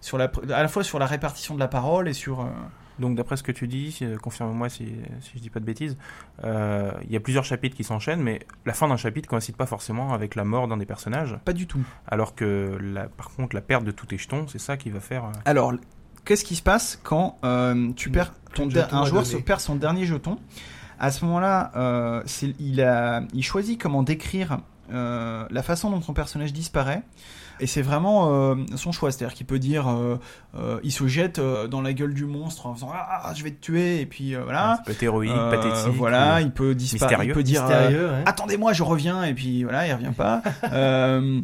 sur 0.00 0.18
la 0.18 0.30
à 0.52 0.62
la 0.62 0.68
fois 0.68 0.84
sur 0.84 0.98
la 0.98 1.06
répartition 1.06 1.54
de 1.54 1.60
la 1.60 1.68
parole 1.68 2.08
et 2.08 2.12
sur 2.12 2.46
Donc 3.02 3.16
d'après 3.16 3.36
ce 3.36 3.42
que 3.42 3.52
tu 3.52 3.68
dis, 3.68 3.98
euh, 4.00 4.16
confirme-moi 4.16 4.68
si, 4.70 4.86
si 5.20 5.32
je 5.34 5.38
dis 5.40 5.50
pas 5.50 5.60
de 5.60 5.64
bêtises, 5.66 5.98
euh, 6.44 6.92
il 7.04 7.12
y 7.12 7.16
a 7.16 7.20
plusieurs 7.20 7.44
chapitres 7.44 7.76
qui 7.76 7.84
s'enchaînent, 7.84 8.22
mais 8.22 8.40
la 8.64 8.72
fin 8.72 8.88
d'un 8.88 8.96
chapitre 8.96 9.28
coïncide 9.28 9.56
pas 9.56 9.66
forcément 9.66 10.14
avec 10.14 10.34
la 10.36 10.44
mort 10.44 10.68
d'un 10.68 10.78
des 10.78 10.86
personnages, 10.86 11.36
pas 11.44 11.52
du 11.52 11.66
tout. 11.66 11.84
alors 12.06 12.34
que 12.34 12.78
la, 12.80 13.08
par 13.08 13.30
contre 13.30 13.54
la 13.54 13.60
perte 13.60 13.84
de 13.84 13.90
tous 13.90 14.06
tes 14.06 14.16
jetons, 14.16 14.46
c'est 14.48 14.60
ça 14.60 14.76
qui 14.78 14.88
va 14.88 15.00
faire... 15.00 15.24
euh, 15.24 15.32
Alors 15.44 15.74
qu'est-ce 16.24 16.44
qui 16.44 16.56
se 16.56 16.62
passe 16.62 16.98
quand 17.02 17.38
euh, 17.44 17.92
tu 17.96 18.08
perds 18.10 18.32
ton 18.54 18.68
un 18.92 19.04
joueur 19.04 19.26
se 19.26 19.36
perd 19.36 19.60
son 19.60 19.76
dernier 19.76 20.06
jeton? 20.06 20.38
À 20.98 21.10
ce 21.10 21.24
moment-là, 21.24 21.72
euh, 21.74 22.22
il 22.60 22.80
a 22.80 23.24
il 23.34 23.42
choisit 23.42 23.80
comment 23.80 24.04
décrire 24.04 24.58
euh, 24.92 25.44
la 25.50 25.62
façon 25.64 25.90
dont 25.90 26.00
son 26.00 26.14
personnage 26.14 26.52
disparaît. 26.52 27.02
Et 27.62 27.66
c'est 27.66 27.80
vraiment 27.82 28.32
euh, 28.34 28.56
son 28.76 28.92
choix, 28.92 29.10
c'est-à-dire 29.12 29.34
qu'il 29.34 29.46
peut 29.46 29.58
dire, 29.60 29.86
euh, 29.88 30.16
euh, 30.56 30.80
il 30.82 30.90
se 30.92 31.06
jette 31.06 31.38
euh, 31.38 31.68
dans 31.68 31.80
la 31.80 31.92
gueule 31.92 32.12
du 32.12 32.24
monstre 32.24 32.66
en 32.66 32.74
faisant 32.74 32.90
ah 32.92 33.32
je 33.36 33.44
vais 33.44 33.52
te 33.52 33.60
tuer 33.60 34.00
et 34.00 34.06
puis 34.06 34.34
euh, 34.34 34.42
voilà. 34.42 34.74
Ça 34.78 34.82
peut 34.84 34.92
être 34.92 35.02
héroïque, 35.02 35.30
Euh, 35.32 35.50
pathétique. 35.50 35.94
Voilà, 35.96 36.36
ou- 36.36 36.40
il 36.40 36.50
peut 36.50 36.74
disparaître, 36.74 37.22
il 37.22 37.32
peut 37.32 37.42
dire 37.44 37.64
euh, 37.70 38.22
attendez-moi 38.26 38.72
je 38.72 38.82
reviens 38.82 39.22
et 39.24 39.32
puis 39.32 39.62
voilà 39.62 39.86
il 39.86 39.92
revient 39.94 40.12
pas. 40.16 40.42
Euh, 40.72 41.40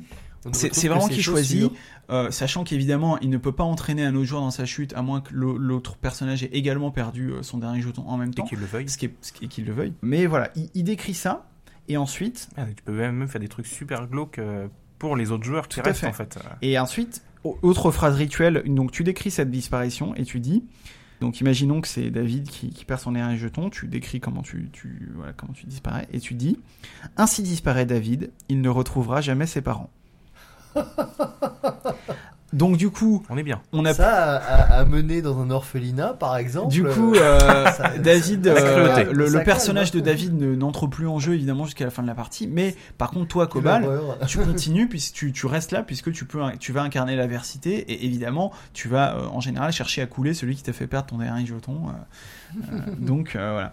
c'est 0.53 0.89
vraiment 0.89 1.03
ses 1.09 1.15
qui 1.15 1.23
chaussures. 1.23 1.35
choisit, 1.69 1.73
euh, 2.11 2.31
sachant 2.31 2.65
qu'évidemment, 2.65 3.19
il 3.21 3.29
ne 3.29 3.37
peut 3.39 3.53
pas 3.53 3.65
entraîner 3.65 4.05
un 4.05 4.15
autre 4.15 4.25
joueur 4.25 4.41
dans 4.41 4.51
sa 4.53 4.65
chute, 4.65 4.95
à 4.97 5.03
moins 5.03 5.21
que 5.21 5.33
l'au- 5.35 5.59
l'autre 5.59 5.97
personnage 5.97 6.43
ait 6.43 6.51
également 6.53 6.91
perdu 6.91 7.31
euh, 7.33 7.43
son 7.43 7.59
dernier 7.59 7.83
jeton 7.83 8.05
en 8.07 8.17
même 8.17 8.31
Et 8.31 8.35
temps, 8.35 8.45
qu'il 8.45 8.59
le 8.59 8.67
veuille. 8.67 8.89
ce 8.89 8.97
qui 8.97 9.07
est, 9.07 9.15
ce 9.21 9.33
qui 9.33 9.45
est 9.45 9.49
qu'il 9.49 9.67
le 9.67 9.73
veuille. 9.73 9.93
Mais 10.03 10.27
voilà, 10.27 10.51
il, 10.57 10.71
il 10.75 10.85
décrit 10.85 11.13
ça, 11.15 11.45
et 11.89 11.97
ensuite, 11.97 12.49
Ah, 12.57 12.65
tu 12.75 12.83
peux 12.83 12.93
même 12.93 13.27
faire 13.29 13.41
des 13.41 13.49
trucs 13.49 13.67
super 13.67 14.07
glauques 14.07 14.39
euh, 14.39 14.69
pour 14.99 15.17
les 15.17 15.31
autres 15.31 15.45
joueurs 15.45 15.69
qui 15.69 15.81
Tout 15.81 15.87
restent 15.87 16.01
fait. 16.01 16.07
en 16.09 16.13
fait. 16.13 16.39
et 16.63 16.79
ensuite, 16.79 17.23
au- 17.45 17.59
autre 17.63 17.91
phrase 17.91 18.15
rituelle, 18.17 18.63
donc 18.67 18.91
tu 18.93 19.05
décris 19.05 19.31
cette 19.31 19.51
disparition, 19.51 20.15
et 20.17 20.25
tu 20.25 20.41
dis, 20.41 20.65
donc 21.21 21.41
imaginons 21.41 21.81
que 21.81 21.89
c'est 21.89 22.11
David 22.11 22.49
qui, 22.49 22.71
qui 22.71 22.85
perd 22.85 23.01
son 23.01 23.13
dernier 23.13 23.37
jeton, 23.37 23.71
tu 23.71 23.87
décris 23.89 24.21
comment 24.21 24.43
tu, 24.43 24.69
tu, 24.73 25.11
voilà, 25.17 25.33
comment 25.33 25.53
tu 25.53 25.67
disparais, 25.67 26.07
et 26.13 26.21
tu 26.21 26.35
dis, 26.35 26.59
ainsi 27.17 27.43
disparaît 27.43 27.87
David, 27.87 28.31
il 28.49 28.61
ne 28.61 28.69
retrouvera 28.69 29.21
jamais 29.21 29.47
ses 29.47 29.63
parents. 29.63 29.91
Donc 32.55 32.79
du 32.79 32.89
coup, 32.89 33.23
On 33.29 33.37
est 33.37 33.43
bien. 33.43 33.61
on 33.73 33.85
a 33.85 33.93
Ça, 33.93 34.37
à, 34.39 34.79
à 34.79 34.85
mener 34.87 35.21
dans 35.21 35.39
un 35.41 35.51
orphelinat, 35.51 36.15
par 36.15 36.37
exemple. 36.39 36.69
Du 36.73 36.83
coup, 36.83 37.15
euh, 37.15 37.39
euh, 37.43 37.67
ça- 37.73 37.91
David, 37.99 38.47
euh, 38.47 39.05
le, 39.13 39.45
personnage 39.45 39.91
de 39.91 40.01
calme, 40.01 40.09
hein. 40.09 40.13
David 40.13 40.41
ne- 40.41 40.55
n'entre 40.55 40.87
plus 40.87 41.07
en 41.07 41.19
jeu 41.19 41.35
évidemment 41.35 41.67
jusqu'à 41.67 41.85
la 41.85 41.91
fin 41.91 42.03
de 42.03 42.07
la 42.09 42.15
partie. 42.15 42.47
Mais 42.47 42.75
par 42.97 43.11
contre, 43.11 43.29
toi, 43.29 43.47
Cobal, 43.47 43.87
tu 44.27 44.39
continues 44.45 44.89
puisque 44.89 45.13
tu, 45.15 45.33
tu 45.33 45.45
restes 45.47 45.73
là 45.73 45.83
puisque 45.83 46.11
tu 46.13 46.25
peux, 46.25 46.41
tu 46.59 46.73
vas 46.73 46.83
incarner 46.83 47.17
l'adversité 47.17 47.81
et 47.93 48.07
évidemment, 48.07 48.53
tu 48.73 48.89
vas 48.89 49.15
euh, 49.17 49.27
en 49.31 49.41
général 49.41 49.71
chercher 49.73 50.01
à 50.01 50.07
couler 50.07 50.33
celui 50.33 50.57
qui 50.57 50.63
t'a 50.63 50.73
fait 50.73 50.87
perdre 50.87 51.09
ton 51.09 51.19
dernier 51.19 51.45
jeton. 51.45 51.83
euh, 51.89 52.61
euh, 52.73 52.79
donc 52.99 53.37
euh, 53.37 53.51
voilà. 53.53 53.73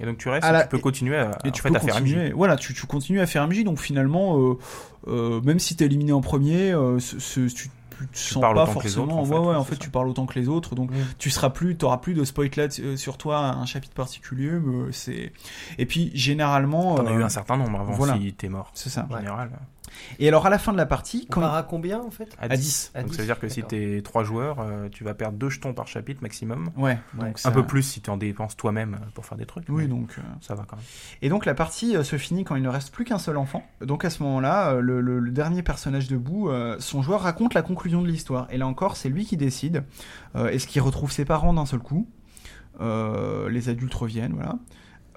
Et 0.00 0.04
donc 0.04 0.18
tu 0.18 0.28
restes, 0.28 0.44
la- 0.50 0.62
tu 0.64 0.68
peux 0.68 0.78
continuer 0.78 1.16
à, 1.16 1.38
Et 1.44 1.52
tu 1.52 1.62
fait, 1.62 1.70
peux 1.70 1.76
à 1.76 1.80
faire. 1.80 2.02
MJ. 2.02 2.32
Voilà, 2.34 2.56
tu, 2.56 2.74
tu 2.74 2.86
continues 2.86 3.20
à 3.20 3.26
faire 3.26 3.46
MJ. 3.46 3.64
Donc 3.64 3.78
finalement, 3.78 4.36
euh, 4.38 4.58
euh, 5.08 5.40
même 5.42 5.58
si 5.60 5.74
t'es 5.76 5.86
éliminé 5.86 6.12
en 6.12 6.20
premier, 6.20 6.72
euh, 6.72 6.98
ce- 6.98 7.18
ce- 7.18 7.46
tu, 7.54 7.70
tu 8.04 8.06
te 8.12 8.18
sens 8.18 8.40
parles 8.40 8.56
pas 8.56 8.66
forcément. 8.66 9.04
autres, 9.04 9.14
en 9.16 9.20
ouais, 9.22 9.26
fait, 9.28 9.38
ouais, 9.50 9.54
en 9.56 9.64
fait, 9.64 9.74
ça. 9.74 9.80
tu 9.80 9.90
parles 9.90 10.08
autant 10.08 10.26
que 10.26 10.38
les 10.38 10.48
autres. 10.48 10.74
Donc 10.74 10.90
Mm. 10.90 10.94
tu 11.18 11.30
seras 11.30 11.50
plus, 11.50 11.76
t'auras 11.76 11.98
plus 11.98 12.14
de 12.14 12.24
spotlight 12.24 12.78
euh, 12.80 12.96
sur 12.96 13.16
toi, 13.18 13.38
un 13.38 13.66
chapitre 13.66 13.94
particulier. 13.94 14.50
mais 14.50 14.92
c'est. 14.92 15.32
Et 15.78 15.86
puis 15.86 16.10
généralement. 16.14 16.94
T'en 16.96 17.06
as 17.06 17.10
euh, 17.12 17.18
eu 17.20 17.22
un 17.22 17.28
certain 17.28 17.56
nombre 17.56 17.80
avant 17.80 17.92
voilà. 17.92 18.14
si 18.18 18.32
t'es 18.34 18.48
mort. 18.48 18.70
C'est 18.74 18.90
ça. 18.90 19.06
En 19.08 19.14
Ouais. 19.14 19.20
général, 19.20 19.50
Et 20.18 20.28
alors 20.28 20.46
à 20.46 20.50
la 20.50 20.58
fin 20.58 20.72
de 20.72 20.76
la 20.76 20.86
partie, 20.86 21.26
On 21.28 21.32
quand 21.34 21.40
part 21.40 21.54
à 21.54 21.62
combien 21.62 22.00
en 22.00 22.10
fait? 22.10 22.36
À, 22.38 22.44
À 22.44 22.48
10. 22.48 22.56
10. 22.56 22.90
À 22.94 23.00
Donc 23.02 23.10
10, 23.10 23.16
ça 23.16 23.22
veut 23.22 23.26
dire 23.26 23.38
que 23.38 23.48
si 23.48 23.56
d'accord. 23.60 23.68
t'es 23.70 24.00
3 24.02 24.24
joueurs, 24.24 24.60
euh, 24.60 24.88
tu 24.90 25.04
vas 25.04 25.14
perdre 25.14 25.38
2 25.38 25.48
jetons 25.50 25.74
par 25.74 25.86
chapitre 25.88 26.22
maximum. 26.22 26.70
ouais, 26.76 26.98
Ouais. 27.18 27.26
donc 27.26 27.38
ça- 27.38 27.48
Un 27.48 27.52
peu 27.52 27.64
plus 27.66 27.82
si 27.82 28.00
tu 28.00 28.10
en 28.10 28.16
dépenses 28.16 28.56
toi-même 28.56 28.94
euh, 28.94 29.06
pour 29.14 29.24
faire 29.26 29.38
des 29.38 29.46
trucs. 29.46 29.66
Oui, 29.68 29.88
donc. 29.88 30.14
euh, 30.18 30.22
Ça 30.40 30.54
va 30.54 30.64
quand 30.68 30.76
même. 30.76 30.84
Et 31.22 31.28
donc 31.28 31.46
la 31.46 31.54
partie 31.54 31.96
euh, 31.96 32.04
se 32.04 32.16
finit 32.18 32.44
quand 32.44 32.56
il 32.56 32.62
ne 32.62 32.68
reste 32.68 32.92
plus 32.92 33.04
qu'un 33.04 33.18
seul 33.18 33.36
enfant. 33.36 33.64
Donc 33.80 34.04
à 34.04 34.10
ce 34.10 34.22
moment-là, 34.22 34.72
euh, 34.72 34.80
le, 34.80 35.00
le- 35.00 35.18
le 35.18 35.30
dernier 35.30 35.62
personnage 35.62 36.08
debout, 36.08 36.48
euh, 36.50 36.76
son 36.78 37.02
joueur 37.02 37.20
raconte 37.22 37.54
la 37.54 37.62
conclusion 37.62 38.02
de 38.02 38.06
l'histoire. 38.08 38.46
Et 38.50 38.58
là 38.58 38.66
encore, 38.66 38.96
c'est 38.96 39.08
lui 39.08 39.24
qui 39.24 39.36
décide. 39.36 39.84
Euh, 40.36 40.48
Est-ce 40.48 40.66
qu'il 40.66 40.82
retrouve 40.82 41.10
ses 41.12 41.24
parents 41.24 41.52
d'un 41.52 41.66
seul 41.66 41.80
coup 41.80 42.08
Euh, 42.80 43.48
Les 43.48 43.68
adultes 43.68 43.94
reviennent, 43.94 44.34
voilà. 44.34 44.56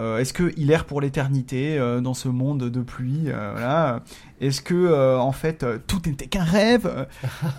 Euh, 0.01 0.17
Est-ce 0.19 0.33
qu'il 0.33 0.71
erre 0.71 0.85
pour 0.85 1.01
l'éternité 1.01 1.77
euh, 1.77 1.99
dans 1.99 2.13
ce 2.13 2.29
monde 2.29 2.69
de 2.69 2.81
pluie 2.81 3.23
euh, 3.27 3.49
voilà. 3.51 4.01
Est-ce 4.39 4.61
que 4.61 4.73
euh, 4.73 5.17
en 5.19 5.33
fait 5.33 5.63
euh, 5.63 5.77
tout 5.85 6.01
n'était 6.05 6.27
qu'un 6.27 6.43
rêve 6.45 7.07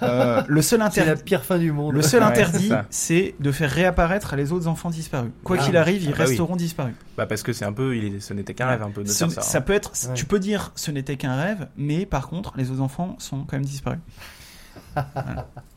Euh, 0.03 0.43
Le 0.49 0.63
seul 0.63 0.79
C'est 0.91 1.01
la 1.01 1.05
interdit, 1.13 1.23
pire 1.25 1.45
fin 1.45 1.59
du 1.59 1.71
monde. 1.73 1.93
le 1.95 2.01
seul 2.01 2.23
Ouais, 2.23 2.29
interdit, 2.29 2.71
c'est 2.89 3.35
de 3.41 3.53
faire 3.53 3.71
réapparaître 3.71 4.37
les 4.37 4.53
autres 4.53 4.67
enfants 4.69 4.89
disparus. 4.91 5.31
Quoi 5.45 5.59
Ah. 5.61 5.65
qu'il 5.67 5.77
arrive, 5.77 6.03
ils 6.03 6.09
Ah 6.09 6.13
bah 6.13 6.17
oui. 6.25 6.29
resteront 6.31 6.57
disparus. 6.57 6.95
Bah 7.19 7.27
parce 7.27 7.43
que 7.43 7.53
c'est 7.53 7.67
un 7.67 7.73
peu, 7.75 7.95
il 7.97 8.15
est, 8.17 8.21
ce 8.21 8.33
n'était 8.33 8.55
qu'un 8.55 8.69
rêve 8.69 8.83
un 8.83 8.91
peu 8.91 9.03
de 9.05 9.09
Ce- 9.09 9.19
faire 9.19 9.31
ça. 9.31 9.43
ça 9.43 9.59
hein. 9.59 9.61
peut 9.61 9.75
être, 9.75 9.93
Ouais. 10.09 10.15
tu 10.15 10.25
peux 10.25 10.39
dire 10.39 10.73
ce 10.77 10.91
n'était 10.91 11.17
qu'un 11.17 11.37
rêve, 11.37 11.69
mais 11.77 12.07
par 12.07 12.29
contre, 12.29 12.55
les 12.57 12.71
autres 12.71 12.81
enfants 12.81 13.17
sont 13.19 13.41
quand 13.45 13.57
même 13.59 13.65
disparus. 13.67 13.99
Voilà. 14.95 15.47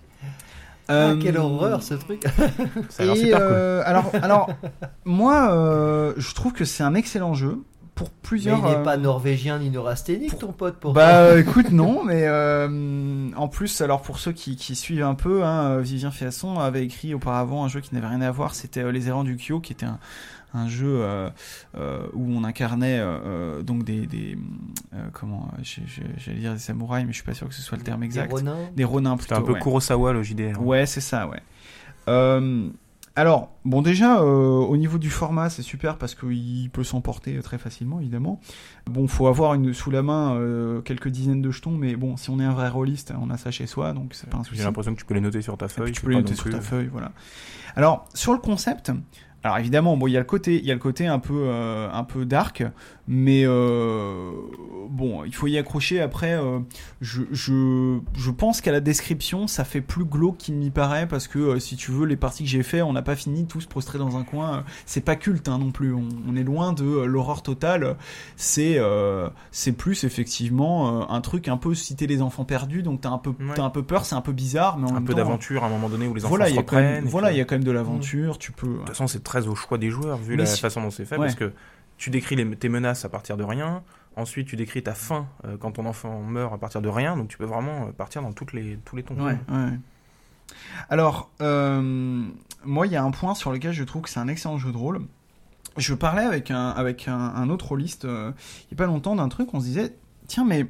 Ah, 0.88 0.94
Euh, 1.12 1.16
quelle 1.22 1.38
horreur 1.38 1.82
ce 1.82 1.94
truc. 1.94 2.24
Ça 2.90 3.04
a 3.04 3.06
l'air 3.06 3.16
et, 3.16 3.20
super 3.20 3.40
cool. 3.40 3.48
euh, 3.52 3.84
alors, 3.86 4.12
alors, 4.22 4.50
moi, 5.06 5.52
euh, 5.52 6.14
je 6.18 6.34
trouve 6.36 6.52
que 6.54 6.66
c'est 6.66 6.84
un 6.84 6.94
excellent 6.94 7.34
jeu 7.34 7.60
pour 7.96 8.08
Mais 8.10 8.14
plusieurs. 8.24 8.58
il 8.60 8.64
n'est 8.64 8.76
euh, 8.78 8.84
pas 8.84 8.98
norvégien 8.98 9.60
ni 9.60 9.70
neurasthénique, 9.70 10.38
ton 10.40 10.52
pote. 10.52 10.78
Pour 10.78 10.94
Bah 10.94 11.18
euh, 11.20 11.40
écoute 11.40 11.72
non 11.72 12.04
mais 12.06 12.24
euh, 12.26 13.30
en 13.36 13.48
plus 13.48 13.82
alors 13.82 14.02
pour 14.02 14.20
ceux 14.20 14.32
qui, 14.32 14.56
qui 14.56 14.76
suivent 14.76 15.04
un 15.04 15.16
peu 15.16 15.44
hein, 15.44 15.78
Vivien 15.80 16.10
Fiasson 16.12 16.60
avait 16.60 16.84
écrit 16.84 17.14
auparavant 17.14 17.64
un 17.64 17.68
jeu 17.68 17.82
qui 17.82 17.94
n'avait 17.94 18.08
rien 18.08 18.22
à 18.22 18.32
voir 18.32 18.56
c'était 18.56 18.82
euh, 18.84 18.92
Les 18.92 19.08
Errants 19.10 19.24
du 19.24 19.38
Kyo 19.38 19.60
qui 19.60 19.74
était 19.74 19.86
un, 19.86 20.00
un 20.56 20.68
jeu 20.68 20.88
euh, 21.02 21.30
euh, 21.78 22.08
où 22.14 22.32
on 22.32 22.44
incarnait 22.44 22.98
euh, 23.00 23.62
donc 23.64 23.84
des, 23.84 24.06
des 24.08 24.38
euh, 24.94 24.98
comment 25.12 25.50
j'allais 25.64 26.40
dire 26.40 26.54
des 26.54 26.60
samouraïs 26.60 27.06
mais 27.06 27.12
je 27.12 27.18
suis 27.18 27.26
pas 27.26 27.34
sûr 27.34 27.48
que 27.48 27.54
ce 27.56 27.62
soit 27.62 27.78
le 27.78 27.84
terme 27.84 28.00
Des 28.02 28.06
exact 28.08 28.32
Ronins. 28.32 28.58
des 28.76 28.84
ronins 28.84 29.18
C'était 29.20 29.34
plutôt 29.36 29.42
un 29.42 29.46
peu 29.46 29.54
ouais. 29.54 29.60
Kurosawa 29.60 30.14
le 30.14 30.22
JDR. 30.24 30.62
Ouais, 30.66 30.86
c'est 30.86 31.02
ça, 31.02 31.28
ouais. 31.28 31.42
Alors, 33.16 33.52
bon, 33.64 33.84
déjà, 33.84 34.22
euh, 34.22 34.26
au 34.26 34.76
niveau 34.76 34.98
du 34.98 35.12
format, 35.12 35.52
c'est 35.52 35.62
super 35.62 35.98
parce 35.98 36.16
qu'il 36.16 36.70
peut 36.72 36.84
s'emporter 36.84 37.40
très 37.42 37.60
facilement, 37.60 38.00
évidemment. 38.00 38.40
Bon, 38.88 39.08
faut 39.08 39.28
avoir 39.28 39.54
une, 39.54 39.72
sous 39.74 39.92
la 39.92 40.02
main 40.02 40.36
euh, 40.36 40.82
quelques 40.82 41.10
dizaines 41.10 41.42
de 41.42 41.52
jetons, 41.52 41.78
mais 41.78 41.96
bon, 41.96 42.18
si 42.18 42.32
on 42.32 42.40
est 42.40 42.44
un 42.44 42.54
vrai 42.54 42.70
rôliste, 42.70 43.14
on 43.22 43.30
a 43.30 43.38
ça 43.38 43.52
chez 43.52 43.68
soi, 43.68 43.94
donc 43.94 44.16
c'est 44.16 44.28
pas 44.30 44.38
un 44.40 44.44
souci. 44.44 44.58
J'ai 44.58 44.64
l'impression 44.64 44.96
que 44.96 45.00
tu 45.00 45.06
peux 45.06 45.14
les 45.14 45.22
noter 45.22 45.44
sur 45.44 45.58
ta 45.58 45.68
Et 45.68 45.70
feuille. 45.70 45.92
tu 45.92 46.02
peux 46.02 46.10
les 46.10 46.16
noter 46.18 46.34
sur 46.34 46.50
ta 46.50 46.60
feuille, 46.60 46.90
voilà. 46.92 47.12
Alors, 47.76 48.08
sur 48.16 48.34
le 48.34 48.40
concept, 48.40 48.92
alors 49.44 49.58
évidemment, 49.58 49.98
bon, 49.98 50.08
il 50.08 50.12
y 50.12 50.18
a 50.18 50.20
le 50.20 50.26
côté, 50.26 50.58
il 50.58 50.66
y 50.66 50.72
a 50.72 50.74
le 50.74 50.80
côté 50.80 51.06
un 51.08 51.20
peu, 51.20 51.34
euh, 51.48 51.90
un 51.92 52.04
peu 52.04 52.26
dark, 52.26 52.64
mais 53.08 53.44
euh, 53.46 54.32
bon, 54.90 55.24
il 55.26 55.36
faut 55.36 55.48
y 55.48 55.58
accrocher. 55.58 56.00
Après, 56.02 56.34
euh, 56.34 56.60
je, 57.02 57.24
je, 57.32 58.00
je 58.16 58.32
pense 58.32 58.62
qu'à 58.62 58.72
la 58.72 58.80
description, 58.80 59.48
ça 59.48 59.64
fait 59.64 59.82
plus 59.82 60.06
glauque 60.06 60.38
qu'il 60.38 60.58
n'y 60.60 60.70
paraît, 60.70 61.08
parce 61.08 61.28
que 61.28 61.60
si 61.60 61.76
tu 61.76 61.92
veux, 61.92 62.06
les 62.06 62.16
parties 62.16 62.44
que 62.44 62.50
j'ai 62.50 62.64
fait, 62.64 62.82
on 62.82 62.94
n'a 62.94 63.02
pas 63.02 63.16
fini 63.16 63.46
tous 63.46 63.66
prostrés 63.66 64.00
dans 64.00 64.16
un 64.18 64.24
coin. 64.24 64.64
C'est 64.86 65.04
pas 65.04 65.16
culte 65.16 65.50
hein, 65.50 65.58
non 65.58 65.72
plus. 65.72 65.94
On, 65.94 66.08
on 66.30 66.36
est 66.36 66.44
loin 66.44 66.74
de 66.74 66.86
l'horreur 67.04 67.42
totale. 67.44 67.98
C'est, 68.38 68.76
euh, 68.78 69.28
c'est 69.52 69.74
plus 69.74 70.04
effectivement 70.06 71.12
un 71.12 71.22
truc 71.22 71.48
un 71.48 71.58
peu 71.58 71.74
citer 71.76 72.08
les 72.08 72.22
enfants 72.22 72.46
perdus. 72.46 72.84
Donc 72.84 73.02
t'as 73.02 73.10
un 73.10 73.18
peu, 73.18 73.32
Ouais. 73.32 73.56
t'as 73.56 73.64
un 73.64 73.70
peu 73.70 73.84
peur, 73.84 74.06
c'est 74.06 74.16
un 74.16 74.22
peu 74.22 74.32
bizarre, 74.32 74.78
mais 74.78 74.86
en 74.86 74.92
Un 74.92 74.94
même 74.96 75.06
peu 75.06 75.12
temps, 75.14 75.18
d'aventure 75.18 75.64
à 75.64 75.68
un 75.68 75.70
moment 75.70 75.90
donné 75.90 76.08
où 76.08 76.14
les 76.14 76.24
enfants 76.24 76.30
voilà, 76.30 76.46
se 76.46 76.52
il 76.52 76.56
y 76.56 76.60
a 76.60 76.64
quand 76.64 76.76
reprennent. 76.78 76.94
même, 76.94 77.06
et 77.08 77.10
voilà, 77.10 77.32
il 77.32 77.38
y 77.38 77.42
a 77.42 77.46
quand 77.46 77.56
même 77.56 77.64
de 77.64 77.72
l'aventure. 77.72 78.38
Tu 78.38 78.52
peux. 78.52 78.68
De 78.68 78.78
toute 78.78 78.88
façon, 78.90 79.08
c'est 79.08 79.24
très 79.34 79.48
au 79.48 79.56
choix 79.56 79.78
des 79.80 79.90
joueurs 79.90 80.18
vu 80.18 80.32
Mais 80.36 80.44
la 80.44 80.46
si- 80.46 80.62
façon 80.62 80.82
dont 80.82 80.92
c'est 80.92 81.06
fait 81.06 81.16
Ouais. 81.18 81.26
parce 81.28 81.36
que 81.36 81.52
tu 81.98 82.10
décris 82.12 82.36
les- 82.36 82.56
tes 82.56 82.70
menaces 82.70 83.04
à 83.06 83.10
partir 83.10 83.36
de 83.38 83.44
rien. 83.44 83.84
Ensuite, 84.16 84.48
tu 84.48 84.56
décris 84.56 84.84
ta 84.84 84.94
fin 84.94 85.28
euh, 85.46 85.58
quand 85.58 85.72
ton 85.74 85.86
enfant 85.88 86.22
meurt 86.22 86.54
à 86.54 86.58
partir 86.60 86.82
de 86.82 86.90
rien. 86.90 87.18
Donc, 87.18 87.30
tu 87.30 87.38
peux 87.38 87.46
vraiment 87.46 87.88
euh, 87.88 87.92
partir 87.92 88.22
dans 88.22 88.32
toutes 88.32 88.54
les, 88.54 88.78
tous 88.86 88.96
les 88.96 89.02
tons. 89.04 89.16
Ouais, 89.16 89.38
ouais. 89.52 89.80
Alors, 90.90 91.32
euh, 91.42 92.24
moi, 92.64 92.86
il 92.88 92.94
y 92.94 92.96
a 92.96 93.04
un 93.04 93.12
point 93.12 93.34
sur 93.36 93.52
lequel 93.52 93.72
je 93.74 93.84
trouve 93.84 94.04
que 94.04 94.10
c'est 94.10 94.20
un 94.20 94.28
excellent 94.28 94.58
jeu 94.58 94.72
de 94.72 94.78
rôle. 94.78 95.02
Je 95.78 95.94
parlais 95.96 96.24
avec 96.24 96.52
un, 96.52 96.70
avec 96.70 97.08
un, 97.08 97.18
un 97.18 97.50
autre 97.50 97.70
rôliste 97.70 98.06
euh, 98.06 98.32
il 98.70 98.76
n'y 98.76 98.76
a 98.76 98.78
pas 98.78 98.86
longtemps 98.86 99.16
d'un 99.16 99.30
truc, 99.30 99.52
on 99.54 99.60
se 99.60 99.66
disait, 99.66 99.96
tiens, 100.28 100.46
mais 100.46 100.68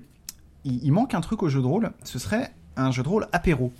il, 0.63 0.81
il 0.85 0.91
manque 0.93 1.13
un 1.13 1.19
truc 1.21 1.43
au 1.43 1.49
jeu 1.49 1.61
de 1.61 1.67
rôle, 1.67 1.91
ce 2.03 2.19
serait 2.19 2.53
un 2.77 2.91
jeu 2.91 3.03
de 3.03 3.09
rôle 3.09 3.27
apéro. 3.33 3.73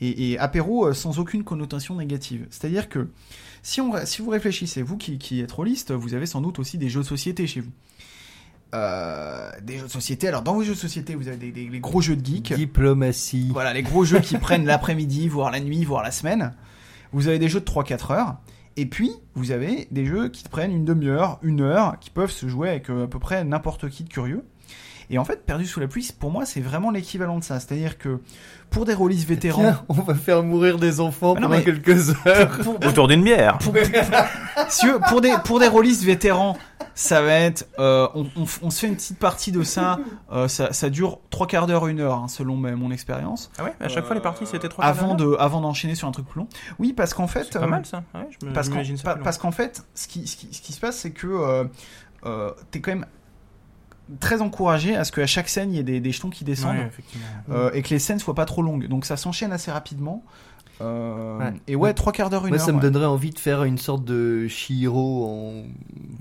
Et, 0.00 0.30
et 0.32 0.38
apéro 0.38 0.94
sans 0.94 1.18
aucune 1.18 1.44
connotation 1.44 1.96
négative. 1.96 2.46
C'est-à-dire 2.50 2.88
que 2.88 3.10
si, 3.62 3.80
on, 3.80 3.92
si 4.04 4.22
vous 4.22 4.30
réfléchissez, 4.30 4.82
vous 4.82 4.96
qui, 4.96 5.18
qui 5.18 5.40
êtes 5.40 5.52
rôliste, 5.52 5.92
vous 5.92 6.14
avez 6.14 6.26
sans 6.26 6.40
doute 6.40 6.58
aussi 6.58 6.78
des 6.78 6.88
jeux 6.88 7.00
de 7.02 7.06
société 7.06 7.46
chez 7.46 7.60
vous. 7.60 7.70
Euh, 8.72 9.50
des 9.62 9.78
jeux 9.78 9.86
de 9.86 9.90
société, 9.90 10.28
alors 10.28 10.42
dans 10.42 10.54
vos 10.54 10.62
jeux 10.62 10.74
de 10.74 10.78
société, 10.78 11.16
vous 11.16 11.26
avez 11.26 11.36
des, 11.36 11.50
des- 11.50 11.68
des 11.68 11.80
gros 11.80 12.00
jeux 12.00 12.14
de 12.16 12.24
geeks. 12.24 12.52
Diplomatie. 12.52 13.48
Voilà, 13.52 13.72
les 13.72 13.82
gros 13.82 14.04
jeux 14.04 14.20
qui 14.20 14.38
prennent 14.38 14.64
l'après-midi, 14.64 15.26
voire 15.28 15.50
la 15.50 15.58
nuit, 15.60 15.84
voire 15.84 16.02
la 16.04 16.12
semaine. 16.12 16.54
Vous 17.12 17.26
avez 17.26 17.40
des 17.40 17.48
jeux 17.48 17.58
de 17.60 17.64
3-4 17.64 18.12
heures. 18.12 18.36
Et 18.76 18.86
puis, 18.86 19.10
vous 19.34 19.50
avez 19.50 19.88
des 19.90 20.06
jeux 20.06 20.28
qui 20.28 20.44
prennent 20.48 20.70
une 20.70 20.84
demi-heure, 20.84 21.40
une 21.42 21.60
heure, 21.60 21.98
qui 21.98 22.10
peuvent 22.10 22.30
se 22.30 22.46
jouer 22.48 22.68
avec 22.68 22.88
euh, 22.90 23.04
à 23.04 23.08
peu 23.08 23.18
près 23.18 23.42
n'importe 23.44 23.88
qui 23.90 24.04
de 24.04 24.08
curieux. 24.08 24.44
Et 25.12 25.18
en 25.18 25.24
fait, 25.24 25.44
Perdu 25.44 25.66
sous 25.66 25.80
la 25.80 25.88
pluie, 25.88 26.08
pour 26.18 26.30
moi, 26.30 26.44
c'est 26.46 26.60
vraiment 26.60 26.90
l'équivalent 26.90 27.38
de 27.38 27.44
ça. 27.44 27.58
C'est-à-dire 27.60 27.98
que 27.98 28.20
pour 28.70 28.84
des 28.84 28.94
rôlistes 28.94 29.28
vétérans, 29.28 29.62
Tiens, 29.62 29.84
on 29.88 29.94
va 29.94 30.14
faire 30.14 30.42
mourir 30.44 30.78
des 30.78 31.00
enfants 31.00 31.34
non, 31.34 31.42
pendant 31.48 31.60
quelques 31.60 32.10
heures. 32.26 32.58
pour, 32.62 32.76
Autour 32.86 33.08
d'une 33.08 33.22
bière. 33.24 33.58
si 34.68 34.80
tu 34.80 34.92
veux, 34.92 35.00
pour 35.08 35.20
des 35.20 35.34
pour 35.44 35.58
des 35.58 35.66
rôlistes 35.68 36.04
vétérans, 36.04 36.56
ça 36.94 37.22
va 37.22 37.32
être, 37.34 37.66
euh, 37.78 38.06
on, 38.14 38.24
on, 38.36 38.44
on 38.62 38.70
se 38.70 38.80
fait 38.80 38.86
une 38.86 38.94
petite 38.96 39.18
partie 39.18 39.52
de 39.52 39.62
ça. 39.62 39.98
euh, 40.32 40.46
ça, 40.48 40.72
ça 40.72 40.90
dure 40.90 41.18
trois 41.30 41.46
quarts 41.46 41.66
d'heure, 41.66 41.86
une 41.88 42.00
heure, 42.00 42.14
hein, 42.14 42.28
selon 42.28 42.56
ma- 42.56 42.76
mon 42.76 42.90
expérience. 42.90 43.50
Ah 43.58 43.64
ouais, 43.64 43.74
à 43.80 43.88
chaque 43.88 44.04
fois, 44.04 44.14
les 44.14 44.20
parties, 44.22 44.46
c'était 44.46 44.68
trois 44.68 44.84
Avant 44.84 45.08
quarts 45.08 45.16
d'heure 45.16 45.30
de 45.32 45.36
avant 45.42 45.60
d'enchaîner 45.60 45.94
sur 45.94 46.06
un 46.08 46.12
truc 46.12 46.26
plus 46.28 46.38
long. 46.40 46.48
Oui, 46.78 46.92
parce 46.92 47.14
qu'en 47.14 47.26
fait, 47.26 47.48
C'est 47.50 47.58
pas 47.58 47.64
euh, 47.64 47.68
mal 47.68 47.84
ça. 47.86 48.04
Ouais, 48.14 48.28
je 48.40 48.46
me- 48.46 48.52
parce 48.52 48.68
qu'en 48.68 48.74
j'imagine 48.74 48.96
ça 48.96 49.02
pa- 49.04 49.10
plus 49.14 49.18
long. 49.20 49.24
parce 49.24 49.38
qu'en 49.38 49.50
fait, 49.50 49.82
ce 49.94 50.06
qui, 50.08 50.26
ce, 50.26 50.36
qui, 50.36 50.48
ce 50.52 50.60
qui 50.62 50.72
se 50.72 50.80
passe, 50.80 50.96
c'est 50.98 51.10
que 51.10 51.26
euh, 51.26 51.64
euh, 52.26 52.50
t'es 52.70 52.80
quand 52.80 52.90
même 52.92 53.06
très 54.18 54.40
encouragé 54.42 54.96
à 54.96 55.04
ce 55.04 55.12
qu'à 55.12 55.26
chaque 55.26 55.48
scène, 55.48 55.72
il 55.72 55.76
y 55.76 55.78
ait 55.78 55.84
des, 55.84 56.00
des 56.00 56.12
jetons 56.12 56.30
qui 56.30 56.44
descendent 56.44 56.76
Ouais, 56.76 56.90
euh, 57.50 57.70
et 57.72 57.82
que 57.82 57.90
les 57.90 57.98
scènes 57.98 58.18
soient 58.18 58.34
pas 58.34 58.46
trop 58.46 58.62
longues. 58.62 58.88
Donc 58.88 59.04
ça 59.04 59.16
s'enchaîne 59.16 59.52
assez 59.52 59.70
rapidement. 59.70 60.24
Euh, 60.80 61.38
Ouais. 61.38 61.52
Et 61.68 61.76
ouais, 61.76 61.94
trois 61.94 62.12
quarts 62.12 62.28
d'heure, 62.28 62.44
une 62.44 62.50
Moi, 62.50 62.58
heure. 62.58 62.64
ça 62.66 62.72
me 62.72 62.76
ouais. 62.76 62.82
donnerait 62.82 63.06
envie 63.06 63.30
de 63.30 63.38
faire 63.38 63.64
une 63.64 63.78
sorte 63.78 64.04
de 64.04 64.46
Shiro 64.48 65.24
en. 65.26 65.52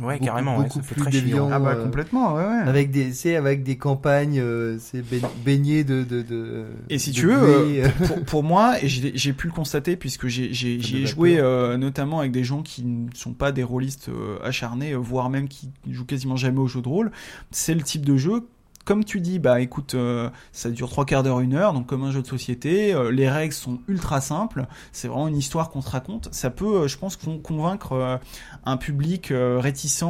Ouais, 0.05 0.13
beaucoup- 0.13 0.25
carrément, 0.25 0.57
ouais, 0.57 0.63
Beaucoup 0.63 0.79
ça 0.79 0.83
fait 0.83 0.95
plus 0.95 1.01
très 1.03 1.11
déviant. 1.11 1.49
Ah 1.51 1.59
bah 1.59 1.71
euh, 1.75 1.83
complètement, 1.83 2.35
ouais, 2.35 2.43
ouais. 2.43 2.61
Avec 2.65 2.89
des, 2.89 3.11
c'est 3.11 3.35
avec 3.35 3.63
des 3.63 3.75
campagnes, 3.77 4.39
euh, 4.39 4.77
c'est 4.79 5.01
baign- 5.01 5.27
baigné 5.43 5.83
de, 5.83 6.03
de, 6.03 6.21
de. 6.21 6.65
Et 6.89 6.97
si 6.99 7.09
de 7.11 7.15
tu 7.15 7.27
veux, 7.27 7.65
blé, 7.65 7.83
euh, 7.83 7.89
pour, 8.07 8.21
pour- 8.23 8.43
moi, 8.43 8.81
et 8.81 8.87
j'ai 8.87 9.11
j'ai 9.15 9.33
pu 9.33 9.47
le 9.47 9.53
constater 9.53 9.97
puisque 9.97 10.27
j'ai 10.27 10.53
j'ai- 10.53 10.79
Ça 10.81 10.87
j'y 10.87 11.03
ai 11.03 11.05
joué 11.05 11.37
euh, 11.39 11.75
notamment 11.77 12.19
avec 12.19 12.31
des 12.31 12.45
gens 12.45 12.61
qui 12.61 12.85
ne 12.85 13.09
sont 13.13 13.33
pas 13.33 13.51
des 13.51 13.63
rôlistes 13.63 14.07
euh, 14.09 14.37
acharnés, 14.43 14.93
voire 14.95 15.29
même 15.29 15.49
qui 15.49 15.69
jouent 15.91 16.05
quasiment 16.05 16.37
jamais 16.37 16.59
au 16.59 16.67
jeu 16.67 16.81
de 16.81 16.87
rôle, 16.87 17.11
c'est 17.51 17.73
le 17.75 17.81
type 17.81 18.05
de 18.05 18.15
jeu 18.15 18.47
comme 18.89 19.05
tu 19.05 19.21
dis, 19.21 19.37
bah 19.37 19.61
écoute, 19.61 19.93
euh, 19.93 20.31
ça 20.51 20.71
dure 20.71 20.89
trois 20.89 21.05
quarts 21.05 21.21
d'heure, 21.21 21.41
une 21.41 21.53
heure, 21.53 21.73
donc 21.73 21.85
comme 21.85 22.03
un 22.03 22.09
jeu 22.11 22.23
de 22.23 22.27
société, 22.27 22.91
euh, 22.91 23.11
les 23.11 23.29
règles 23.29 23.53
sont 23.53 23.77
ultra 23.87 24.19
simples, 24.19 24.65
c'est 24.91 25.07
vraiment 25.07 25.27
une 25.27 25.37
histoire 25.37 25.69
qu'on 25.69 25.81
se 25.81 25.91
raconte. 25.91 26.27
Ça 26.33 26.49
peut, 26.49 26.81
euh, 26.83 26.87
je 26.87 26.97
pense, 26.97 27.15
con- 27.15 27.37
convaincre 27.37 28.19
un 28.65 28.77
public 28.77 29.31
réticent 29.31 30.01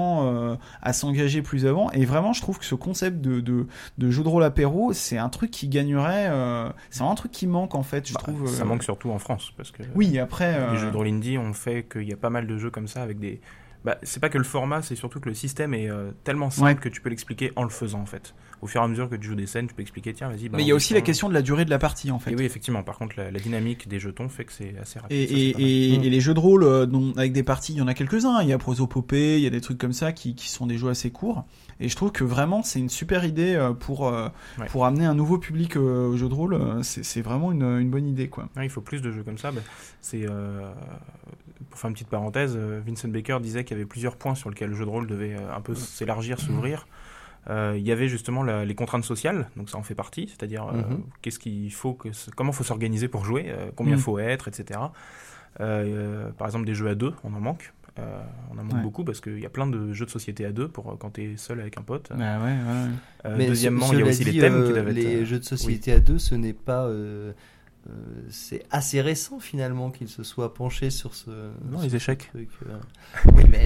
à 0.82 0.94
s'engager 0.94 1.42
plus 1.42 1.66
avant. 1.66 1.92
Et 1.92 2.06
vraiment, 2.06 2.32
je 2.32 2.40
trouve 2.42 2.58
que 2.58 2.64
ce 2.66 2.76
concept 2.76 3.20
de, 3.20 3.42
de, 3.42 3.68
de 3.98 4.12
jeu 4.12 4.24
de 4.24 4.30
rôle 4.30 4.46
apéro, 4.46 4.94
c'est 4.94 5.18
un 5.18 5.28
truc 5.30 5.52
qui 5.52 5.68
gagnerait. 5.68 6.32
c'est 6.90 7.00
vraiment 7.00 7.12
un 7.12 7.16
truc 7.16 7.32
qui 7.34 7.48
manque 7.48 7.76
en 7.76 7.84
fait, 7.84 8.08
je 8.08 8.14
Bah, 8.14 8.22
trouve. 8.24 8.48
ça 8.48 8.64
manque 8.64 8.84
surtout 8.84 9.12
en 9.12 9.20
France 9.20 9.52
parce 9.58 9.72
que 9.72 9.84
Oui, 9.94 10.18
après. 10.20 10.72
les 10.72 10.78
jeux 10.78 10.90
de 10.92 10.96
rôle 10.96 11.08
indie 11.08 11.38
ont 11.38 11.52
fait 11.52 11.86
qu'il 11.92 12.08
y 12.08 12.14
a 12.14 12.18
pas 12.18 12.30
mal 12.30 12.48
de 12.48 12.58
jeux 12.58 12.72
comme 12.72 12.88
ça 12.88 13.04
avec 13.04 13.20
des. 13.20 13.42
Bah, 13.86 13.98
c'est 14.04 14.20
pas 14.20 14.28
que 14.28 14.38
le 14.38 14.44
format, 14.44 14.82
c'est 14.82 14.96
surtout 14.96 15.22
que 15.22 15.30
le 15.30 15.36
système 15.36 15.74
est 15.74 15.90
euh, 15.90 16.12
tellement 16.26 16.50
simple 16.50 16.66
Ouais. 16.66 16.76
que 16.76 16.90
tu 16.90 17.00
peux 17.00 17.10
l'expliquer 17.10 17.54
en 17.56 17.64
le 17.64 17.70
faisant 17.70 18.02
en 18.02 18.06
fait. 18.06 18.36
Au 18.62 18.68
fur 18.68 18.82
et 18.82 18.84
à 18.84 18.88
mesure 18.90 19.08
que 19.10 19.16
tu 19.16 19.26
joues 19.26 19.36
des 19.36 19.46
scènes, 19.48 19.68
tu 19.68 19.74
peux 19.74 19.82
expliquer 19.82 20.12
tiens 20.14 20.28
vas-y. 20.28 20.50
Mais 20.50 20.64
il 20.64 20.68
y 20.68 20.72
a 20.72 20.76
aussi 20.76 20.94
la 20.94 21.00
question 21.00 21.30
de 21.30 21.34
la 21.34 21.42
durée 21.42 21.64
de 21.64 21.70
la 21.70 21.80
partie 21.80 22.12
en 22.12 22.20
fait. 22.20 22.32
Et 22.32 22.36
oui 22.36 22.44
effectivement. 22.44 22.84
Par 22.84 22.98
contre 22.98 23.16
la, 23.18 23.32
la 23.32 23.40
dynamique 23.40 23.88
des 23.88 23.98
jetons 24.00 24.28
fait 24.28 24.44
que 24.44 24.52
c'est 24.52 24.76
assez 24.82 25.00
rapide. 25.00 25.16
Et, 25.18 25.54
Ça, 25.54 25.60
Mm. 25.60 25.62
et 26.04 26.10
les 26.10 26.20
jeux 26.20 26.34
de 26.34 26.40
rôle 26.42 26.64
euh, 26.66 26.86
dont- 26.86 27.14
avec 27.16 27.32
des 27.32 27.44
parties, 27.44 27.72
il 27.72 27.78
y 27.78 27.82
en 27.82 27.88
a 27.88 27.94
quelques-uns. 27.94 28.42
Il 28.42 28.50
y 28.50 28.54
a 28.54 28.58
Prosopopée, 28.58 29.38
il 29.38 29.44
y 29.44 29.48
a 29.48 29.50
des 29.50 29.62
trucs 29.62 29.78
comme 29.78 29.94
ça 29.94 30.12
qui, 30.12 30.36
qui 30.36 30.50
sont 30.50 30.66
des 30.68 30.78
jeux 30.78 30.90
assez 30.90 31.10
courts. 31.10 31.46
Et 31.80 31.88
je 31.88 31.96
trouve 31.96 32.12
que 32.12 32.26
vraiment 32.26 32.64
c'est 32.64 32.80
une 32.80 32.90
super 32.90 33.24
idée 33.24 33.56
euh, 33.56 33.72
pour, 33.72 34.10
euh, 34.10 34.28
Ouais. 34.60 34.66
pour 34.68 34.86
amener 34.86 35.06
un 35.06 35.16
nouveau 35.16 35.38
public 35.38 35.78
euh, 35.78 36.08
au 36.10 36.18
jeu 36.18 36.28
de 36.28 36.34
rôle. 36.34 36.60
C'est 36.84 37.22
vraiment 37.22 37.54
une, 37.54 37.64
une 37.64 37.90
bonne 37.90 38.08
idée 38.08 38.28
quoi. 38.28 38.50
Ouais, 38.58 38.66
il 38.66 38.70
faut 38.70 38.82
plus 38.82 39.02
de 39.02 39.10
jeux 39.14 39.24
comme 39.24 39.38
ça. 39.38 39.52
Bah, 39.52 39.62
c'est 40.02 40.26
pour 41.70 41.78
faire 41.80 41.90
une 41.90 41.94
petite 41.94 42.08
parenthèse, 42.10 42.58
Vincent 42.58 43.08
Baker 43.10 43.38
disait 43.42 43.64
qu'il 43.70 43.78
y 43.78 43.80
avait 43.80 43.88
plusieurs 43.88 44.18
points 44.18 44.36
sur 44.36 44.50
lesquels 44.50 44.70
le 44.70 44.76
jeu 44.76 44.84
de 44.86 44.90
rôle 44.90 45.08
devait 45.08 45.36
euh, 45.36 45.56
un 45.56 45.62
peu 45.62 45.74
s'élargir, 45.76 46.40
s'ouvrir. 46.40 46.88
Euh, 47.50 47.76
il 47.78 47.84
y 47.88 47.92
avait 47.92 48.10
justement 48.10 48.44
la- 48.44 48.66
les 48.66 48.76
contraintes 48.76 49.06
sociales, 49.06 49.48
donc 49.56 49.70
ça 49.70 49.78
en 49.78 49.84
fait 49.84 49.96
partie, 49.96 50.28
c'est-à-dire 50.28 50.68
euh, 50.68 50.74
Mhm. 50.74 51.04
qu'est-ce 51.22 51.40
qu'il 51.40 51.72
faut, 51.72 51.94
que, 51.94 52.10
comment 52.36 52.52
faut 52.52 52.66
s'organiser 52.66 53.08
pour 53.08 53.24
jouer, 53.24 53.46
euh, 53.48 53.72
combien 53.76 53.96
Mhm. 53.96 54.02
faut 54.02 54.20
être, 54.20 54.48
etc. 54.50 54.80
Euh, 55.60 55.84
euh, 56.28 56.32
par 56.32 56.48
exemple, 56.48 56.66
des 56.66 56.76
jeux 56.76 56.90
à 56.90 56.96
deux, 56.96 57.14
on 57.24 57.34
en 57.34 57.40
manque. 57.40 57.74
Euh, 57.98 58.22
on 58.54 58.58
en 58.60 58.64
manque 58.64 58.74
Ouais. 58.76 58.82
beaucoup 58.82 59.04
parce 59.04 59.20
qu'il 59.20 59.40
y 59.40 59.46
a 59.46 59.50
plein 59.50 59.68
de 59.68 59.94
jeux 59.94 60.06
de 60.06 60.12
société 60.12 60.46
à 60.46 60.52
deux 60.52 60.68
pour 60.68 60.90
euh, 60.92 60.96
quand 60.98 61.12
tu 61.12 61.24
es 61.34 61.38
seul 61.38 61.60
avec 61.60 61.78
un 61.78 61.82
pote. 61.82 62.10
Bah 62.16 62.38
ouais, 62.40 62.44
ouais. 62.44 62.90
Euh, 63.26 63.36
Mais 63.38 63.48
deuxièmement, 63.48 63.92
il 63.94 64.00
y 64.00 64.02
a 64.04 64.06
aussi 64.06 64.24
dit, 64.24 64.32
les 64.32 64.40
thèmes 64.40 64.54
euh, 64.54 64.68
qui 64.68 64.74
doivent 64.74 64.88
être. 64.90 64.96
Les 64.96 65.26
jeux 65.26 65.40
de 65.40 65.44
société 65.44 65.92
à 65.94 66.00
deux, 66.00 66.18
ce 66.20 66.36
n'est 66.36 66.54
pas. 66.54 66.86
Euh, 67.90 67.92
euh, 67.92 68.28
c'est 68.30 68.64
assez 68.72 69.02
récent 69.02 69.40
finalement 69.40 69.90
qu'ils 69.92 70.10
se 70.10 70.24
soient 70.24 70.54
penchés 70.54 70.90
sur 70.90 71.16
ce. 71.16 71.30
Non, 71.30 71.78
sur 71.78 71.82
les 71.84 71.90
ce 71.90 71.96
échecs. 71.96 72.30
truc, 72.30 72.50
euh. 72.68 72.78
Oui, 73.36 73.44
mais, 73.50 73.66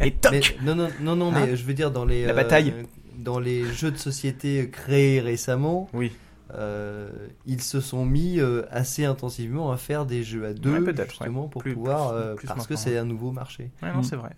Et 0.00 0.12
toc 0.12 0.32
mais- 0.32 0.64
non, 0.64 0.74
non, 0.74 0.88
non, 1.00 1.16
non, 1.16 1.30
mais 1.30 1.40
Hein 1.52 1.54
je 1.54 1.64
veux 1.64 1.74
dire 1.74 1.90
dans 1.90 2.04
les 2.04 2.24
La 2.26 2.32
euh, 2.32 2.34
bataille. 2.36 2.72
dans 3.18 3.38
les 3.38 3.64
jeux 3.72 3.90
de 3.90 3.96
société 3.98 4.68
créés 4.70 5.20
récemment, 5.20 5.88
Oui, 5.92 6.12
euh, 6.54 7.10
ils 7.46 7.62
se 7.62 7.80
sont 7.80 8.04
mis 8.04 8.40
euh, 8.40 8.62
assez 8.70 9.04
intensivement 9.04 9.70
à 9.72 9.76
faire 9.76 10.06
des 10.06 10.22
jeux 10.22 10.46
à 10.46 10.52
deux, 10.52 10.78
Ouais, 10.80 10.94
justement 11.08 11.48
pour 11.48 11.62
Plus- 11.62 11.74
pouvoir, 11.74 12.10
plus- 12.12 12.18
euh, 12.20 12.34
plus 12.34 12.46
parce 12.48 12.66
que 12.66 12.76
c'est 12.76 12.96
un 12.98 13.04
nouveau 13.04 13.30
marché. 13.32 13.70
Ouais, 13.82 13.92
non, 13.92 14.00
Mm. 14.00 14.04
c'est 14.04 14.16
vrai. 14.16 14.30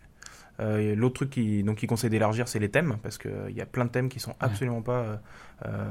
Euh, 0.61 0.95
L'autre 0.95 1.15
truc 1.15 1.31
qui, 1.31 1.63
donc, 1.63 1.79
qui 1.79 1.87
conseille 1.87 2.11
d'élargir, 2.11 2.47
c'est 2.47 2.59
les 2.59 2.69
thèmes, 2.71 2.99
parce 3.03 3.17
qu'il 3.19 3.33
y 3.57 3.61
a 3.61 3.67
plein 3.67 3.85
de 3.87 3.91
thèmes 3.91 4.09
qui 4.09 4.21
sont 4.21 4.35
absolument 4.39 4.83
pas 4.83 4.99
euh, 5.01 5.17
euh, 5.65 5.85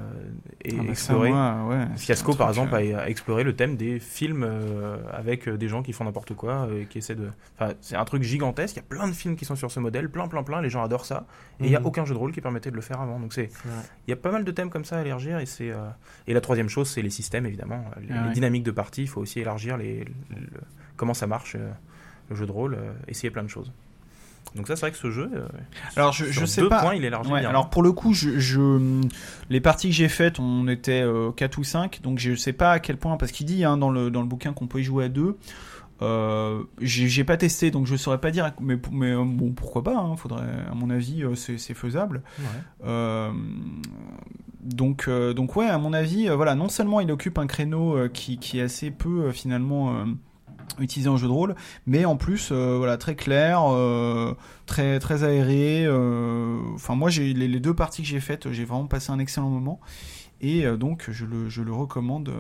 et- 0.64 0.76
Ah 0.80 0.84
bah 0.84 0.90
explorés. 0.92 1.30
moi, 1.32 1.66
ouais, 1.68 1.88
Fiasco, 1.98 2.34
par 2.36 2.48
exemple, 2.50 2.76
euh, 2.76 2.98
a, 2.98 3.02
a 3.02 3.08
exploré 3.10 3.44
le 3.44 3.56
thème 3.56 3.76
des 3.76 4.00
films 4.00 4.44
euh, 4.48 4.98
avec 5.12 5.48
euh, 5.48 5.58
des 5.58 5.68
gens 5.68 5.82
qui 5.82 5.94
font 5.94 6.04
n'importe 6.06 6.36
quoi 6.36 6.68
euh, 6.70 6.82
et 6.82 6.86
qui 6.86 7.00
essaient 7.00 7.16
de. 7.16 7.30
Enfin, 7.58 7.74
c'est 7.82 7.96
un 7.96 8.06
truc 8.06 8.22
gigantesque. 8.24 8.76
Il 8.76 8.80
y 8.80 8.84
a 8.84 8.86
plein 8.88 9.08
de 9.08 9.14
films 9.14 9.36
qui 9.36 9.46
sont 9.46 9.56
sur 9.56 9.72
ce 9.72 9.80
modèle, 9.80 10.10
plein, 10.10 10.28
plein, 10.28 10.44
plein. 10.44 10.62
Les 10.62 10.70
gens 10.70 10.84
adorent 10.84 11.06
ça. 11.06 11.26
Et 11.60 11.64
il 11.66 11.70
n'y 11.70 11.76
a 11.76 11.80
Mhm. 11.80 11.86
aucun 11.88 12.06
jeu 12.06 12.14
de 12.14 12.20
rôle 12.20 12.32
qui 12.32 12.42
permettait 12.42 12.70
de 12.72 12.76
le 12.76 12.82
faire 12.82 13.02
avant. 13.02 13.20
Donc 13.20 13.34
c'est, 13.34 13.50
il 14.08 14.12
y 14.12 14.14
a 14.14 14.18
pas 14.18 14.32
mal 14.32 14.44
de 14.44 14.52
thèmes 14.52 14.70
comme 14.70 14.86
ça 14.86 15.00
à 15.00 15.02
élargir. 15.02 15.40
Et 15.40 15.46
c'est. 15.48 15.72
euh, 15.72 15.90
Et 16.28 16.34
la 16.34 16.42
troisième 16.42 16.70
chose, 16.70 16.88
c'est 16.90 17.02
les 17.02 17.10
systèmes, 17.10 17.46
évidemment. 17.48 17.84
Les, 18.00 18.08
Ah 18.14 18.28
les 18.28 18.34
dynamiques 18.34 18.64
de 18.64 18.72
partie. 18.72 19.02
Il 19.04 19.08
faut 19.10 19.22
aussi 19.22 19.40
élargir 19.40 19.76
les, 19.78 20.06
le- 20.30 20.62
comment 20.98 21.14
ça 21.16 21.26
marche 21.28 21.56
euh, 21.56 21.72
le 22.30 22.36
jeu 22.36 22.46
de 22.46 22.52
rôle. 22.52 22.76
euh, 22.76 22.92
essayer 23.08 23.32
plein 23.32 23.44
de 23.44 23.50
choses. 23.50 23.72
Donc 24.56 24.68
ça, 24.68 24.76
c'est 24.76 24.82
vrai 24.82 24.92
que 24.92 24.98
ce 24.98 25.12
jeu. 25.12 25.30
euh, 25.34 25.48
Alors 25.96 26.12
je, 26.12 26.46
sais 26.46 26.62
deux 26.62 26.70
pas. 26.70 26.82
points, 26.82 26.94
il 26.96 27.04
Ouais, 27.04 27.40
bien. 27.40 27.50
alors 27.50 27.70
pour 27.70 27.84
le 27.84 27.92
coup, 27.94 28.14
je, 28.14 28.38
je- 28.38 29.02
les 29.50 29.62
parties 29.62 29.90
que 29.90 29.96
j'ai 29.96 30.10
faites, 30.10 30.40
on 30.40 30.68
était 30.68 31.02
euh, 31.02 31.32
4 31.32 31.58
ou 31.58 31.64
5, 31.64 32.02
donc 32.02 32.20
je 32.20 32.36
sais 32.36 32.52
pas 32.54 32.72
à 32.74 32.80
quel 32.80 32.98
point, 32.98 33.16
parce 33.18 33.32
qu'il 33.32 33.46
dit 33.46 33.64
hein, 33.64 33.78
dans, 33.78 33.90
le, 33.90 34.12
dans 34.12 34.22
le 34.22 34.28
bouquin 34.28 34.52
qu'on 34.54 34.68
peut 34.68 34.80
y 34.82 34.84
jouer 34.84 35.06
à 35.06 35.10
deux. 35.10 35.38
Euh, 36.02 36.64
j'ai 36.82 37.24
pas 37.24 37.38
testé, 37.38 37.70
donc 37.70 37.86
je 37.86 37.96
saurais 37.96 38.18
pas 38.20 38.32
dire, 38.32 38.52
mais, 38.60 38.76
mais 38.92 39.12
euh, 39.12 39.24
bon, 39.24 39.52
pourquoi 39.52 39.84
pas, 39.84 39.96
hein, 39.96 40.16
faudrait, 40.18 40.42
à 40.70 40.74
mon 40.74 40.90
avis, 40.90 41.24
euh, 41.24 41.36
c'est 41.36 41.74
faisable. 41.76 42.24
Ouais. 42.40 43.30
Donc, 44.64 45.10
donc 45.10 45.56
ouais, 45.56 45.68
à 45.68 45.78
mon 45.78 45.94
avis, 45.94 46.28
voilà, 46.30 46.56
non 46.56 46.70
seulement 46.70 47.00
il 47.00 47.12
occupe 47.12 47.38
un 47.40 47.48
créneau 47.48 47.98
qui, 48.10 48.38
qui 48.38 48.60
est 48.60 48.64
assez 48.64 48.92
peu 48.92 49.32
finalement 49.32 50.06
utilisé 50.80 51.10
en 51.10 51.18
jeu 51.18 51.28
de 51.28 51.32
rôle, 51.32 51.56
mais 51.86 52.06
en 52.06 52.16
plus, 52.18 52.50
euh, 52.52 52.78
voilà, 52.78 52.98
très 52.98 53.16
clair, 53.16 53.62
euh, 53.68 54.34
très 54.66 55.00
très 55.00 55.24
aéré. 55.24 55.86
euh, 55.86 56.60
Enfin, 56.76 56.96
moi, 56.96 57.10
j'ai 57.10 57.34
les, 57.34 57.48
les 57.48 57.60
deux 57.60 57.74
parties 57.74 58.02
que 58.02 58.08
j'ai 58.08 58.20
faites, 58.20 58.52
j'ai 58.52 58.66
vraiment 58.66 58.88
passé 58.88 59.12
un 59.12 59.20
excellent 59.20 59.50
moment. 59.50 59.80
Et 60.44 60.66
donc, 60.76 61.06
je 61.12 61.24
le, 61.26 61.50
je 61.50 61.62
le 61.62 61.72
recommande 61.72 62.34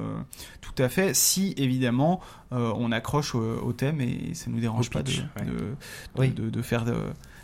tout 0.59 0.73
à 0.79 0.89
fait, 0.89 1.13
si 1.15 1.53
évidemment 1.55 2.19
on 2.49 2.91
accroche 2.91 3.36
au, 3.36 3.59
au 3.63 3.73
thème 3.73 4.01
et 4.01 4.34
ça 4.34 4.49
nous 4.49 4.59
dérange 4.59 4.88
Au 4.88 4.89
pas 4.89 5.03
de, 5.03 5.11
ouais. 5.11 5.45
de, 5.45 5.75
Oui. 6.17 6.29
de, 6.29 6.49
de 6.49 6.61
faire 6.63 6.84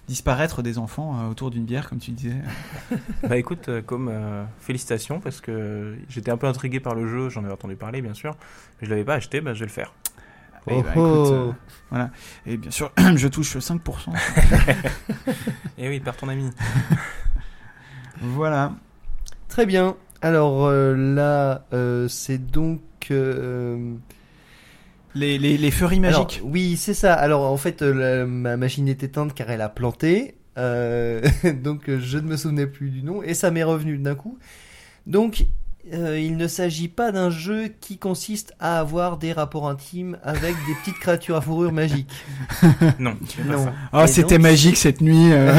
disparaître 0.08 0.64
des 0.64 0.80
enfants 0.80 1.30
autour 1.30 1.52
d'une 1.52 1.66
bière, 1.66 1.88
comme 1.88 2.00
tu 2.00 2.10
disais. 2.10 2.34
Bah 3.30 3.38
écoute, 3.38 3.70
comme 3.86 4.08
euh, 4.12 4.46
félicitations 4.60 5.20
parce 5.20 5.42
que 5.42 5.96
j'étais 6.10 6.32
un 6.32 6.38
peu 6.38 6.48
intrigué 6.48 6.80
par 6.80 6.96
le 6.96 7.08
jeu, 7.08 7.30
j'en 7.30 7.44
avais 7.44 7.54
entendu 7.54 7.76
parler 7.76 8.02
bien 8.02 8.16
sûr, 8.16 8.36
mais 8.82 8.88
je 8.88 8.90
l'avais 8.90 9.04
pas 9.06 9.14
acheté, 9.14 9.42
bah 9.42 9.54
je 9.54 9.60
vais 9.60 9.66
le 9.68 9.72
faire. 9.72 9.94
Eh 10.70 10.74
Oh 10.76 10.82
ben, 10.84 10.92
oh. 10.96 11.24
écoute, 11.24 11.34
euh, 11.34 11.52
voilà. 11.90 12.12
Et 12.46 12.58
bien 12.58 12.72
sûr, 12.72 12.92
je 13.16 13.28
touche 13.28 13.58
5%. 13.58 13.80
Et 15.78 15.88
oui, 15.90 16.00
par 16.00 16.16
ton 16.18 16.28
ami. 16.30 16.50
voilà. 18.22 18.74
Très 19.48 19.66
bien. 19.66 19.96
Alors 20.22 20.66
euh, 20.66 20.96
là, 21.16 21.66
euh, 21.74 22.08
c'est 22.08 22.40
donc. 22.52 22.82
euh, 23.12 23.94
Les, 25.16 25.38
les, 25.38 25.58
les 25.58 25.72
furries 25.72 26.00
magiques. 26.00 26.38
Alors, 26.42 26.52
oui, 26.52 26.76
c'est 26.78 26.94
ça. 26.94 27.14
Alors 27.14 27.44
en 27.52 27.58
fait, 27.58 27.82
la- 27.82 28.26
ma 28.26 28.58
machine 28.58 28.88
est 28.88 29.04
éteinte 29.04 29.34
car 29.34 29.50
elle 29.50 29.62
a 29.62 29.70
planté. 29.70 30.36
Euh, 30.58 31.22
donc 31.64 31.84
je 31.90 32.18
ne 32.18 32.28
me 32.28 32.36
souvenais 32.38 32.66
plus 32.68 32.90
du 32.90 33.04
nom 33.04 33.22
et 33.22 33.34
ça 33.36 33.52
m'est 33.52 33.64
revenu 33.64 33.98
d'un 34.00 34.16
coup. 34.16 34.38
Donc 35.06 35.46
euh, 35.94 36.20
il 36.20 36.38
ne 36.38 36.48
s'agit 36.48 36.88
pas 36.88 37.12
d'un 37.12 37.30
jeu 37.30 37.68
qui 37.82 37.98
consiste 37.98 38.54
à 38.60 38.80
avoir 38.80 39.18
des 39.18 39.34
rapports 39.34 39.68
intimes 39.70 40.18
avec 40.24 40.56
des 40.68 40.74
petites 40.82 41.00
créatures 41.00 41.36
à 41.38 41.42
fourrure 41.42 41.72
magique. 41.72 42.12
Non, 43.00 43.16
Non. 43.46 43.72
oh, 43.94 44.04
c'était 44.08 44.36
donc- 44.36 44.44
magique 44.44 44.78
cette 44.78 45.02
nuit. 45.02 45.32
euh. 45.34 45.54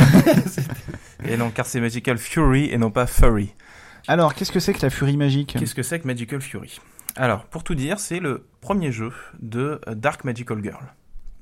Et 1.25 1.37
non, 1.37 1.51
car 1.51 1.67
c'est 1.67 1.81
Magical 1.81 2.17
Fury 2.19 2.71
et 2.71 2.79
non 2.79 2.91
pas 2.91 3.07
Furry. 3.07 3.55
Alors, 4.07 4.35
qu'est-ce 4.35 4.53
que 4.53 4.61
c'est 4.61 4.73
que 4.73 4.83
la 4.83 4.91
furie 4.91 5.17
magique? 5.17 5.57
Qu'est-ce 5.59 5.75
que 5.75 5.83
c'est 5.83 5.99
que 6.01 6.07
Magical 6.07 6.41
Fury? 6.41 6.81
Alors, 7.17 7.45
pour 7.47 7.65
tout 7.65 7.75
dire, 7.75 7.99
c'est 7.99 8.21
le 8.21 8.47
premier 8.61 8.93
jeu 8.93 9.13
de 9.41 9.81
Dark 9.89 10.25
Magical 10.25 10.63
Girl. 10.63 10.83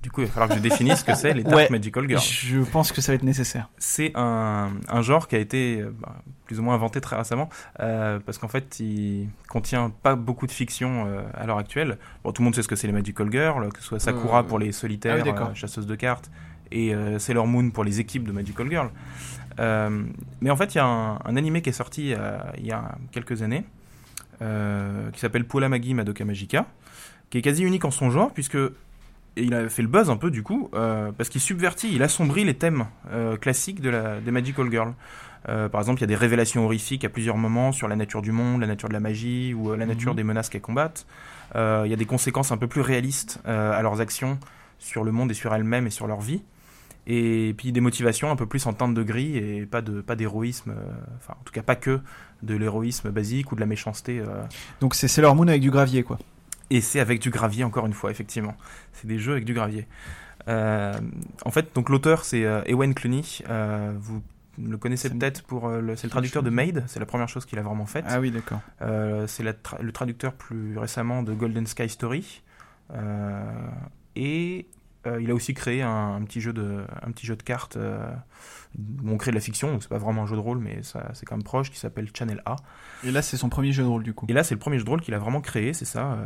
Du 0.06 0.12
coup, 0.12 0.20
il 0.20 0.28
va 0.28 0.32
falloir 0.34 0.48
que 0.50 0.54
je 0.54 0.60
définisse 0.60 1.00
ce 1.00 1.04
que 1.04 1.16
c'est 1.16 1.34
les 1.34 1.42
Dark 1.42 1.56
Ouais. 1.56 1.66
Magical 1.68 2.06
Girls. 2.08 2.22
Je 2.22 2.60
pense 2.60 2.92
que 2.92 3.00
ça 3.00 3.10
va 3.10 3.16
être 3.16 3.24
nécessaire. 3.24 3.68
C'est 3.76 4.12
un, 4.14 4.70
un 4.86 5.02
genre 5.02 5.26
qui 5.26 5.34
a 5.34 5.40
été 5.40 5.80
euh, 5.80 5.92
bah, 6.00 6.14
plus 6.44 6.60
ou 6.60 6.62
moins 6.62 6.74
inventé 6.76 7.00
très 7.00 7.16
récemment, 7.16 7.48
euh, 7.80 8.20
parce 8.24 8.38
qu'en 8.38 8.46
fait, 8.46 8.78
il 8.78 9.28
contient 9.48 9.90
pas 9.90 10.14
beaucoup 10.14 10.46
de 10.46 10.52
fiction 10.52 11.06
euh, 11.08 11.22
à 11.34 11.44
l'heure 11.44 11.58
actuelle. 11.58 11.98
Bon, 12.22 12.30
tout 12.30 12.40
le 12.40 12.44
monde 12.44 12.54
sait 12.54 12.62
ce 12.62 12.68
que 12.68 12.76
c'est 12.76 12.86
les 12.86 12.92
Magical 12.92 13.32
Girls, 13.32 13.68
que 13.72 13.80
ce 13.80 13.84
soit 13.84 13.98
Sakura 13.98 14.38
Euh, 14.38 14.42
pour 14.44 14.60
les 14.60 14.68
ah 14.68 14.72
solitaires, 14.72 15.20
oui, 15.24 15.28
euh, 15.28 15.54
chasseuses 15.54 15.88
de 15.88 15.96
cartes, 15.96 16.30
et 16.70 16.94
euh, 16.94 17.18
Sailor 17.18 17.48
Moon 17.48 17.70
pour 17.70 17.82
les 17.82 17.98
équipes 17.98 18.28
de 18.28 18.32
Magical 18.32 18.70
Girl. 18.70 18.90
Euh, 19.58 20.04
mais 20.40 20.50
en 20.50 20.56
fait, 20.56 20.76
il 20.76 20.78
y 20.78 20.80
a 20.80 20.86
un, 20.86 21.16
un 21.16 21.36
animé 21.36 21.62
qui 21.62 21.70
est 21.70 21.72
sorti 21.72 22.14
euh, 22.14 22.38
il 22.58 22.66
y 22.66 22.70
a 22.70 22.94
quelques 23.10 23.42
années, 23.42 23.64
euh, 24.40 25.10
qui 25.10 25.18
s'appelle 25.18 25.44
Puolamagi 25.44 25.94
Madoka 25.94 26.24
Magica, 26.24 26.64
qui 27.28 27.38
est 27.38 27.42
quasi 27.42 27.64
unique 27.64 27.84
en 27.84 27.90
son 27.90 28.10
genre, 28.10 28.32
puisque 28.32 28.56
et 29.36 29.42
il 29.42 29.54
a 29.54 29.68
fait 29.68 29.82
le 29.82 29.88
buzz 29.88 30.08
un 30.10 30.16
peu 30.16 30.30
du 30.30 30.42
coup, 30.42 30.70
euh, 30.74 31.12
parce 31.12 31.28
qu'il 31.28 31.40
subvertit, 31.40 31.90
il 31.94 32.02
assombrit 32.02 32.44
les 32.44 32.54
thèmes 32.54 32.86
euh, 33.12 33.36
classiques 33.36 33.80
de 33.80 33.90
la, 33.90 34.20
des 34.20 34.30
Magical 34.30 34.70
Girls. 34.70 34.94
Euh, 35.48 35.68
par 35.68 35.80
exemple, 35.80 36.00
il 36.00 36.02
y 36.02 36.04
a 36.04 36.08
des 36.08 36.16
révélations 36.16 36.64
horrifiques 36.64 37.04
à 37.04 37.08
plusieurs 37.08 37.36
moments 37.36 37.70
sur 37.70 37.86
la 37.86 37.94
nature 37.96 38.22
du 38.22 38.32
monde, 38.32 38.60
la 38.62 38.66
nature 38.66 38.88
de 38.88 38.94
la 38.94 39.00
magie 39.00 39.54
ou 39.54 39.70
euh, 39.70 39.76
la 39.76 39.86
nature 39.86 40.12
Mhm. 40.12 40.16
des 40.16 40.24
menaces 40.24 40.48
qu'elles 40.48 40.60
combattent. 40.60 41.06
Il 41.54 41.88
y 41.88 41.92
a 41.92 41.96
des 41.96 42.06
conséquences 42.06 42.50
un 42.50 42.56
peu 42.56 42.66
plus 42.66 42.80
réalistes 42.80 43.40
à 43.46 43.80
leurs 43.80 44.00
actions 44.00 44.38
sur 44.78 45.04
le 45.04 45.12
monde 45.12 45.30
et 45.30 45.34
sur 45.34 45.54
elles-mêmes 45.54 45.86
et 45.86 45.90
sur 45.90 46.06
leur 46.06 46.20
vie. 46.20 46.42
Et 47.06 47.54
puis 47.56 47.70
des 47.70 47.80
motivations 47.80 48.30
un 48.30 48.36
peu 48.36 48.46
plus 48.46 48.66
en 48.66 48.72
teinte 48.72 48.92
de 48.94 49.02
gris 49.02 49.38
et 49.38 49.64
pas 49.64 49.80
de 49.80 50.00
pas 50.00 50.16
d'héroïsme, 50.16 50.74
enfin 51.16 51.34
en 51.40 51.44
tout 51.44 51.52
cas 51.52 51.62
pas 51.62 51.76
que 51.76 52.00
de 52.42 52.56
l'héroïsme 52.56 53.10
basique 53.10 53.52
ou 53.52 53.54
de 53.54 53.60
la 53.60 53.66
méchanceté. 53.66 54.20
Donc, 54.80 54.96
c'est 54.96 55.08
Sailor 55.08 55.34
Moon 55.36 55.46
avec 55.46 55.62
du 55.62 55.70
gravier, 55.70 56.02
quoi. 56.02 56.18
Et 56.70 56.80
c'est 56.80 57.00
avec 57.00 57.20
du 57.20 57.30
gravier, 57.30 57.64
encore 57.64 57.86
une 57.86 57.92
fois, 57.92 58.10
effectivement. 58.10 58.54
C'est 58.92 59.06
des 59.06 59.18
jeux 59.18 59.32
avec 59.32 59.44
du 59.44 59.54
gravier. 59.54 59.86
Euh, 60.48 60.94
en 61.44 61.50
fait, 61.50 61.74
donc 61.74 61.88
l'auteur, 61.88 62.24
c'est 62.24 62.44
euh, 62.44 62.62
Ewen 62.66 62.94
Cluny. 62.94 63.40
Euh, 63.48 63.94
vous 63.98 64.22
le 64.62 64.76
connaissez 64.78 65.10
peut-être 65.10 65.42
pour 65.42 65.68
euh, 65.68 65.80
le, 65.80 65.96
c'est 65.96 66.06
le 66.06 66.10
traducteur 66.10 66.42
de 66.42 66.50
Maid, 66.50 66.84
c'est 66.86 67.00
la 67.00 67.06
première 67.06 67.28
chose 67.28 67.44
qu'il 67.44 67.58
a 67.58 67.62
vraiment 67.62 67.86
faite. 67.86 68.04
Ah 68.08 68.20
oui, 68.20 68.30
d'accord. 68.30 68.60
C'est 69.26 69.44
tra- 69.44 69.82
le 69.82 69.92
traducteur 69.92 70.32
plus 70.34 70.78
récemment 70.78 71.22
de 71.22 71.34
Golden 71.34 71.66
Sky 71.66 71.88
Story. 71.88 72.42
Et 74.14 74.66
il 75.20 75.30
a 75.30 75.34
aussi 75.34 75.54
créé 75.54 75.82
un, 75.82 76.16
un 76.16 76.22
petit 76.22 76.40
jeu 76.40 76.52
de, 76.52 76.84
un 77.02 77.10
petit 77.12 77.26
jeu 77.26 77.36
de 77.36 77.42
cartes 77.42 77.76
où 77.76 79.10
on 79.10 79.16
crée 79.16 79.30
de 79.30 79.36
la 79.36 79.40
fiction, 79.40 79.70
donc 79.72 79.82
c'est 79.82 79.88
pas 79.88 79.98
vraiment 79.98 80.24
un 80.24 80.26
jeu 80.26 80.36
de 80.36 80.40
rôle, 80.40 80.58
mais 80.58 80.82
ça, 80.82 81.10
c'est 81.14 81.24
quand 81.26 81.36
même 81.36 81.44
proche, 81.44 81.70
qui 81.70 81.78
s'appelle 81.78 82.08
Channel 82.12 82.42
A. 82.44 82.56
Et 83.04 83.10
là, 83.10 83.22
c'est 83.22 83.36
son 83.36 83.48
premier 83.48 83.72
jeu 83.72 83.82
de 83.82 83.88
rôle, 83.88 84.02
du 84.02 84.14
coup. 84.14 84.26
Et 84.28 84.32
là, 84.32 84.42
c'est 84.42 84.54
le 84.54 84.58
premier 84.58 84.78
jeu 84.78 84.84
de 84.84 84.90
rôle 84.90 85.00
qu'il 85.00 85.14
a 85.14 85.18
vraiment 85.18 85.40
créé, 85.40 85.72
c'est 85.72 85.84
ça, 85.84 86.18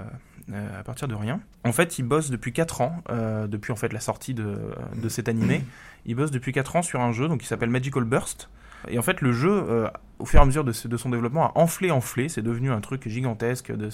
à 0.78 0.82
partir 0.82 1.06
de 1.08 1.14
rien. 1.14 1.40
En 1.64 1.72
fait, 1.72 1.98
il 1.98 2.02
bosse 2.02 2.30
depuis 2.30 2.52
4 2.52 2.80
ans, 2.80 3.02
euh, 3.10 3.46
depuis 3.46 3.72
en 3.72 3.76
fait 3.76 3.92
la 3.92 4.00
sortie 4.00 4.34
de, 4.34 4.56
de 5.00 5.08
cet 5.08 5.28
animé. 5.28 5.62
Il 6.06 6.14
bosse 6.16 6.30
depuis 6.30 6.52
4 6.52 6.76
ans 6.76 6.82
sur 6.82 7.00
un 7.00 7.12
jeu 7.12 7.28
donc, 7.28 7.40
qui 7.40 7.46
s'appelle 7.46 7.70
Magical 7.70 8.04
Burst. 8.04 8.48
Et 8.88 8.98
en 8.98 9.02
fait, 9.02 9.20
le 9.20 9.32
jeu, 9.32 9.50
euh, 9.52 9.88
au 10.18 10.24
fur 10.24 10.40
et 10.40 10.42
à 10.42 10.46
mesure 10.46 10.64
de, 10.64 10.72
ce- 10.72 10.88
de 10.88 10.96
son 10.96 11.10
développement, 11.10 11.48
a 11.48 11.58
enflé, 11.58 11.90
enflé. 11.90 12.30
C'est 12.30 12.40
devenu 12.40 12.70
un 12.70 12.80
truc 12.80 13.06
gigantesque 13.06 13.70
de, 13.70 13.90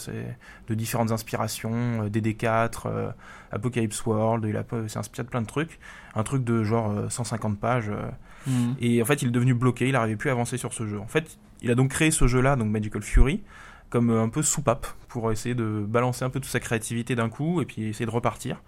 différentes 0.74 1.10
inspirations, 1.10 2.04
euh, 2.04 2.08
DD4, 2.08 2.82
euh, 2.86 3.10
Apocalypse 3.50 4.04
World. 4.06 4.44
Il 4.48 4.56
a 4.56 4.62
pas- 4.62 4.86
s'est 4.88 4.98
inspiré 4.98 5.24
de 5.24 5.28
plein 5.28 5.42
de 5.42 5.46
trucs. 5.46 5.80
Un 6.14 6.22
truc 6.22 6.44
de 6.44 6.62
genre 6.62 6.90
euh, 6.92 7.08
150 7.08 7.58
pages. 7.58 7.88
euh, 7.90 8.08
Mhm. 8.46 8.76
et 8.80 9.02
en 9.02 9.04
fait, 9.04 9.22
il 9.22 9.28
est 9.28 9.32
devenu 9.32 9.54
bloqué, 9.54 9.88
il 9.88 9.92
n'arrivait 9.92 10.14
plus 10.14 10.30
à 10.30 10.32
avancer 10.34 10.56
sur 10.56 10.72
ce 10.72 10.86
jeu. 10.86 11.00
En 11.00 11.08
fait, 11.08 11.36
il 11.62 11.70
a 11.72 11.74
donc 11.74 11.90
créé 11.90 12.12
ce 12.12 12.28
jeu-là, 12.28 12.54
donc 12.54 12.68
Magical 12.70 13.02
Fury, 13.02 13.42
comme 13.90 14.10
euh, 14.10 14.22
un 14.22 14.28
peu 14.28 14.42
soupape 14.42 14.86
pour 15.08 15.32
essayer 15.32 15.54
de 15.54 15.84
balancer 15.86 16.24
un 16.24 16.30
peu 16.30 16.40
toute 16.40 16.50
sa 16.50 16.60
créativité 16.60 17.14
d'un 17.14 17.28
coup 17.28 17.60
et 17.60 17.64
puis 17.64 17.84
essayer 17.84 18.06
de 18.06 18.10
repartir. 18.10 18.62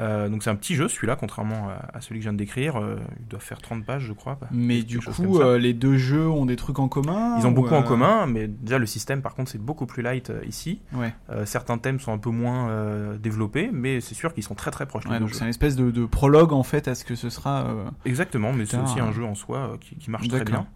Euh, 0.00 0.28
donc 0.28 0.42
c'est 0.42 0.50
un 0.50 0.56
petit 0.56 0.74
jeu 0.74 0.88
celui-là, 0.88 1.16
contrairement 1.16 1.68
à, 1.92 2.00
celui 2.00 2.16
que 2.16 2.24
je 2.24 2.28
viens 2.28 2.32
de 2.32 2.38
décrire. 2.38 2.76
Euh, 2.76 2.96
il 3.20 3.26
doit 3.26 3.40
faire 3.40 3.60
30 3.60 3.84
pages, 3.84 4.02
je 4.02 4.12
crois. 4.12 4.38
Mais 4.50 4.82
du 4.82 4.98
coup, 4.98 5.40
euh, 5.40 5.58
les 5.58 5.72
deux 5.72 5.96
jeux 5.96 6.28
ont 6.28 6.46
des 6.46 6.56
trucs 6.56 6.78
en 6.78 6.88
commun 6.88 7.36
Ils 7.38 7.46
ont 7.46 7.50
ou, 7.50 7.54
beaucoup 7.54 7.74
en 7.74 7.82
commun, 7.82 8.26
mais 8.26 8.48
déjà 8.48 8.78
le 8.78 8.86
système, 8.86 9.22
par 9.22 9.34
contre, 9.34 9.50
c'est 9.50 9.60
beaucoup 9.60 9.86
plus 9.86 10.02
light 10.02 10.32
ici. 10.46 10.80
Ouais. 10.92 11.14
Certains 11.44 11.78
thèmes 11.78 12.00
sont 12.00 12.12
un 12.12 12.18
peu 12.18 12.30
moins 12.30 13.14
développés, 13.20 13.70
mais 13.72 14.00
c'est 14.00 14.14
sûr 14.14 14.34
qu'ils 14.34 14.44
sont 14.44 14.54
très 14.54 14.70
très 14.70 14.86
proches. 14.86 15.06
Ouais, 15.06 15.20
donc 15.20 15.34
c'est 15.34 15.44
une 15.44 15.50
espèce 15.50 15.76
de, 15.76 15.90
de 15.90 16.06
prologue 16.06 16.52
en 16.52 16.62
fait 16.62 16.88
à 16.88 16.94
ce 16.94 17.04
que 17.04 17.14
ce 17.14 17.30
sera. 17.30 17.66
Exactement, 18.04 18.52
mais 18.52 18.66
c'est 18.66 18.78
aussi 18.78 19.00
un 19.00 19.12
jeu 19.12 19.24
en 19.24 19.34
soi 19.34 19.76
qui, 19.80 19.96
qui 19.96 20.10
marche 20.10 20.28
très 20.28 20.44
bien. 20.44 20.66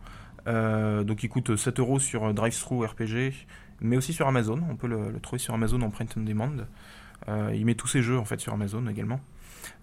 Donc 0.47 1.23
il 1.23 1.29
coûte 1.29 1.57
7 1.57 1.81
euros 1.81 1.99
sur 1.99 2.33
DriveThru 2.33 2.85
RPG, 2.87 3.47
mais 3.81 3.97
aussi 3.97 4.13
sur 4.13 4.27
Amazon. 4.29 4.61
On 4.71 4.77
peut 4.77 4.89
le, 4.89 5.11
le 5.11 5.21
trouver 5.21 5.39
sur 5.39 5.55
Amazon 5.55 5.81
en 5.83 5.91
print 5.91 6.15
on 6.17 6.23
demand. 6.23 6.51
Euh, 7.29 7.51
il 7.55 7.65
met 7.67 7.75
tous 7.75 7.89
ses 7.89 8.03
jeux 8.03 8.19
en 8.19 8.25
fait 8.25 8.41
sur 8.41 8.53
Amazon 8.53 8.87
également. 8.87 9.21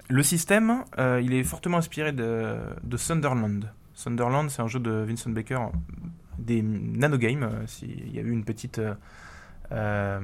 Le 0.08 0.24
système, 0.24 0.84
euh, 1.00 1.20
il 1.24 1.34
est 1.34 1.44
fortement 1.44 1.78
inspiré 1.78 2.12
de, 2.12 2.58
de 2.84 2.98
Sunderland. 2.98 3.72
Sunderland, 3.94 4.50
c'est 4.50 4.62
un 4.62 4.68
jeu 4.68 4.80
de 4.80 4.92
Vincent 4.92 5.30
Baker, 5.32 5.60
des 6.38 6.62
nanogames. 6.62 7.44
euh, 7.44 7.64
si- 7.68 7.86
Il 8.08 8.14
y 8.16 8.20
a 8.20 8.22
eu 8.22 8.30
une 8.32 8.44
petite, 8.44 8.80
euh, 9.72 10.20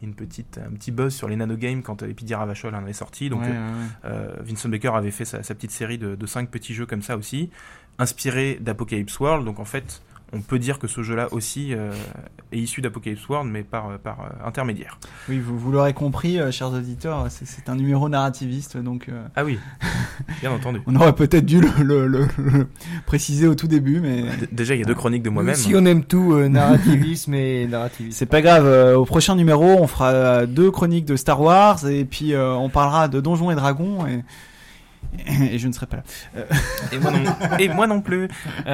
une 0.00 0.14
petite, 0.14 0.58
un 0.58 0.72
petit 0.72 0.90
buzz 0.92 1.14
sur 1.14 1.28
les 1.28 1.36
nanogames 1.36 1.82
quand 1.82 2.02
Epidia 2.02 2.38
Ravachol 2.38 2.74
en 2.74 2.86
est 2.86 2.92
sorti. 2.92 3.28
Donc 3.28 3.42
ouais, 3.42 3.48
ouais, 3.50 4.10
ouais. 4.10 4.28
Vincent 4.44 4.68
Baker 4.68 4.92
avait 4.94 5.10
fait 5.10 5.24
sa, 5.24 5.42
sa 5.42 5.54
petite 5.54 5.70
série 5.72 5.98
de, 5.98 6.14
de 6.14 6.26
cinq 6.26 6.48
petits 6.50 6.74
jeux 6.74 6.86
comme 6.86 7.02
ça 7.02 7.16
aussi, 7.16 7.50
inspirés 7.98 8.58
d'Apocalypse 8.60 9.18
World. 9.20 9.44
Donc 9.44 9.60
en 9.60 9.64
fait, 9.64 10.02
on 10.34 10.40
peut 10.40 10.58
dire 10.58 10.78
que 10.78 10.86
ce 10.88 11.02
jeu-là 11.02 11.28
aussi 11.32 11.74
euh, 11.74 11.92
est 12.52 12.58
issu 12.58 12.80
d'Apocalypse 12.80 13.28
World, 13.28 13.50
mais 13.50 13.62
par, 13.62 13.98
par 13.98 14.20
euh, 14.20 14.46
intermédiaire. 14.48 14.98
Oui, 15.28 15.38
vous, 15.38 15.58
vous 15.58 15.70
l'aurez 15.72 15.92
compris, 15.92 16.38
euh, 16.40 16.50
chers 16.50 16.72
auditeurs, 16.72 17.26
c'est- 17.30 17.44
c'est 17.44 17.68
un 17.68 17.74
numéro 17.74 18.08
narrativiste, 18.08 18.76
donc 18.78 19.08
euh, 19.08 19.26
Ah 19.36 19.44
oui, 19.44 19.58
bien 20.40 20.50
entendu. 20.50 20.80
on 20.86 20.96
aurait 20.96 21.14
peut-être 21.14 21.44
dû 21.44 21.60
le, 21.60 21.68
le- 21.82 22.06
le- 22.06 22.28
le 22.38 22.68
préciser 23.04 23.46
au 23.46 23.54
tout 23.54 23.68
début, 23.68 24.00
mais 24.00 24.22
D- 24.22 24.48
Déjà, 24.52 24.74
il 24.74 24.78
y 24.80 24.82
a 24.82 24.86
deux 24.86 24.94
chroniques 24.94 25.22
de 25.22 25.30
moi-même. 25.30 25.52
aussi, 25.54 25.74
on 25.76 25.84
aime 25.84 26.04
tout, 26.04 26.32
euh, 26.32 26.48
narrativisme 26.48 27.34
et 27.34 27.66
narrativisme. 27.70 28.16
c'est 28.16 28.26
pas 28.26 28.40
grave. 28.40 28.64
euh, 28.66 28.96
au 28.96 29.04
prochain 29.04 29.34
numéro, 29.36 29.64
on 29.64 29.86
fera 29.86 30.10
euh, 30.12 30.46
deux 30.46 30.70
chroniques 30.70 31.04
de 31.04 31.16
Star 31.16 31.40
Wars 31.42 31.86
et 31.86 32.04
puis 32.06 32.32
euh, 32.32 32.54
on 32.54 32.70
parlera 32.70 33.08
de 33.08 33.20
Donjons 33.20 33.50
et 33.50 33.54
Dragons 33.54 34.06
et, 34.06 34.22
et 35.54 35.58
je 35.58 35.68
ne 35.68 35.72
serai 35.72 35.84
pas 35.86 35.98
là. 35.98 36.02
Et 36.90 36.98
moi 36.98 37.10
non, 37.10 37.58
et 37.58 37.68
moi 37.68 37.86
non 37.86 38.00
plus. 38.00 38.28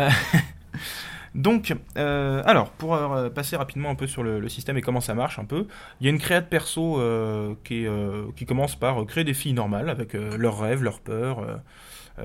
Donc, 1.34 1.74
euh, 1.96 2.42
alors, 2.44 2.70
pour 2.70 2.94
euh, 2.94 3.30
passer 3.30 3.56
rapidement 3.56 3.90
un 3.90 3.94
peu 3.94 4.06
sur 4.06 4.22
le, 4.22 4.48
système 4.48 4.76
et 4.78 4.82
comment 4.82 5.00
ça 5.00 5.14
marche 5.14 5.38
un 5.38 5.44
peu, 5.44 5.66
il 6.00 6.06
y 6.06 6.06
a 6.08 6.10
une 6.10 6.18
créa 6.18 6.40
de 6.40 6.46
perso 6.46 7.00
euh, 7.00 7.54
qui, 7.64 7.86
euh, 7.86 8.24
qui 8.36 8.46
commence 8.46 8.76
par 8.76 9.04
créer 9.06 9.24
des 9.24 9.34
filles 9.34 9.52
normales 9.52 9.90
avec 9.90 10.14
leurs 10.14 10.58
rêves, 10.58 10.82
leurs 10.82 11.00
peurs, 11.00 11.60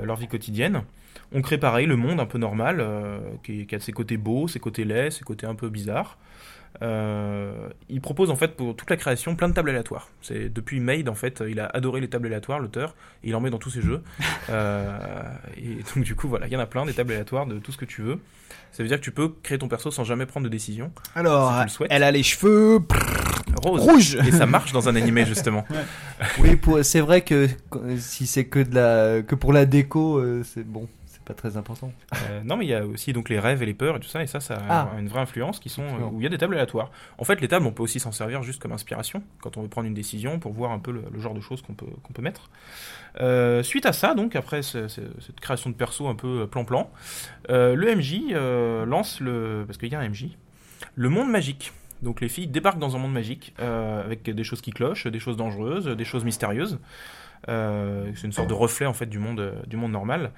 leur 0.02 0.16
vie 0.16 0.28
quotidienne. 0.28 0.84
On 1.32 1.42
crée 1.42 1.58
pareil 1.58 1.86
le 1.86 1.96
monde 1.96 2.20
un 2.20 2.26
peu 2.26 2.38
normal, 2.38 2.78
euh, 2.80 3.20
qui, 3.44 3.66
qui 3.66 3.76
a 3.76 3.80
ses 3.80 3.92
côtés 3.92 4.18
beaux, 4.18 4.48
ses 4.48 4.60
côtés 4.60 4.86
laids, 4.86 5.12
ses 5.12 5.24
côtés 5.24 5.48
un 5.48 5.56
peu 5.56 5.70
bizarres. 5.70 6.18
Euh, 6.82 7.70
il 7.90 8.02
propose 8.02 8.32
en 8.32 8.36
fait 8.36 8.56
pour 8.56 8.76
toute 8.76 8.90
la 8.90 8.98
création 8.98 9.36
plein 9.36 9.48
de 9.48 9.54
tables 9.54 9.70
aléatoires. 9.70 10.10
C'est 10.22 10.50
depuis 10.50 10.80
Made 10.80 11.08
en 11.08 11.16
fait, 11.16 11.44
il 11.48 11.60
a 11.60 11.66
adoré 11.68 12.02
les 12.02 12.10
tables 12.10 12.28
aléatoires, 12.28 12.60
l'auteur, 12.60 12.96
et 13.24 13.30
il 13.30 13.36
en 13.36 13.42
met 13.42 13.50
dans 13.50 13.60
tous 13.60 13.72
ses 13.72 13.82
jeux. 13.82 14.02
Euh, 14.50 15.24
et 15.56 15.78
donc 15.96 16.04
du 16.04 16.16
coup 16.16 16.28
voilà, 16.28 16.48
il 16.48 16.52
y 16.52 16.58
en 16.58 16.60
a 16.60 16.66
plein 16.66 16.86
des 16.86 16.94
tables 16.94 17.14
aléatoires 17.14 17.46
de 17.46 17.60
tout 17.60 17.72
ce 17.72 17.78
que 17.78 17.86
tu 17.86 18.02
veux. 18.02 18.20
Ça 18.74 18.84
veut 18.84 18.90
dire 18.90 18.98
que 18.98 19.04
tu 19.04 19.12
peux 19.12 19.30
créer 19.42 19.58
ton 19.58 19.70
perso 19.70 19.90
sans 19.90 20.04
jamais 20.04 20.26
prendre 20.26 20.44
de 20.44 20.50
décision. 20.50 20.92
Alors, 21.16 21.54
Si 21.70 21.78
elle 21.90 22.04
a 22.04 22.12
les 22.12 22.24
cheveux 22.24 22.82
Rose. 23.64 23.82
rouges. 23.82 24.16
Et 24.28 24.32
ça 24.32 24.46
marche 24.46 24.72
dans 24.72 24.90
un 24.90 24.96
animé 24.96 25.26
justement. 25.26 25.66
Oui, 26.40 26.56
pour- 26.56 26.84
c'est 26.84 27.02
vrai 27.02 27.22
que 27.22 27.48
si 27.98 28.28
c'est 28.28 28.46
que 28.46 28.60
de 28.60 28.76
la, 28.76 29.22
que 29.22 29.36
pour 29.36 29.54
la 29.54 29.66
déco, 29.66 30.18
euh, 30.18 30.44
c'est 30.44 30.66
bon, 30.66 30.88
c'est 31.06 31.22
pas 31.24 31.34
très 31.34 31.56
important. 31.58 31.92
Euh, 32.30 32.42
non 32.44 32.58
mais 32.58 32.66
il 32.66 32.70
y 32.70 32.74
a 32.74 32.86
aussi 32.86 33.14
donc 33.14 33.30
les 33.30 33.40
rêves 33.40 33.62
et 33.64 33.66
les 33.66 33.74
peurs 33.74 33.96
et 33.98 34.00
tout 34.00 34.08
ça 34.10 34.22
et 34.24 34.28
ça 34.28 34.40
ça 34.40 34.56
a 34.56 34.60
Ah. 34.70 34.90
une 35.00 35.08
vraie 35.08 35.22
influence 35.22 35.60
qui 35.60 35.70
sont 35.70 35.84
euh, 35.84 36.10
où 36.12 36.20
il 36.20 36.24
y 36.24 36.28
a 36.28 36.30
des 36.30 36.38
tables 36.38 36.54
aléatoires. 36.56 36.92
En 37.18 37.24
fait 37.24 37.40
les 37.42 37.48
tables 37.48 37.66
on 37.66 37.72
peut 37.72 37.84
aussi 37.84 38.00
s'en 38.00 38.12
servir 38.12 38.44
juste 38.44 38.62
comme 38.62 38.72
inspiration 38.74 39.24
quand 39.42 39.56
on 39.58 39.62
veut 39.62 39.70
prendre 39.70 39.88
une 39.88 39.94
décision 39.94 40.40
pour 40.40 40.52
voir 40.54 40.72
un 40.72 40.80
peu 40.80 40.92
le, 40.92 41.04
le 41.14 41.20
genre 41.20 41.34
de 41.34 41.42
choses 41.42 41.62
qu'on 41.62 41.74
peut 41.74 41.86
qu'on 42.04 42.14
peut 42.14 42.22
mettre. 42.22 42.50
Euh, 43.22 43.62
suite 43.64 43.86
à 43.86 43.94
ça 43.94 44.16
donc 44.16 44.36
après 44.36 44.64
ce- 44.64 44.88
ce- 44.88 45.02
cette 45.26 45.40
création 45.40 45.70
de 45.70 45.76
perso 45.76 46.08
un 46.08 46.16
peu 46.16 46.48
plan 46.48 46.66
plan, 46.66 46.90
euh, 47.50 47.76
le 47.76 47.96
MJ 47.96 48.22
euh, 48.34 48.86
lance 48.86 49.20
le 49.22 49.64
parce 49.68 49.78
qu'il 49.78 49.90
y 49.92 49.96
a 49.96 50.00
un 50.00 50.10
MJ 50.10 50.36
le 50.96 51.10
monde 51.10 51.30
magique. 51.30 51.72
Donc 52.04 52.20
les 52.20 52.30
filles 52.30 52.48
débarquent 52.48 52.80
dans 52.80 52.96
un 52.96 53.00
monde 53.00 53.14
magique 53.14 53.54
euh, 53.60 54.04
avec 54.04 54.24
des 54.30 54.44
choses 54.44 54.62
qui 54.62 54.72
clochent, 54.72 55.08
des 55.08 55.20
choses 55.20 55.38
dangereuses, 55.38 55.88
des 55.88 56.06
choses 56.06 56.26
mystérieuses. 56.26 56.80
Euh, 57.50 58.12
c'est 58.16 58.28
une 58.28 58.34
sorte 58.34 58.50
de 58.50 58.54
reflet 58.54 58.86
en 58.86 58.94
fait 58.94 59.06
du 59.06 59.20
monde, 59.20 59.40
euh, 59.40 59.54
du 59.66 59.78
normal. 59.78 60.32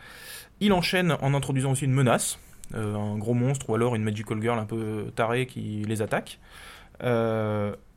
Il 0.60 0.74
enchaîne 0.74 1.18
en 1.22 1.34
introduisant 1.34 1.72
aussi 1.72 1.86
une 1.86 1.94
menace, 1.94 2.40
un 2.74 3.18
gros 3.18 3.34
monstre 3.34 3.70
ou 3.70 3.76
alors 3.76 3.96
une 3.96 4.04
magical 4.04 4.42
girl 4.42 4.58
un 4.58 4.66
peu 4.66 5.12
tarée 5.16 5.48
qui 5.48 5.84
les 5.88 6.02
attaque. 6.02 6.40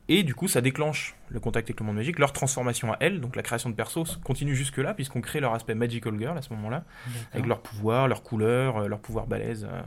Et 0.08 0.22
du 0.22 0.34
coup, 0.34 0.48
ça 0.48 0.60
déclenche 0.60 1.14
le 1.28 1.40
contact 1.40 1.68
avec 1.68 1.80
le 1.80 1.86
monde 1.86 1.96
magique, 1.96 2.18
leur 2.18 2.32
transformation 2.32 2.92
à 2.92 2.96
elles, 3.00 3.20
donc 3.20 3.36
la 3.36 3.42
création 3.42 3.68
de 3.68 3.74
persos 3.74 4.18
continue 4.24 4.54
jusque-là, 4.54 4.94
puisqu'on 4.94 5.20
crée 5.20 5.40
leur 5.40 5.52
aspect 5.54 5.74
magical 5.74 6.18
girl 6.18 6.38
à 6.38 6.42
ce 6.42 6.52
moment-là, 6.54 6.84
avec 7.32 7.46
leurs 7.46 7.60
pouvoirs, 7.60 8.08
leurs 8.08 8.22
couleurs, 8.22 8.78
euh, 8.78 8.88
leurs 8.88 9.00
pouvoirs 9.00 9.26
balèzes 9.26 9.68
euh, 9.70 9.82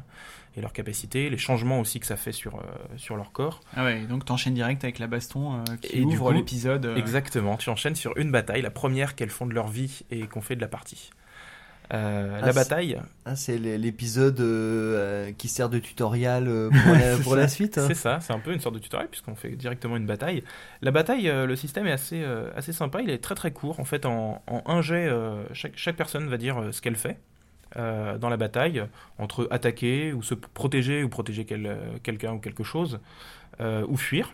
et 0.56 0.62
leurs 0.62 0.74
capacités, 0.74 1.30
les 1.30 1.38
changements 1.38 1.80
aussi 1.80 2.00
que 2.00 2.06
ça 2.06 2.18
fait 2.18 2.32
sur, 2.32 2.56
euh, 2.56 2.62
sur 2.98 3.16
leur 3.16 3.32
corps. 3.32 3.62
Ah 3.76 3.84
ouais, 3.86 4.02
donc 4.06 4.26
t'enchaînes 4.26 4.54
direct 4.54 4.84
avec 4.84 5.00
la 5.00 5.08
baston 5.08 5.60
euh, 5.60 5.64
qui 5.82 6.00
Et 6.00 6.04
ouvre 6.04 6.32
l'épisode. 6.34 6.94
Exactement, 6.98 7.58
tu 7.58 7.70
enchaînes 7.70 7.96
sur 7.96 8.16
une 8.18 8.32
bataille, 8.32 8.62
la 8.62 8.72
première 8.72 9.16
qu'elles 9.16 9.30
font 9.30 9.46
de 9.46 9.54
leur 9.54 9.70
vie 9.70 10.04
et 10.12 10.28
qu'on 10.28 10.42
fait 10.42 10.56
de 10.56 10.62
la 10.62 10.68
partie. 10.68 11.12
Euh, 11.94 12.40
Ah, 12.42 12.46
la 12.46 12.54
bataille, 12.54 12.98
Ah, 13.26 13.36
c'est 13.36 13.58
l'é- 13.58 13.78
l'épisode 13.78 14.40
euh, 14.40 14.46
euh, 15.28 15.32
qui 15.38 15.48
sert 15.50 15.68
de 15.70 15.78
tutoriel 15.80 16.46
pour, 16.84 16.94
la, 16.94 17.18
pour 17.18 17.36
la 17.36 17.48
suite. 17.50 17.78
hein. 17.78 17.86
C'est 17.88 17.96
ça, 17.96 18.20
c'est 18.22 18.32
un 18.32 18.40
peu 18.40 18.54
une 18.54 18.60
sorte 18.62 18.76
de 18.76 18.80
tutoriel 18.80 19.10
puisqu'on 19.10 19.36
fait 19.36 19.50
directement 19.52 19.98
une 19.98 20.06
bataille. 20.06 20.44
La 20.82 20.92
bataille, 20.92 21.28
euh, 21.30 21.46
le 21.46 21.56
système 21.58 21.88
est 21.88 21.92
assez, 21.92 22.24
assez 22.56 22.72
sympa, 22.74 23.02
il 23.02 23.10
est 23.10 23.18
très 23.18 23.36
très 23.36 23.52
court. 23.52 23.80
En 23.80 23.86
fait, 23.86 24.06
en, 24.06 24.42
en 24.48 24.64
un 24.66 24.82
jet, 24.82 25.10
chaque, 25.54 25.74
chaque 25.76 25.96
personne 25.98 26.28
va 26.30 26.38
dire 26.38 26.70
ce 26.72 26.82
qu'elle 26.82 26.96
fait 26.96 27.18
dans 27.76 28.30
la 28.30 28.36
bataille, 28.38 28.84
entre 29.18 29.48
attaquer 29.50 30.12
ou 30.14 30.22
se 30.24 30.34
protéger 30.34 31.04
ou 31.04 31.10
protéger 31.10 31.46
quel- 31.46 31.78
quelqu'un 32.04 32.34
ou 32.34 32.40
quelque 32.40 32.64
chose, 32.64 33.00
ou 33.62 33.98
fuir. 33.98 34.34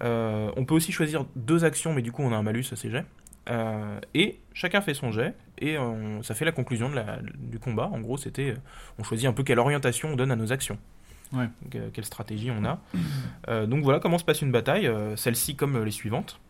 On 0.00 0.64
peut 0.66 0.74
aussi 0.74 0.92
choisir 0.92 1.26
deux 1.36 1.64
actions, 1.64 1.92
mais 1.92 2.02
du 2.02 2.12
coup 2.12 2.22
on 2.22 2.32
a 2.32 2.36
un 2.36 2.42
malus 2.42 2.66
à 2.72 2.76
ces 2.76 2.90
jets. 2.90 3.04
Euh, 3.48 4.00
et 4.14 4.40
chacun 4.54 4.80
fait 4.80 4.94
son 4.94 5.12
jet, 5.12 5.34
et 5.58 5.78
on- 5.78 6.22
ça 6.22 6.34
fait 6.34 6.44
la 6.44 6.52
conclusion 6.52 6.90
de 6.90 6.96
la- 6.96 7.20
du 7.38 7.58
combat. 7.58 7.88
En 7.92 8.00
gros, 8.00 8.16
c'était, 8.16 8.50
euh, 8.50 8.56
on 8.98 9.04
choisit 9.04 9.28
un 9.28 9.32
peu 9.32 9.42
quelle 9.44 9.58
orientation 9.60 10.08
on 10.10 10.16
donne 10.16 10.32
à 10.32 10.36
nos 10.36 10.52
actions. 10.52 10.78
Ouais. 11.32 11.48
Donc, 11.62 11.74
euh, 11.76 11.90
quelle 11.92 12.04
stratégie 12.04 12.50
on 12.50 12.64
a. 12.64 12.80
Euh, 13.48 13.66
donc 13.66 13.82
voilà 13.84 13.98
comment 14.00 14.18
se 14.18 14.24
passe 14.24 14.42
une 14.42 14.52
bataille, 14.52 14.90
celle-ci 15.16 15.54
comme 15.56 15.82
les 15.84 15.90
suivantes. 15.90 16.40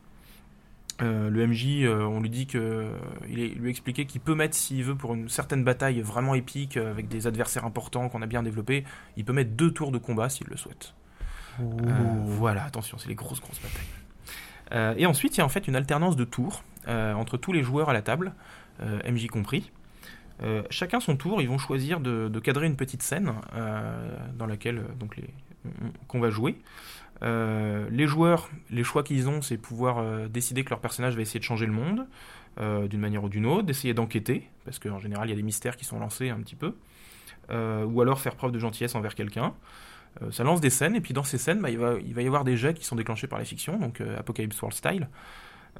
Le 1.00 1.42
MJ, 1.46 1.86
on 1.86 2.20
lui 2.20 2.30
dit 2.30 2.46
que 2.46 2.88
il 3.28 3.38
est- 3.40 3.48
lui 3.54 3.68
expliqué 3.68 4.06
qu'il 4.06 4.22
peut 4.22 4.34
mettre 4.34 4.54
s'il 4.54 4.82
veut 4.82 4.94
pour 4.94 5.12
une 5.14 5.28
certaine 5.28 5.62
bataille 5.62 6.00
vraiment 6.00 6.34
épique 6.34 6.78
avec 6.78 7.08
des 7.08 7.26
adversaires 7.26 7.66
importants 7.66 8.08
qu'on 8.08 8.22
a 8.22 8.26
bien 8.26 8.42
développés, 8.42 8.84
il 9.18 9.24
peut 9.26 9.34
mettre 9.34 9.50
deux 9.50 9.70
tours 9.70 9.92
de 9.92 9.98
combat 9.98 10.30
s'il 10.30 10.46
le 10.46 10.56
souhaite. 10.56 10.94
Voilà, 12.24 12.64
attention, 12.64 12.96
c'est 12.98 13.08
les 13.08 13.14
grosses 13.14 13.40
grosses 13.40 13.60
batailles. 13.60 13.86
Euh, 14.72 14.94
et 14.96 15.06
ensuite, 15.06 15.36
il 15.36 15.38
y 15.38 15.40
a 15.42 15.44
en 15.44 15.48
fait 15.50 15.68
une 15.68 15.76
alternance 15.76 16.16
de 16.16 16.24
tours 16.24 16.64
entre 16.86 17.36
tous 17.36 17.52
les 17.52 17.62
joueurs 17.62 17.88
à 17.88 17.92
la 17.92 18.02
table, 18.02 18.32
euh, 18.82 19.00
MJ 19.10 19.26
compris. 19.28 19.70
Euh, 20.42 20.62
chacun 20.70 21.00
son 21.00 21.16
tour, 21.16 21.40
ils 21.40 21.48
vont 21.48 21.58
choisir 21.58 22.00
de, 22.00 22.28
cadrer 22.40 22.66
une 22.66 22.76
petite 22.76 23.02
scène 23.02 23.32
euh, 23.54 24.16
dans 24.36 24.46
laquelle 24.46 24.78
euh, 24.78 24.94
donc 24.98 25.18
qu'on 26.08 26.20
va 26.20 26.30
jouer. 26.30 26.56
Euh, 27.22 27.88
les 27.90 28.06
joueurs, 28.06 28.50
les 28.70 28.84
choix 28.84 29.02
qu'ils 29.02 29.28
ont, 29.28 29.40
c'est 29.40 29.56
pouvoir 29.56 29.98
euh, 29.98 30.28
décider 30.28 30.64
que 30.64 30.70
leur 30.70 30.80
personnage 30.80 31.16
va 31.16 31.22
essayer 31.22 31.40
de 31.40 31.44
changer 31.44 31.64
le 31.64 31.72
monde 31.72 32.06
euh, 32.60 32.86
d'une 32.88 33.00
manière 33.00 33.24
ou 33.24 33.30
d'une 33.30 33.46
autre, 33.46 33.62
d'essayer 33.62 33.94
d'enquêter, 33.94 34.48
parce 34.64 34.78
qu'en 34.78 34.98
général 34.98 35.28
il 35.28 35.30
y 35.30 35.32
a 35.32 35.36
des 35.36 35.42
mystères 35.42 35.76
qui 35.76 35.86
sont 35.86 35.98
lancés 35.98 36.28
un 36.28 36.38
petit 36.40 36.56
peu, 36.56 36.76
euh, 37.50 37.84
ou 37.86 38.02
alors 38.02 38.20
faire 38.20 38.36
preuve 38.36 38.52
de 38.52 38.58
gentillesse 38.58 38.94
envers 38.94 39.14
quelqu'un. 39.14 39.54
Euh, 40.22 40.30
ça 40.30 40.44
lance 40.44 40.60
des 40.60 40.70
scènes, 40.70 40.94
et 40.94 41.00
puis 41.00 41.14
dans 41.14 41.24
ces 41.24 41.38
scènes, 41.38 41.60
bah, 41.60 41.70
il, 41.70 41.78
va, 41.78 41.94
il 42.04 42.14
va 42.14 42.22
y 42.22 42.26
avoir 42.26 42.44
des 42.44 42.56
jets 42.56 42.74
qui 42.74 42.84
sont 42.84 42.96
déclenchés 42.96 43.26
par 43.26 43.38
la 43.38 43.44
fiction, 43.44 43.78
donc 43.78 44.00
euh, 44.00 44.18
Apocalypse 44.18 44.60
World 44.60 44.76
style. 44.76 45.08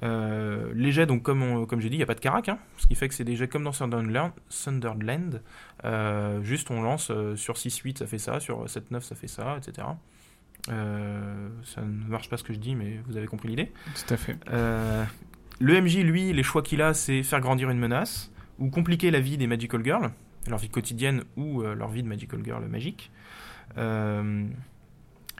Euh, 0.02 0.70
les 0.74 0.92
jets, 0.92 1.06
donc 1.06 1.22
comme, 1.22 1.42
on- 1.42 1.64
comme 1.66 1.80
j'ai 1.80 1.88
dit, 1.88 1.96
il 1.96 1.98
n'y 1.98 2.02
a 2.02 2.06
pas 2.06 2.14
de 2.14 2.20
carac, 2.20 2.48
hein, 2.48 2.58
ce 2.76 2.86
qui 2.86 2.94
fait 2.94 3.08
que 3.08 3.14
c'est 3.14 3.24
des 3.24 3.34
jets 3.36 3.48
comme 3.48 3.64
dans 3.64 3.72
Sunderland, 3.72 4.32
Sunderland. 4.48 5.40
Euh, 5.84 6.42
juste 6.42 6.70
on 6.70 6.82
lance 6.82 7.10
euh, 7.10 7.34
sur 7.36 7.56
6-8 7.56 7.98
ça 7.98 8.06
fait 8.06 8.18
ça, 8.18 8.38
sur 8.40 8.66
7-9 8.66 9.00
ça 9.00 9.14
fait 9.14 9.26
ça, 9.28 9.56
etc. 9.56 9.86
Ça 10.68 11.80
ne 11.80 12.08
marche 12.08 12.28
pas 12.28 12.36
ce 12.36 12.44
que 12.44 12.52
je 12.52 12.58
dis, 12.58 12.74
mais 12.74 13.00
vous 13.06 13.16
avez 13.16 13.26
compris 13.26 13.48
l'idée. 13.48 13.72
Tout 13.94 14.14
à 14.14 14.16
fait. 14.16 14.36
Le 15.58 15.80
MJ, 15.80 15.98
lui, 16.02 16.32
les 16.32 16.42
choix 16.42 16.62
qu'il 16.62 16.82
a, 16.82 16.92
c'est 16.92 17.22
faire 17.22 17.40
grandir 17.40 17.70
une 17.70 17.78
menace 17.78 18.30
ou 18.58 18.68
compliquer 18.68 19.10
la 19.10 19.20
vie 19.20 19.38
des 19.38 19.46
Magical 19.46 19.82
Girls, 19.84 20.10
leur 20.48 20.58
vie 20.58 20.68
quotidienne 20.68 21.22
ou 21.36 21.62
leur 21.62 21.88
vie 21.88 22.02
de 22.02 22.08
Magical 22.08 22.40
Girl 22.44 22.64
magique. 22.66 23.10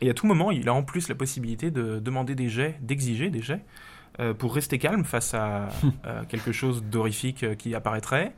Et 0.03 0.11
à 0.11 0.15
tout 0.15 0.27
moment, 0.27 0.51
il 0.51 0.69
a 0.69 0.75
en 0.75 0.83
plus 0.83 1.09
la 1.09 1.15
possibilité 1.15 1.71
de 1.71 1.99
demander 1.99 2.35
des 2.35 2.49
jets, 2.49 2.79
d'exiger 2.83 3.31
des 3.31 3.43
jets, 3.43 3.65
euh, 4.21 4.35
pour 4.35 4.55
rester 4.55 4.79
calme 4.79 5.05
face 5.05 5.35
à 5.35 5.69
euh, 6.07 6.25
quelque 6.29 6.53
chose 6.53 6.83
d'horrifique 6.83 7.43
euh, 7.43 7.55
qui 7.55 7.75
apparaîtrait. 7.75 8.35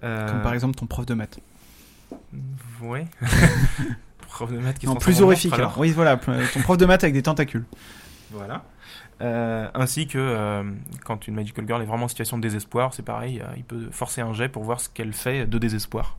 Comme 0.00 0.42
par 0.42 0.52
exemple 0.52 0.74
ton 0.74 0.86
prof 0.86 1.06
de 1.06 1.14
maths. 1.14 1.40
Ouais. 2.82 3.06
Prof 4.28 4.52
de 4.52 4.58
maths 4.58 4.78
qui 4.78 4.86
Non, 4.86 4.96
plus 4.96 5.22
horrifique. 5.22 5.54
alors. 5.54 5.68
alors. 5.68 5.78
Oui, 5.78 5.92
voilà, 5.92 6.18
ton 6.18 6.60
prof 6.60 6.76
de 6.76 6.84
maths 6.84 7.04
avec 7.04 7.14
des 7.14 7.22
tentacules. 7.22 7.64
Voilà. 8.32 8.64
Euh, 9.20 9.68
ainsi 9.74 10.08
que 10.08 10.18
euh, 10.18 10.64
quand 11.04 11.28
une 11.28 11.34
Magical 11.34 11.66
Girl 11.66 11.80
est 11.80 11.86
vraiment 11.86 12.04
en 12.04 12.08
situation 12.08 12.36
de 12.36 12.42
désespoir, 12.42 12.94
c'est 12.94 13.04
pareil, 13.04 13.40
euh, 13.40 13.52
il 13.56 13.64
peut 13.64 13.88
forcer 13.90 14.20
un 14.20 14.32
jet 14.32 14.48
pour 14.48 14.64
voir 14.64 14.80
ce 14.80 14.88
qu'elle 14.88 15.12
fait 15.12 15.46
de 15.46 15.58
désespoir. 15.58 16.18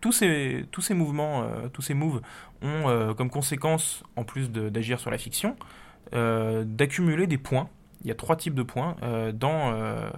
Tous, 0.00 0.12
ces, 0.12 0.66
tous 0.70 0.80
ces 0.80 0.94
mouvements, 0.94 1.44
tous 1.72 1.82
ces 1.82 1.94
moves 1.94 2.20
ont 2.62 3.14
comme 3.16 3.30
conséquence, 3.30 4.04
en 4.14 4.22
plus 4.22 4.48
d'agir 4.52 5.00
sur 5.00 5.10
la 5.10 5.18
fiction, 5.18 5.56
d'accumuler 6.12 7.26
des 7.26 7.38
points. 7.38 7.68
Il 8.02 8.08
y 8.08 8.10
a 8.10 8.14
trois 8.14 8.36
types 8.36 8.54
de 8.54 8.62
points 8.62 8.96
euh, 9.02 9.32
dans, 9.32 9.72
euh, 9.72 10.08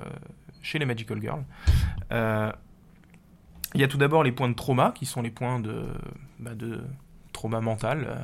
chez 0.62 0.78
les 0.78 0.84
Magical 0.84 1.20
Girls. 1.20 1.44
Euh, 2.12 2.52
il 3.74 3.80
y 3.80 3.84
a 3.84 3.88
tout 3.88 3.98
d'abord 3.98 4.22
les 4.22 4.32
points 4.32 4.48
de 4.48 4.54
trauma, 4.54 4.92
qui 4.94 5.06
sont 5.06 5.22
les 5.22 5.30
points 5.30 5.60
de, 5.60 5.86
bah, 6.38 6.54
de 6.54 6.82
trauma 7.32 7.60
mental, 7.60 8.06
euh, 8.08 8.16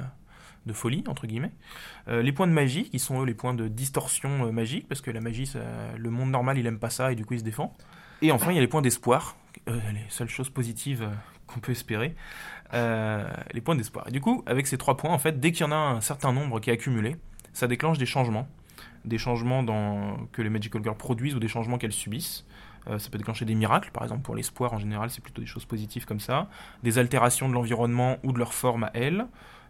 de 0.66 0.72
folie, 0.72 1.04
entre 1.08 1.26
guillemets. 1.26 1.52
Euh, 2.08 2.22
les 2.22 2.32
points 2.32 2.46
de 2.46 2.52
magie, 2.52 2.90
qui 2.90 2.98
sont 2.98 3.22
eux 3.22 3.24
les 3.24 3.34
points 3.34 3.54
de 3.54 3.68
distorsion 3.68 4.46
euh, 4.46 4.52
magique, 4.52 4.88
parce 4.88 5.00
que 5.00 5.10
la 5.10 5.20
magie, 5.20 5.50
le 5.96 6.10
monde 6.10 6.30
normal, 6.30 6.58
il 6.58 6.66
aime 6.66 6.78
pas 6.78 6.90
ça 6.90 7.12
et 7.12 7.14
du 7.14 7.24
coup 7.24 7.34
il 7.34 7.40
se 7.40 7.44
défend. 7.44 7.74
Et 8.22 8.32
enfin, 8.32 8.50
il 8.50 8.56
y 8.56 8.58
a 8.58 8.60
les 8.60 8.68
points 8.68 8.82
d'espoir, 8.82 9.36
euh, 9.68 9.78
les 9.92 10.04
seules 10.08 10.28
choses 10.28 10.50
positives 10.50 11.02
euh, 11.02 11.14
qu'on 11.46 11.60
peut 11.60 11.72
espérer, 11.72 12.14
Euh, 12.74 13.30
les 13.52 13.60
points 13.60 13.76
d'espoir. 13.76 14.08
Et 14.08 14.10
du 14.10 14.20
coup, 14.20 14.42
avec 14.44 14.66
ces 14.66 14.76
trois 14.76 14.96
points, 14.96 15.12
en 15.12 15.18
fait, 15.18 15.38
dès 15.38 15.52
qu'il 15.52 15.64
y 15.64 15.68
en 15.68 15.72
a 15.72 15.76
un 15.76 16.00
certain 16.00 16.32
nombre 16.32 16.58
qui 16.58 16.70
est 16.70 16.72
accumulé, 16.72 17.14
ça 17.56 17.66
déclenche 17.66 17.96
des 17.96 18.04
changements, 18.04 18.46
des 19.06 19.16
changements 19.16 19.62
dans, 19.62 20.18
que 20.32 20.42
les 20.42 20.50
Magical 20.50 20.82
Girls 20.82 20.98
produisent 20.98 21.34
ou 21.34 21.40
des 21.40 21.48
changements 21.48 21.78
qu'elles 21.78 21.90
subissent. 21.90 22.44
Euh, 22.86 22.98
ça 22.98 23.08
peut 23.08 23.16
déclencher 23.16 23.46
des 23.46 23.54
miracles, 23.54 23.90
par 23.92 24.02
exemple 24.02 24.20
pour 24.20 24.36
l'espoir 24.36 24.74
en 24.74 24.78
général, 24.78 25.08
c'est 25.08 25.22
plutôt 25.22 25.40
des 25.40 25.46
choses 25.46 25.64
positives 25.64 26.04
comme 26.04 26.20
ça, 26.20 26.50
des 26.82 26.98
altérations 26.98 27.48
de 27.48 27.54
l'environnement 27.54 28.18
ou 28.24 28.32
de 28.32 28.38
leur 28.38 28.52
forme 28.52 28.84
à 28.84 28.90
elles, 28.92 29.26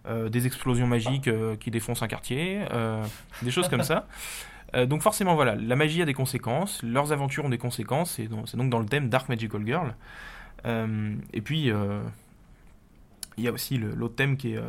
euh, 0.09 0.29
des 0.29 0.49
explosions 0.49 0.89
magiques 0.89 1.29
euh, 1.29 1.55
qui 1.55 1.71
défoncent 1.71 2.03
un 2.03 2.09
quartier, 2.09 2.59
euh, 2.73 3.05
des 3.43 3.53
choses 3.53 3.69
comme 3.69 3.85
ça. 3.85 4.09
Donc 4.89 5.01
forcément 5.01 5.37
voilà, 5.37 5.55
la 5.55 5.77
magie 5.77 6.03
a 6.03 6.05
des 6.05 6.13
conséquences, 6.13 6.83
leurs 6.83 7.13
aventures 7.13 7.45
ont 7.45 7.51
des 7.51 7.57
conséquences, 7.57 8.19
et 8.19 8.29
c'est 8.47 8.57
donc 8.57 8.69
dans 8.69 8.81
le 8.81 8.87
thème 8.87 9.09
Dark 9.09 9.29
Magical 9.29 9.65
Girl. 9.65 9.95
Et 11.33 11.41
puis 11.41 11.71
il 13.39 13.45
y 13.45 13.49
a 13.49 13.53
aussi 13.53 13.79
l'autre 13.79 14.17
thème 14.17 14.37
qui 14.37 14.55
est, 14.55 14.61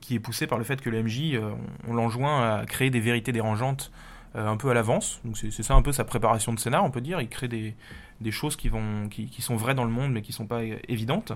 qui 0.00 0.14
est 0.14 0.20
poussé 0.20 0.46
par 0.46 0.58
le 0.58 0.64
fait 0.64 0.80
que 0.80 0.90
le 0.90 1.02
MJ, 1.02 1.34
euh, 1.34 1.52
on, 1.88 1.94
l'enjoint 1.94 2.58
à 2.58 2.66
créer 2.66 2.90
des 2.90 3.00
vérités 3.00 3.32
dérangeantes 3.32 3.90
euh, 4.36 4.46
un 4.46 4.56
peu 4.56 4.70
à 4.70 4.74
l'avance. 4.74 5.20
Donc 5.24 5.36
c'est 5.36 5.62
ça 5.62 5.74
un 5.74 5.82
peu 5.82 5.92
sa 5.92 6.04
préparation 6.04 6.52
de 6.52 6.58
scénar, 6.58 6.84
on 6.84 6.90
peut 6.90 7.00
dire. 7.00 7.20
Il 7.20 7.28
crée 7.28 7.48
des, 7.48 7.74
des 8.20 8.30
choses 8.30 8.56
qui, 8.56 8.68
vont, 8.68 9.08
qui, 9.08 9.42
sont 9.42 9.56
vraies 9.56 9.74
dans 9.74 9.84
le 9.84 9.90
monde 9.90 10.12
mais 10.12 10.22
qui 10.22 10.32
sont 10.32 10.46
pas 10.46 10.62
évidentes, 10.88 11.32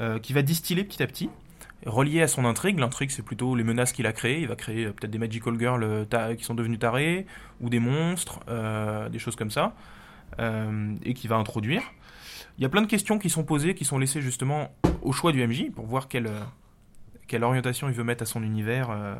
euh, 0.00 0.18
qui 0.18 0.32
va 0.32 0.42
distiller 0.42 0.84
petit 0.84 1.02
à 1.02 1.06
petit, 1.06 1.30
relié 1.84 2.22
à 2.22 2.28
son 2.28 2.44
intrigue. 2.44 2.78
L'intrigue 2.78 3.10
c'est 3.10 3.22
plutôt 3.22 3.54
les 3.54 3.64
menaces 3.64 3.92
qu'il 3.92 4.06
a 4.06 4.12
créées. 4.12 4.40
Il 4.40 4.48
va 4.48 4.56
créer 4.56 4.86
euh, 4.86 4.92
peut-être 4.92 5.10
des 5.10 5.18
magical 5.18 5.58
girls 5.58 5.84
euh, 5.84 6.34
qui 6.34 6.44
sont 6.44 6.54
devenus 6.54 6.78
tarés, 6.78 7.26
ou 7.60 7.68
des 7.68 7.80
monstres, 7.80 8.40
euh, 8.48 9.08
des 9.08 9.18
choses 9.18 9.36
comme 9.36 9.50
ça, 9.50 9.74
euh, 10.38 10.94
et 11.04 11.14
qui 11.14 11.28
va 11.28 11.36
introduire. 11.36 11.82
Il 12.58 12.62
y 12.62 12.64
a 12.64 12.68
plein 12.68 12.82
de 12.82 12.86
questions 12.86 13.18
qui 13.18 13.30
sont 13.30 13.44
posées, 13.44 13.74
qui 13.74 13.84
sont 13.84 13.98
laissées 13.98 14.22
justement 14.22 14.74
au 15.02 15.12
choix 15.12 15.32
du 15.32 15.46
MJ 15.46 15.70
pour 15.70 15.86
voir 15.86 16.08
quelle, 16.08 16.26
euh, 16.26 16.40
quelle 17.26 17.44
orientation 17.44 17.88
il 17.88 17.94
veut 17.94 18.04
mettre 18.04 18.22
à 18.22 18.26
son 18.26 18.42
univers. 18.42 18.90
euh, 18.90 19.14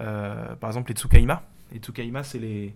euh, 0.00 0.54
par 0.56 0.70
exemple, 0.70 0.90
les 0.90 0.96
Tsukaima. 0.96 1.42
Les 1.72 1.78
Tsukaima, 1.78 2.22
c'est 2.24 2.38
les, 2.38 2.74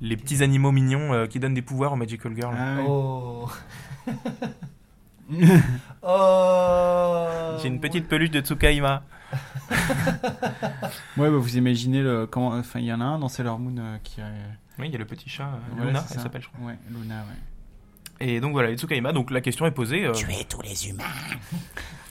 les 0.00 0.16
petits 0.16 0.42
animaux 0.42 0.72
mignons 0.72 1.12
euh, 1.12 1.26
qui 1.26 1.38
donnent 1.40 1.54
des 1.54 1.62
pouvoirs 1.62 1.92
aux 1.92 1.96
Magical 1.96 2.34
Girls. 2.36 2.56
Ah, 2.58 2.76
oui. 2.80 2.86
Oh. 6.02 6.02
oh. 6.02 7.56
J'ai 7.62 7.68
une 7.68 7.80
petite 7.80 8.08
peluche 8.08 8.30
de 8.30 8.40
Tsukaima. 8.40 9.02
Ouais, 11.16 11.30
bah, 11.30 11.36
vous 11.38 11.56
imaginez 11.56 12.02
le, 12.02 12.26
comment, 12.26 12.48
enfin, 12.48 12.80
il 12.80 12.86
y 12.86 12.92
en 12.92 13.00
a 13.00 13.04
un 13.04 13.18
dans 13.18 13.28
Sailor 13.28 13.58
Moon 13.58 13.76
euh, 13.78 13.96
qui 14.02 14.20
a, 14.20 14.24
Oui, 14.78 14.86
il 14.88 14.92
y 14.92 14.94
a 14.96 14.98
le 14.98 15.04
petit 15.06 15.28
chat, 15.30 15.44
euh, 15.44 15.56
voilà, 15.76 15.86
Luna, 15.90 16.04
elle 16.10 16.16
ça. 16.16 16.22
s'appelle, 16.22 16.42
je 16.42 16.48
crois. 16.48 16.66
Ouais, 16.66 16.78
Luna, 16.90 17.20
ouais. 17.20 18.26
Et 18.26 18.40
donc 18.40 18.52
voilà, 18.52 18.68
les 18.70 18.76
Tsukaima, 18.76 19.12
donc 19.12 19.30
la 19.30 19.40
question 19.40 19.64
est 19.66 19.70
posée. 19.70 20.04
euh, 20.06 20.12
Tuer 20.12 20.44
tous 20.48 20.60
les 20.62 20.88
humains. 20.88 21.04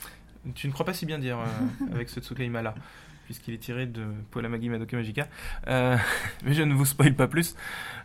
Tu 0.54 0.66
ne 0.66 0.72
crois 0.72 0.84
pas 0.84 0.94
si 0.94 1.06
bien 1.06 1.18
dire 1.18 1.38
euh, 1.38 1.86
avec 1.94 2.08
ce 2.08 2.20
Tsukaima 2.20 2.62
là, 2.62 2.74
puisqu'il 3.24 3.54
est 3.54 3.58
tiré 3.58 3.86
de 3.86 4.04
Polamagi 4.30 4.68
Madoka 4.68 4.96
Magica. 4.96 5.28
Euh, 5.68 5.96
mais 6.44 6.54
je 6.54 6.62
ne 6.62 6.74
vous 6.74 6.84
spoil 6.84 7.14
pas 7.14 7.28
plus. 7.28 7.54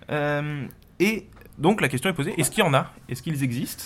Euh, 0.09 0.65
et 0.99 1.27
donc 1.57 1.81
la 1.81 1.89
question 1.89 2.09
est 2.09 2.13
posée 2.13 2.33
est-ce 2.39 2.51
qu'il 2.51 2.63
y 2.63 2.67
en 2.67 2.73
a? 2.73 2.93
Est-ce 3.09 3.23
qu'ils 3.23 3.43
existent? 3.43 3.85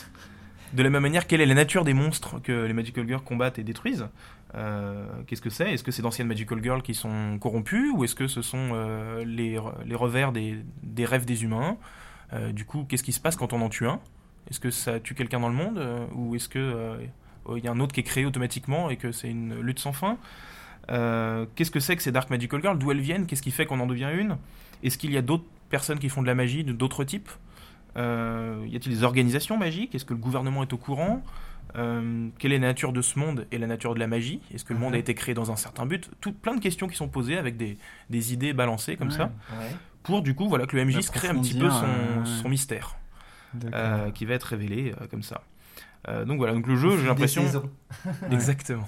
De 0.74 0.84
la 0.84 0.90
même 0.90 1.02
manière, 1.02 1.28
quelle 1.28 1.42
est 1.42 1.46
la 1.46 1.54
nature 1.54 1.84
des 1.84 1.94
monstres 1.94 2.42
que 2.42 2.66
les 2.66 2.74
Magical 2.74 3.06
Girls 3.06 3.24
combattent 3.24 3.60
et 3.60 3.64
détruisent? 3.64 4.08
Euh, 4.56 5.06
Qu'est-ce 5.28 5.42
que 5.42 5.50
c'est? 5.50 5.74
Est-ce 5.74 5.84
que 5.84 5.92
c'est 5.92 6.02
d'anciennes 6.02 6.28
Magical 6.28 6.64
Girls 6.64 6.82
qui 6.82 6.94
sont 6.94 7.38
corrompues 7.40 7.90
ou 7.92 8.06
est-ce 8.06 8.16
que 8.16 8.28
ce 8.28 8.42
sont 8.42 8.74
les, 9.26 9.60
les 9.86 9.96
revers 9.96 10.32
des, 10.32 10.58
des 10.84 11.06
rêves 11.06 11.26
des 11.26 11.44
humains? 11.44 11.78
Du 12.54 12.64
coup, 12.64 12.86
qu'est-ce 12.88 13.04
qui 13.04 13.12
se 13.12 13.20
passe 13.20 13.36
quand 13.36 13.52
on 13.52 13.62
en 13.62 13.68
tue 13.68 13.86
un? 13.86 14.00
Est-ce 14.50 14.62
que 14.62 14.72
ça 14.72 15.02
tue 15.02 15.14
quelqu'un 15.14 15.42
dans 15.42 15.50
le 15.50 15.56
monde 15.56 15.86
ou 16.14 16.36
est-ce 16.36 16.48
que 16.48 16.98
il 17.58 17.64
y 17.64 17.68
a 17.68 17.72
un 17.72 17.80
autre 17.80 17.94
qui 17.94 18.00
est 18.00 18.04
créé 18.04 18.26
automatiquement 18.26 18.90
et 18.90 18.98
que 18.98 19.12
c'est 19.12 19.30
une 19.30 19.60
lutte 19.62 19.80
sans 19.80 19.94
fin. 19.94 20.18
Euh, 20.90 21.46
Qu'est-ce 21.56 21.72
que 21.72 21.80
c'est 21.80 21.96
que 21.96 22.02
ces 22.04 22.12
Dark 22.12 22.30
Magical 22.30 22.62
Girls? 22.62 22.78
D'où 22.78 22.92
elles 22.92 23.00
viennent? 23.02 23.26
Qu'est-ce 23.28 23.42
qui 23.42 23.52
fait 23.52 23.66
qu'on 23.66 23.80
en 23.80 23.88
devient 23.88 24.10
une? 24.18 24.38
Est-ce 24.84 24.98
qu'il 24.98 25.12
y 25.12 25.18
a 25.18 25.22
d'autres 25.22 25.46
personnes 25.70 26.00
qui 26.00 26.10
font 26.10 26.22
de 26.22 26.28
la 26.28 26.36
magie 26.36 26.64
d'autres 26.64 27.04
types? 27.04 27.30
Euh, 27.98 28.66
Y 28.68 28.76
a-t-il 28.78 28.96
des 28.96 29.04
organisations 29.04 29.58
magiques? 29.58 29.94
Est-ce 29.96 30.06
que 30.06 30.14
le 30.14 30.20
gouvernement 30.20 30.64
est 30.64 30.74
au 30.74 30.78
courant? 30.78 31.24
Euh, 31.78 32.28
Quelle 32.40 32.52
est 32.52 32.60
la 32.60 32.68
nature 32.68 32.92
de 32.94 33.02
ce 33.02 33.18
monde 33.20 33.46
et 33.52 33.58
la 33.58 33.68
nature 33.68 33.94
de 33.94 34.00
la 34.00 34.08
magie? 34.08 34.42
Est-ce 34.54 34.66
que 34.66 34.74
le 34.74 34.80
monde 34.80 34.94
a 34.94 34.98
Mhm. 34.98 35.02
été 35.02 35.14
créé 35.14 35.34
dans 35.34 35.52
un 35.52 35.56
certain 35.56 35.86
but? 35.86 36.10
Tout, 36.20 36.34
Plein 36.34 36.56
de 36.56 36.60
questions 36.60 36.88
qui 36.88 36.96
sont 36.98 37.08
posées 37.08 37.38
avec 37.38 37.56
des, 37.58 37.78
des 38.10 38.34
idées 38.34 38.54
balancées 38.54 38.98
comme 38.98 39.10
Ouais. 39.10 39.14
ça 39.16 39.32
Ouais. 39.60 39.70
pour 40.04 40.22
du 40.22 40.34
coup 40.36 40.50
voilà 40.50 40.66
que 40.66 40.76
le 40.76 40.84
MJ 40.86 41.02
se 41.02 41.12
crée 41.12 41.28
un 41.30 41.36
petit 41.40 41.54
peu 41.58 41.70
son, 41.70 41.86
euh, 41.86 42.50
mystère 42.50 42.96
euh, 43.74 44.10
qui 44.12 44.26
va 44.26 44.34
être 44.34 44.44
révélé 44.46 44.94
euh, 45.00 45.08
comme 45.10 45.24
ça. 45.24 45.44
Euh, 46.08 46.26
donc 46.26 46.38
voilà, 46.38 46.54
donc 46.54 46.66
le 46.68 46.76
jeu, 46.76 46.98
j'ai 46.98 47.06
l'impression. 47.06 47.44
Exactement. 48.32 48.88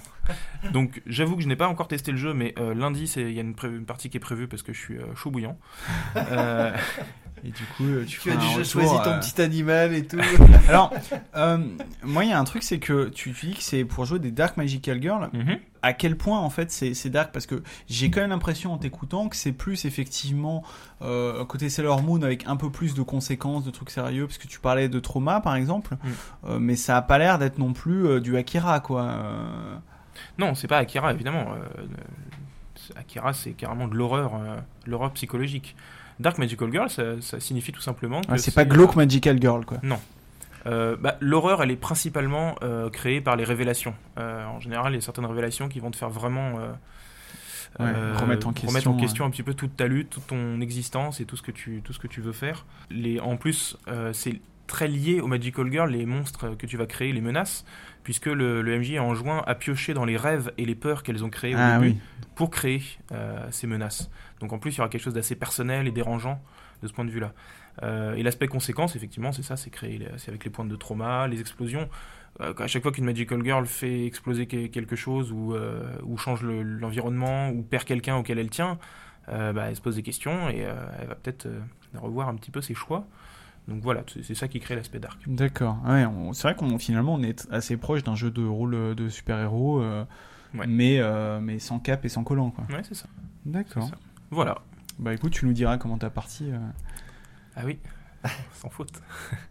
Donc 0.72 1.02
j'avoue 1.06 1.36
que 1.36 1.42
je 1.42 1.48
n'ai 1.48 1.56
pas 1.56 1.68
encore 1.68 1.86
testé 1.88 2.10
le 2.10 2.16
jeu, 2.18 2.34
mais 2.34 2.54
euh, 2.58 2.74
lundi 2.74 3.06
c'est- 3.06 3.22
il 3.22 3.32
y 3.34 3.38
a 3.38 3.42
une, 3.42 3.54
partie 3.84 4.10
qui 4.10 4.16
est 4.16 4.20
prévue 4.20 4.48
parce 4.48 4.62
que 4.62 4.72
je 4.72 4.78
suis 4.80 4.96
euh, 4.98 5.14
chaud 5.14 5.30
bouillant. 5.30 5.58
Euh, 6.16 6.74
Et 7.44 7.50
du 7.50 7.62
coup, 7.76 7.84
euh, 7.84 8.04
tu, 8.06 8.18
Tu 8.20 8.30
as 8.30 8.36
déjà 8.36 8.64
choisi 8.64 8.94
ton 9.04 9.18
petit 9.20 9.40
animal 9.42 9.92
et 9.94 10.06
tout. 10.06 10.18
Alors, 10.68 10.92
euh, 11.36 11.58
moi, 12.02 12.24
il 12.24 12.30
y 12.30 12.32
a 12.32 12.38
un 12.38 12.44
truc, 12.44 12.62
c'est 12.62 12.78
que 12.78 13.10
tu, 13.10 13.32
tu 13.34 13.46
dis 13.48 13.54
que 13.54 13.62
c'est 13.62 13.84
pour 13.84 14.06
jouer 14.06 14.18
des 14.18 14.30
Dark 14.30 14.56
Magical 14.56 15.00
Girls. 15.02 15.28
mhm. 15.34 15.58
À 15.84 15.92
quel 15.92 16.16
point, 16.16 16.40
en 16.40 16.48
fait, 16.48 16.70
c'est 16.70 17.10
dark 17.10 17.30
Parce 17.30 17.44
que 17.44 17.62
j'ai 17.88 18.10
quand 18.10 18.22
même 18.22 18.30
l'impression, 18.30 18.72
en 18.72 18.78
t'écoutant, 18.78 19.28
que 19.28 19.36
c'est 19.36 19.52
plus 19.52 19.84
effectivement 19.84 20.64
euh, 21.02 21.44
côté 21.44 21.68
Sailor 21.68 22.02
Moon 22.02 22.22
avec 22.22 22.46
un 22.46 22.56
peu 22.56 22.70
plus 22.70 22.94
de 22.94 23.02
conséquences, 23.02 23.64
de 23.64 23.70
trucs 23.70 23.90
sérieux. 23.90 24.26
Parce 24.26 24.38
que 24.38 24.46
tu 24.46 24.60
parlais 24.60 24.88
de 24.88 24.98
trauma, 24.98 25.40
par 25.40 25.56
exemple. 25.56 25.94
Mm. 25.94 26.08
Euh, 26.46 26.58
mais 26.58 26.76
ça 26.76 26.96
a 26.96 27.02
pas 27.02 27.18
l'air 27.18 27.38
d'être 27.38 27.58
non 27.58 27.74
plus 27.74 28.06
euh, 28.06 28.20
du 28.20 28.34
Akira, 28.38 28.80
quoi. 28.80 29.14
Non, 30.38 30.54
c'est 30.54 30.68
pas 30.68 30.78
Akira 30.78 31.12
évidemment. 31.12 31.48
Euh, 31.52 31.86
Akira 32.96 33.34
c'est 33.34 33.52
carrément 33.52 33.86
de 33.86 33.94
l'horreur, 33.94 34.32
l'horreur 34.86 35.12
psychologique. 35.12 35.76
Dark 36.18 36.38
Magical 36.38 36.72
Girl, 36.72 36.88
ça, 36.88 37.20
ça 37.20 37.40
signifie 37.40 37.72
tout 37.72 37.82
simplement 37.82 38.22
que 38.22 38.28
Ah, 38.30 38.38
c'est 38.38 38.54
pas 38.54 38.64
glauque 38.64 38.96
Magical 38.96 39.38
Girl, 39.38 39.66
quoi. 39.66 39.78
Euh, 40.66 40.96
bah, 40.96 41.16
L'horreur, 41.20 41.62
elle 41.62 41.70
est 41.70 41.76
principalement 41.76 42.56
euh, 42.62 42.90
créée 42.90 43.20
par 43.20 43.36
les 43.36 43.44
révélations. 43.44 43.94
Euh, 44.18 44.44
en 44.46 44.60
général, 44.60 44.92
il 44.92 44.96
y 44.96 44.98
a 44.98 45.02
certaines 45.02 45.26
révélations 45.26 45.68
qui 45.68 45.80
vont 45.80 45.90
te 45.90 45.96
faire 45.96 46.10
vraiment 46.10 46.54
Ouais, 47.80 47.86
remettre 48.20 48.46
en 48.46 48.52
question, 48.52 48.92
en 48.92 48.96
question 48.96 49.24
un 49.24 49.30
petit 49.30 49.42
peu 49.42 49.52
toute 49.52 49.76
ta 49.76 49.88
lutte, 49.88 50.08
toute 50.08 50.28
ton 50.28 50.60
existence 50.60 51.20
et 51.20 51.24
tout 51.24 51.36
ce 51.36 51.42
que 51.42 51.50
tu, 51.50 51.82
tout 51.82 51.92
ce 51.92 51.98
que 51.98 52.06
tu 52.06 52.20
veux 52.20 52.32
faire. 52.32 52.66
Les, 52.88 53.18
en 53.18 53.36
plus, 53.36 53.76
c'est 54.12 54.40
très 54.68 54.86
lié 54.86 55.20
au 55.20 55.26
Magical 55.26 55.68
Girl, 55.72 55.90
les 55.90 56.06
monstres 56.06 56.56
que 56.56 56.66
tu 56.66 56.76
vas 56.76 56.86
créer, 56.86 57.12
les 57.12 57.20
menaces, 57.20 57.64
puisque 58.04 58.26
le, 58.26 58.62
le 58.62 58.78
MJ 58.78 58.98
enjoint 59.00 59.42
à 59.48 59.56
piocher 59.56 59.92
dans 59.92 60.04
les 60.04 60.16
rêves 60.16 60.52
et 60.56 60.64
les 60.66 60.76
peurs 60.76 61.02
qu'elles 61.02 61.24
ont 61.24 61.30
créées 61.30 61.56
au 61.56 61.58
Ah 61.58 61.78
début 61.78 61.94
oui. 61.94 61.98
pour 62.36 62.50
créer 62.50 62.80
ces 63.50 63.66
menaces. 63.66 64.08
Donc 64.38 64.52
en 64.52 64.58
plus, 64.58 64.70
il 64.70 64.78
y 64.78 64.80
aura 64.80 64.88
quelque 64.88 65.02
chose 65.02 65.14
d'assez 65.14 65.34
personnel 65.34 65.88
et 65.88 65.90
dérangeant 65.90 66.40
de 66.80 66.86
ce 66.86 66.92
point 66.92 67.04
de 67.04 67.10
vue-là. 67.10 67.32
Euh, 67.82 68.14
et 68.14 68.22
l'aspect 68.22 68.46
conséquence, 68.48 68.94
effectivement, 68.96 69.32
c'est 69.32 69.42
ça, 69.42 69.56
c'est 69.56 69.70
les- 69.82 70.06
c'est 70.16 70.28
avec 70.30 70.44
les 70.44 70.50
pointes 70.50 70.68
de 70.68 70.76
trauma, 70.76 71.26
les 71.26 71.40
explosions. 71.40 71.88
Euh, 72.40 72.52
à 72.58 72.66
chaque 72.66 72.82
fois 72.82 72.92
qu'une 72.92 73.04
Magical 73.04 73.42
Girl 73.44 73.66
fait 73.66 74.06
exploser 74.06 74.46
que- 74.46 74.66
quelque 74.66 74.96
chose 74.96 75.32
ou, 75.32 75.54
euh, 75.54 75.84
ou 76.04 76.16
change 76.16 76.42
le- 76.42 76.62
l'environnement 76.62 77.50
ou 77.50 77.62
perd 77.62 77.84
quelqu'un 77.84 78.16
auquel 78.16 78.38
elle 78.38 78.50
tient, 78.50 78.78
bah, 79.28 79.66
elle 79.68 79.76
se 79.76 79.80
pose 79.80 79.96
des 79.96 80.02
questions 80.02 80.48
et 80.50 80.58
elle 80.58 81.06
va 81.08 81.14
peut-être 81.14 81.48
revoir 81.94 82.28
un 82.28 82.34
petit 82.34 82.50
peu 82.50 82.60
ses 82.60 82.74
choix. 82.74 83.06
Donc 83.68 83.82
voilà, 83.82 84.02
c'est 84.22 84.34
ça 84.34 84.46
qui 84.48 84.60
crée 84.60 84.74
l'aspect 84.76 84.98
dark. 84.98 85.18
D'accord. 85.26 85.78
Ouais, 85.86 86.04
on- 86.04 86.34
c'est 86.34 86.42
vrai 86.48 86.54
qu'on 86.54 86.78
finalement 86.78 87.14
on 87.14 87.22
est 87.22 87.48
assez 87.50 87.78
proche 87.78 88.02
d'un 88.02 88.14
jeu 88.14 88.30
de 88.30 88.44
rôle 88.44 88.94
de 88.94 89.08
super-héros, 89.08 89.80
euh, 89.80 90.04
Ouais. 90.54 90.66
mais 90.66 90.98
euh, 91.00 91.40
mais 91.40 91.58
sans 91.58 91.78
cap 91.78 92.04
et 92.04 92.10
sans 92.10 92.22
collant, 92.24 92.50
quoi. 92.50 92.64
Ouais, 92.70 92.82
c'est 92.86 92.94
ça. 92.94 93.06
D'accord. 93.46 93.90
Voilà. 94.30 94.58
Bah 94.98 95.14
écoute, 95.14 95.32
tu 95.32 95.46
nous 95.46 95.54
diras 95.54 95.78
comment 95.78 95.96
t'as 95.96 96.10
parti. 96.10 96.50
euh. 96.52 96.58
Ah 97.56 97.62
oui, 97.64 97.78
sans 98.54 98.68
faute. 98.68 99.02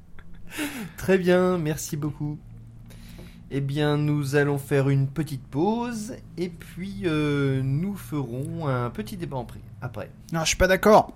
Très 0.98 1.18
bien, 1.18 1.58
merci 1.58 1.98
beaucoup. 1.98 2.38
Eh 3.52 3.62
bien, 3.62 3.98
nous 3.98 4.36
allons 4.36 4.58
faire 4.58 4.90
une 4.90 5.08
petite 5.08 5.46
pause 5.46 6.16
et 6.38 6.50
puis 6.50 7.04
euh, 7.06 7.62
nous 7.64 7.96
ferons 7.96 8.68
un 8.68 8.90
petit 8.90 9.16
débat 9.16 9.38
en 9.38 9.46
prix 9.46 9.62
après. 9.82 10.10
Non, 10.32 10.42
je 10.42 10.48
suis 10.48 10.58
pas 10.58 10.68
d'accord. 10.68 11.12